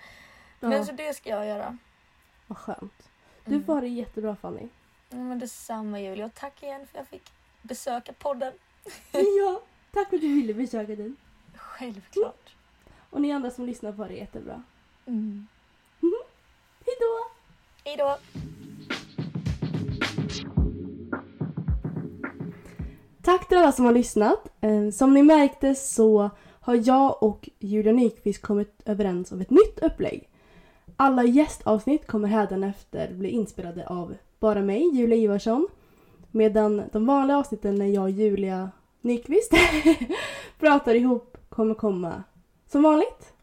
Ja, 0.59 0.69
Men 0.69 0.85
så 0.85 0.91
det 0.91 1.13
ska 1.13 1.29
jag 1.29 1.45
göra. 1.47 1.77
vad 2.47 2.57
skönt. 2.57 3.09
Du 3.45 3.55
Mm. 3.55 3.67
ha 3.67 3.81
det 3.81 3.87
jättebra 3.87 4.35
Fanny. 4.35 4.67
Ja, 5.09 5.15
men 5.17 5.39
detsamma 5.39 5.99
Julia. 6.01 6.25
Och 6.25 6.33
tack 6.33 6.63
igen 6.63 6.87
för 6.87 6.99
att 6.99 7.05
jag 7.05 7.07
fick 7.07 7.31
besöka 7.61 8.13
podden. 8.13 8.53
ja, 9.11 9.61
tack 9.91 10.09
för 10.09 10.15
att 10.15 10.21
du 10.21 10.35
ville 10.35 10.53
besöka 10.53 10.95
den. 10.95 11.15
Självklart. 11.55 12.55
Och 13.09 13.21
ni 13.21 13.31
andra 13.31 13.51
som 13.51 13.65
lyssnar 13.65 13.91
ha 13.91 14.07
det 14.07 14.13
jättebra. 14.13 14.63
Mm. 15.05 15.47
Hejdå! 16.85 17.29
Hej 17.83 17.97
då! 17.97 18.17
Tack 23.23 23.47
till 23.47 23.57
alla 23.57 23.71
som 23.71 23.85
har 23.85 23.93
lyssnat. 23.93 24.47
Eh, 24.61 24.89
som 24.89 25.13
ni 25.13 25.23
märkte 25.23 25.75
så 25.75 26.29
har 26.59 26.81
jag 26.87 27.23
och 27.23 27.49
Julia 27.59 27.93
Nyqvist 27.93 28.41
kommit 28.41 28.81
överens 28.85 29.31
om 29.31 29.41
ett 29.41 29.49
nytt 29.49 29.79
upplägg. 29.81 30.29
Alla 30.95 31.23
gästavsnitt 31.23 32.07
kommer 32.07 32.27
hädanefter 32.27 33.13
bli 33.13 33.29
inspelade 33.29 33.87
av 33.87 34.15
bara 34.39 34.61
mig, 34.61 34.95
Julia 34.95 35.17
Ivarsson. 35.17 35.67
Medan 36.31 36.83
de 36.91 37.05
vanliga 37.05 37.37
avsnitten 37.37 37.75
när 37.75 37.85
jag 37.85 38.03
och 38.03 38.09
Julia 38.09 38.71
Nyqvist 39.01 39.51
pratar 40.59 40.95
ihop 40.95 41.37
kommer 41.49 41.75
komma 41.75 42.23
som 42.71 42.83
vanligt. 42.83 43.33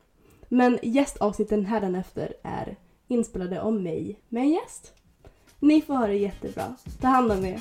Men 0.48 0.78
gästavsnitten 0.82 1.66
hädanefter 1.66 2.34
är 2.42 2.76
inspelade 3.08 3.62
av 3.62 3.72
mig 3.72 4.20
med 4.28 4.42
en 4.42 4.50
gäst. 4.50 4.92
Ni 5.58 5.82
får 5.82 5.94
ha 5.94 6.06
det 6.06 6.14
jättebra. 6.14 6.74
Ta 7.00 7.08
hand 7.08 7.32
om 7.32 7.44
er. 7.44 7.60